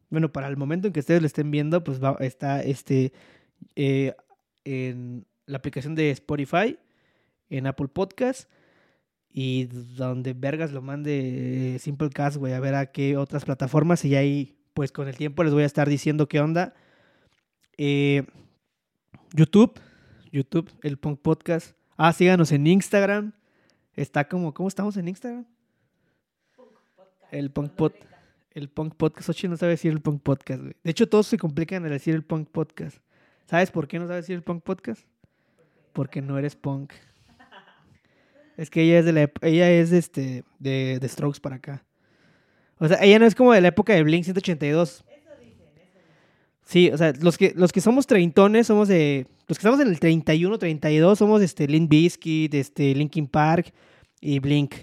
bueno, 0.09 0.33
para 0.33 0.49
el 0.49 0.57
momento 0.57 0.87
en 0.89 0.93
que 0.93 1.01
ustedes 1.01 1.21
lo 1.21 1.27
estén 1.27 1.51
viendo, 1.53 1.85
pues 1.85 2.03
va, 2.03 2.17
está 2.21 2.63
este 2.63 3.13
en 3.77 5.27
la 5.47 5.59
aplicación 5.59 5.95
de 5.95 6.11
Spotify, 6.11 6.79
en 7.51 7.67
Apple 7.67 7.89
Podcast 7.89 8.49
y 9.33 9.67
donde 9.67 10.33
Vergas 10.33 10.73
lo 10.73 10.83
mande 10.83 11.75
eh, 11.75 11.79
Simplecast, 11.79 12.37
güey, 12.37 12.53
a 12.53 12.61
ver 12.61 12.75
a 12.75 12.87
qué 12.87 13.17
otras 13.17 13.45
plataformas 13.45 14.05
y 14.05 14.17
ahí, 14.17 14.57
pues 14.75 14.93
con 14.93 15.09
el 15.09 15.17
tiempo 15.17 15.45
les 15.45 15.53
voy 15.53 15.63
a 15.63 15.67
estar 15.67 15.89
diciendo 15.89 16.29
qué 16.29 16.41
onda. 16.41 16.75
Eh, 17.77 18.25
YouTube, 19.33 19.79
YouTube, 20.33 20.71
el 20.83 20.99
Punk 20.99 21.21
Podcast. 21.21 21.77
Ah, 21.97 22.13
síganos 22.13 22.51
en 22.53 22.67
Instagram. 22.67 23.33
Está 23.95 24.29
como, 24.29 24.55
¿cómo 24.55 24.69
estamos 24.69 24.97
en 24.97 25.09
Instagram? 25.09 25.47
Punk 26.57 26.73
podcast. 26.97 27.35
El 27.35 27.51
Punk 27.51 27.69
con 27.69 27.77
Pod. 27.77 27.93
doble 27.93 28.07
K. 28.07 28.11
El 28.53 28.69
punk 28.69 28.95
podcast. 28.97 29.29
Ochi 29.29 29.47
no 29.47 29.57
sabe 29.57 29.73
decir 29.73 29.93
el 29.93 30.01
punk 30.01 30.23
podcast, 30.23 30.61
güey. 30.61 30.75
De 30.83 30.91
hecho, 30.91 31.09
todos 31.09 31.29
se 31.29 31.39
complican 31.39 31.85
al 31.85 31.91
decir 31.91 32.15
el 32.15 32.25
punk 32.25 32.49
podcast. 32.49 32.99
¿Sabes 33.47 33.71
por 33.71 33.87
qué 33.87 33.99
no 33.99 34.07
sabe 34.07 34.17
decir 34.17 34.35
el 34.35 34.43
punk 34.43 34.65
podcast? 34.65 35.07
Porque 35.93 36.21
no 36.21 36.37
eres 36.37 36.57
punk. 36.57 36.93
Es 38.61 38.69
que 38.69 38.83
ella 38.83 38.99
es 38.99 39.07
de 39.07 39.13
la 39.13 39.31
ella 39.41 39.71
es 39.71 39.91
este 39.91 40.45
de, 40.59 40.99
de 41.01 41.09
Strokes 41.09 41.41
para 41.41 41.57
acá. 41.57 41.83
O 42.77 42.87
sea, 42.87 42.99
ella 43.01 43.19
no 43.19 43.25
es 43.25 43.35
como 43.35 43.55
de 43.55 43.63
la 43.63 43.69
época 43.69 43.95
de 43.95 44.03
Blink 44.03 44.25
182. 44.25 44.91
Eso 44.91 45.05
dicen, 45.41 45.53
eso 45.75 45.79
dicen. 45.79 46.03
Sí, 46.67 46.91
o 46.91 46.99
sea, 46.99 47.15
los 47.23 47.39
que 47.39 47.55
los 47.57 47.73
que 47.73 47.81
somos 47.81 48.07
treintones 48.07 48.67
somos 48.67 48.89
de 48.89 49.27
los 49.49 49.57
que 49.57 49.63
estamos 49.63 49.81
en 49.81 49.89
el 49.89 49.99
31, 49.99 50.59
32 50.59 51.19
somos 51.19 51.41
este 51.41 51.67
Limp 51.69 51.89
Bizkit, 51.89 52.53
este 52.53 52.95
Linkin 52.95 53.29
Park 53.29 53.73
y 54.21 54.41
Blink. 54.41 54.75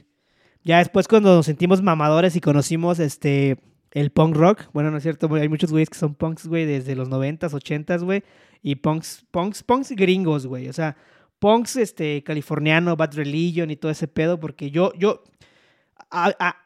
Ya 0.63 0.79
después 0.79 1.07
cuando 1.07 1.35
nos 1.35 1.45
sentimos 1.45 1.83
mamadores 1.83 2.35
y 2.35 2.41
conocimos 2.41 2.97
este 2.97 3.59
el 3.91 4.09
punk 4.09 4.35
rock, 4.35 4.61
bueno, 4.73 4.89
no 4.89 4.97
es 4.97 5.03
cierto, 5.03 5.31
hay 5.35 5.49
muchos 5.49 5.71
güeyes 5.71 5.91
que 5.91 5.99
son 5.99 6.15
punks, 6.15 6.47
güey, 6.47 6.65
desde 6.65 6.95
los 6.95 7.09
90s, 7.09 7.51
80s, 7.51 8.03
güey, 8.03 8.23
y 8.63 8.73
punks 8.73 9.23
punks 9.29 9.61
punks 9.61 9.91
gringos, 9.91 10.47
güey, 10.47 10.67
o 10.67 10.73
sea, 10.73 10.97
punks 11.39 11.75
este 11.77 12.23
californiano, 12.23 12.95
Bad 12.95 13.13
Religion 13.15 13.69
y 13.71 13.75
todo 13.75 13.91
ese 13.91 14.07
pedo 14.07 14.39
porque 14.39 14.71
yo 14.71 14.93
yo 14.95 15.23
a- 16.09 16.33
a- 16.39 16.57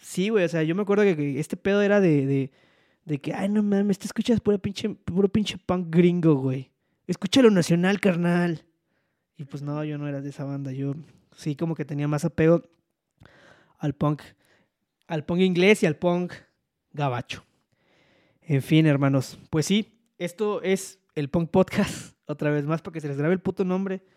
sí, 0.00 0.28
güey, 0.28 0.44
o 0.44 0.48
sea, 0.48 0.62
yo 0.62 0.74
me 0.74 0.82
acuerdo 0.82 1.04
que, 1.04 1.38
este 1.40 1.56
pedo 1.56 1.82
era 1.82 2.00
de, 2.00 2.26
de 2.26 2.50
de 3.04 3.18
que, 3.22 3.32
ay, 3.32 3.48
no 3.48 3.62
mames, 3.62 3.98
te 3.98 4.04
escuchas 4.06 4.38
puro 4.40 4.58
pinche, 4.58 4.90
puro 4.90 5.30
pinche 5.30 5.56
punk 5.56 5.86
gringo, 5.88 6.34
güey. 6.34 6.70
Escucha 7.06 7.40
lo 7.40 7.50
nacional, 7.50 8.00
carnal. 8.00 8.66
Y 9.38 9.44
pues 9.44 9.62
no, 9.62 9.82
yo 9.82 9.96
no 9.96 10.06
era 10.06 10.20
de 10.20 10.28
esa 10.28 10.44
banda. 10.44 10.72
Yo 10.72 10.94
sí 11.34 11.56
como 11.56 11.74
que 11.74 11.86
tenía 11.86 12.06
más 12.06 12.26
apego 12.26 12.64
al 13.78 13.94
punk, 13.94 14.20
al 15.06 15.24
punk 15.24 15.40
inglés 15.40 15.82
y 15.82 15.86
al 15.86 15.96
punk 15.96 16.34
gabacho. 16.92 17.46
En 18.42 18.60
fin, 18.60 18.84
hermanos, 18.84 19.38
pues 19.48 19.64
sí, 19.64 19.98
esto 20.18 20.60
es 20.60 20.98
el 21.14 21.30
punk 21.30 21.50
podcast. 21.50 22.14
Otra 22.28 22.50
vez 22.50 22.66
más 22.66 22.82
para 22.82 22.92
que 22.92 23.00
se 23.00 23.08
les 23.08 23.16
grabe 23.16 23.34
el 23.34 23.40
puto 23.40 23.64
nombre. 23.64 24.02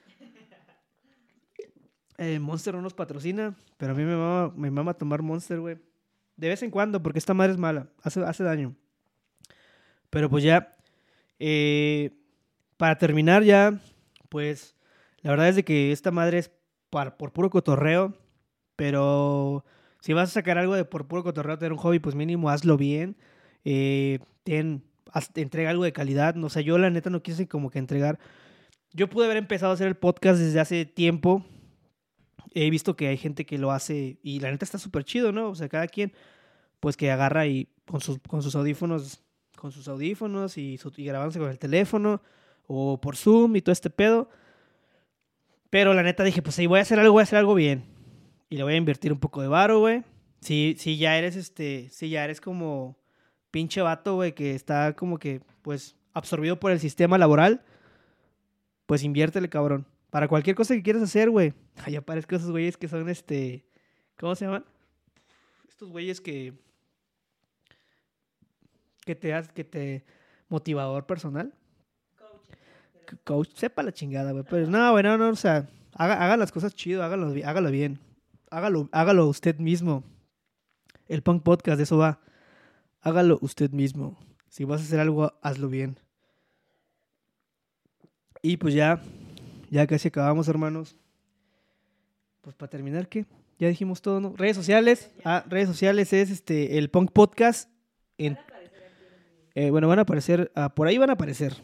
Eh, 2.18 2.38
Monster 2.40 2.76
no 2.76 2.82
nos 2.84 2.94
patrocina, 2.94 3.56
pero 3.78 3.94
a 3.94 3.96
mí 3.96 4.04
me 4.04 4.16
mama, 4.16 4.54
me 4.56 4.70
mama 4.70 4.94
tomar 4.94 5.24
Monster, 5.24 5.60
güey. 5.60 5.78
De 6.38 6.50
vez 6.50 6.62
en 6.62 6.70
cuando, 6.70 7.02
porque 7.02 7.18
esta 7.18 7.34
madre 7.34 7.54
es 7.54 7.58
mala, 7.58 7.88
hace, 8.04 8.24
hace 8.24 8.44
daño. 8.44 8.76
Pero 10.12 10.30
pues 10.30 10.44
ya, 10.44 10.76
eh, 11.40 12.12
para 12.78 13.00
terminar 13.00 13.42
ya, 13.44 13.80
pues 14.30 14.76
la 15.22 15.32
verdad 15.32 15.50
es 15.50 15.56
de 15.56 15.64
que 15.64 15.92
esta 15.92 16.12
madre 16.12 16.38
es 16.38 16.52
par- 16.92 17.18
por 17.18 17.32
puro 17.34 17.50
cotorreo, 17.50 18.14
pero 18.76 19.66
si 20.00 20.14
vas 20.14 20.30
a 20.30 20.34
sacar 20.34 20.60
algo 20.60 20.76
de 20.76 20.86
por 20.86 21.08
puro 21.08 21.24
cotorreo, 21.24 21.58
tener 21.58 21.72
un 21.74 21.80
hobby, 21.80 21.98
pues 21.98 22.14
mínimo 22.14 22.52
hazlo 22.52 22.78
bien. 22.78 23.16
Eh, 23.66 24.20
ten, 24.44 24.84
entrega 25.36 25.70
algo 25.70 25.84
de 25.84 25.94
calidad. 25.94 26.36
No, 26.36 26.48
o 26.48 26.50
sea, 26.50 26.62
yo 26.62 26.78
la 26.78 26.90
neta 26.90 27.10
no 27.10 27.22
quise 27.22 27.48
como 27.48 27.70
que 27.70 27.80
entregar. 27.80 28.20
Yo 28.94 29.10
pude 29.10 29.26
haber 29.26 29.38
empezado 29.38 29.72
a 29.72 29.76
hacer 29.76 29.88
el 29.88 29.96
podcast 29.96 30.40
desde 30.40 30.60
hace 30.60 30.86
tiempo. 30.86 31.46
He 32.54 32.70
visto 32.70 32.96
que 32.96 33.08
hay 33.08 33.18
gente 33.18 33.46
que 33.46 33.58
lo 33.58 33.72
hace 33.72 34.18
y 34.22 34.40
la 34.42 34.52
neta 34.52 34.66
está 34.66 34.78
súper 34.78 35.04
chido, 35.06 35.32
¿no? 35.32 35.50
O 35.50 35.56
sea, 35.56 35.70
cada 35.70 35.88
quien, 35.88 36.12
pues 36.80 36.98
que 36.98 37.10
agarra 37.10 37.48
y 37.48 37.70
con 37.86 38.02
sus, 38.02 38.20
con 38.28 38.42
sus 38.42 38.56
audífonos, 38.56 39.22
con 39.56 39.72
sus 39.72 39.88
audífonos 39.88 40.58
y, 40.58 40.78
su- 40.78 40.92
grabándose 40.98 41.40
con 41.40 41.50
el 41.50 41.60
teléfono 41.60 42.22
o 42.68 43.00
por 43.00 43.16
Zoom 43.16 43.56
y 43.56 43.62
todo 43.62 43.72
este 43.72 43.90
pedo. 43.90 44.30
Pero 45.70 45.94
la 45.94 46.04
neta 46.04 46.24
dije, 46.24 46.42
pues 46.42 46.56
si 46.56 46.68
voy 46.68 46.80
a 46.80 46.82
hacer 46.82 47.00
algo, 47.00 47.14
voy 47.14 47.22
a 47.22 47.24
hacer 47.24 47.40
algo 47.40 47.56
bien. 47.56 47.86
Y 48.50 48.58
le 48.58 48.64
voy 48.64 48.74
a 48.74 48.78
invertir 48.78 49.14
un 49.14 49.20
poco 49.20 49.42
de 49.42 49.48
varo, 49.48 49.80
güey. 49.80 50.04
Si, 50.42 50.76
si 50.78 50.98
ya 50.98 51.18
eres 51.18 51.38
este, 51.38 51.88
si 51.92 52.10
ya 52.10 52.26
eres 52.26 52.42
como 52.42 52.98
pinche 53.52 53.82
vato, 53.82 54.16
güey, 54.16 54.34
que 54.34 54.56
está 54.56 54.94
como 54.96 55.20
que, 55.20 55.42
pues, 55.62 55.96
absorbido 56.14 56.60
por 56.60 56.72
el 56.72 56.80
sistema 56.80 57.18
laboral, 57.18 57.62
pues 58.86 59.04
inviértele, 59.04 59.50
cabrón. 59.50 59.86
Para 60.10 60.28
cualquier 60.28 60.56
cosa 60.56 60.74
que 60.74 60.84
quieras 60.84 61.04
hacer, 61.04 61.30
güey. 61.30 61.54
Ay, 61.86 61.96
aparezco 61.96 62.36
esos 62.36 62.52
güeyes 62.52 62.78
que 62.78 62.88
son 62.88 63.08
este. 63.10 63.66
¿Cómo 64.20 64.36
se 64.36 64.46
llaman? 64.46 64.66
Estos 65.70 65.90
güeyes 65.90 66.20
que. 66.22 66.54
Que 69.06 69.16
te 69.16 69.34
has, 69.34 69.50
que 69.50 69.64
te. 69.64 70.04
Motivador 70.50 71.06
personal. 71.06 71.54
C- 73.10 73.18
Coach, 73.24 73.50
sepa 73.56 73.84
la 73.84 73.92
chingada, 73.94 74.32
güey. 74.32 74.44
Pero 74.50 74.68
no, 74.68 74.92
güey, 74.92 75.04
no, 75.04 75.18
no, 75.18 75.30
o 75.30 75.36
sea, 75.36 75.68
haga, 75.96 76.24
haga 76.24 76.38
las 76.38 76.52
cosas 76.52 76.76
chido, 76.76 77.04
hágalo, 77.04 77.34
hágalo 77.46 77.72
bien. 77.72 78.00
Hágalo, 78.50 78.90
hágalo 78.92 79.28
usted 79.28 79.58
mismo. 79.60 80.04
El 81.08 81.24
Punk 81.24 81.42
Podcast, 81.44 81.78
de 81.78 81.84
eso 81.84 81.98
va. 81.98 82.20
Hágalo 83.02 83.40
usted 83.42 83.72
mismo. 83.72 84.18
Si 84.50 84.64
vas 84.64 84.82
a 84.82 84.84
hacer 84.84 85.00
algo, 85.00 85.34
hazlo 85.42 85.70
bien. 85.70 85.98
Y 88.42 88.58
pues 88.58 88.74
ya, 88.74 89.02
ya 89.70 89.88
casi 89.88 90.08
acabamos, 90.08 90.48
hermanos. 90.48 90.96
Pues 92.42 92.56
para 92.56 92.70
terminar, 92.70 93.08
¿qué? 93.08 93.26
Ya 93.60 93.68
dijimos 93.68 94.02
todo, 94.02 94.20
¿no? 94.20 94.34
Redes 94.36 94.56
sociales. 94.56 95.12
Ah, 95.24 95.46
redes 95.48 95.68
sociales 95.68 96.12
es 96.14 96.32
este 96.32 96.78
el 96.78 96.90
Punk 96.90 97.12
Podcast. 97.12 97.70
Eh, 98.18 99.70
bueno, 99.70 99.88
van 99.88 100.00
a 100.00 100.04
aparecer, 100.04 100.52
ah, 100.56 100.74
por 100.74 100.88
ahí 100.88 100.98
van 100.98 101.10
a 101.10 101.14
aparecer. 101.14 101.56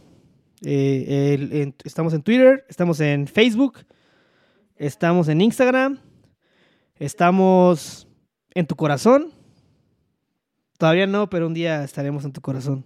Eh, 0.63 1.73
estamos 1.83 2.13
en 2.13 2.21
Twitter, 2.21 2.65
estamos 2.67 2.99
en 2.99 3.27
Facebook, 3.27 3.79
estamos 4.75 5.27
en 5.29 5.41
Instagram, 5.41 5.99
estamos 6.95 8.07
en 8.53 8.65
tu 8.65 8.75
corazón. 8.75 9.36
Todavía 10.77 11.07
no, 11.07 11.29
pero 11.29 11.47
un 11.47 11.53
día 11.53 11.83
estaremos 11.83 12.23
en 12.23 12.31
tu 12.31 12.41
corazón. 12.41 12.85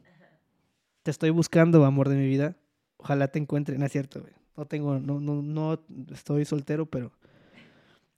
Te 1.04 1.12
estoy 1.12 1.30
buscando, 1.30 1.84
amor 1.84 2.08
de 2.10 2.16
mi 2.16 2.26
vida. 2.26 2.56
Ojalá 2.98 3.28
te 3.28 3.40
encuentre. 3.40 3.78
No 3.78 3.86
es 3.86 3.92
cierto, 3.92 4.22
güey. 4.22 4.34
No 4.56 4.66
tengo, 4.66 5.00
no, 5.00 5.20
no, 5.20 5.42
no 5.42 5.84
estoy 6.14 6.46
soltero, 6.46 6.86
pero. 6.86 7.12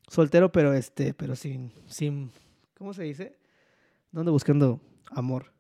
Soltero, 0.08 0.52
pero 0.52 0.74
este, 0.74 1.14
pero 1.14 1.36
sin, 1.36 1.72
sin. 1.88 2.32
¿Cómo 2.78 2.94
se 2.94 3.04
dice? 3.04 3.38
No 4.12 4.20
ando 4.20 4.32
buscando 4.32 4.80
amor. 5.10 5.52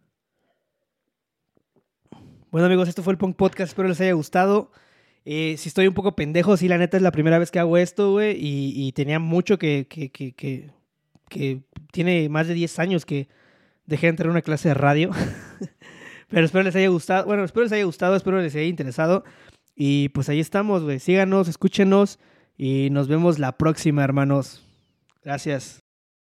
Bueno, 2.52 2.68
amigos, 2.68 2.88
esto 2.88 3.02
fue 3.02 3.14
el 3.14 3.18
Punk 3.18 3.36
Podcast. 3.36 3.70
Espero 3.70 3.88
les 3.88 4.00
haya 4.00 4.14
gustado. 4.14 4.72
Eh, 5.26 5.56
si 5.58 5.70
estoy 5.70 5.88
un 5.88 5.94
poco 5.96 6.16
pendejo, 6.16 6.56
sí, 6.58 6.68
la 6.68 6.78
neta 6.78 6.98
es 6.98 7.04
la 7.04 7.12
primera 7.12 7.40
vez 7.40 7.50
que 7.50 7.58
hago 7.58 7.78
esto, 7.78 8.12
güey. 8.12 8.36
Y, 8.38 8.74
y 8.76 8.92
tenía 8.92 9.18
mucho 9.18 9.58
que, 9.58 9.88
que, 9.90 10.12
que, 10.12 10.34
que, 10.34 10.70
que 11.30 11.64
tiene 11.92 12.30
más 12.30 12.48
de 12.48 12.54
10 12.54 12.78
años 12.78 13.06
que 13.06 13.28
dejé 13.86 14.08
de 14.08 14.12
entrar 14.12 14.30
una 14.30 14.42
clase 14.42 14.70
de 14.70 14.74
radio. 14.74 15.12
Pero 16.30 16.46
espero 16.46 16.64
les 16.64 16.76
haya 16.76 16.88
gustado. 16.88 17.26
Bueno, 17.26 17.44
espero 17.44 17.64
les 17.64 17.74
haya 17.74 17.86
gustado, 17.86 18.16
espero 18.16 18.42
les 18.42 18.56
haya 18.56 18.66
interesado. 18.66 19.24
Y 19.76 20.10
pues 20.10 20.30
ahí 20.30 20.40
estamos, 20.40 20.84
güey. 20.84 21.00
Síganos, 21.00 21.48
escúchenos 21.48 22.20
y 22.58 22.90
nos 22.90 23.08
vemos 23.08 23.40
la 23.40 23.58
próxima, 23.58 24.04
hermanos. 24.04 24.66
Gracias. 25.24 25.83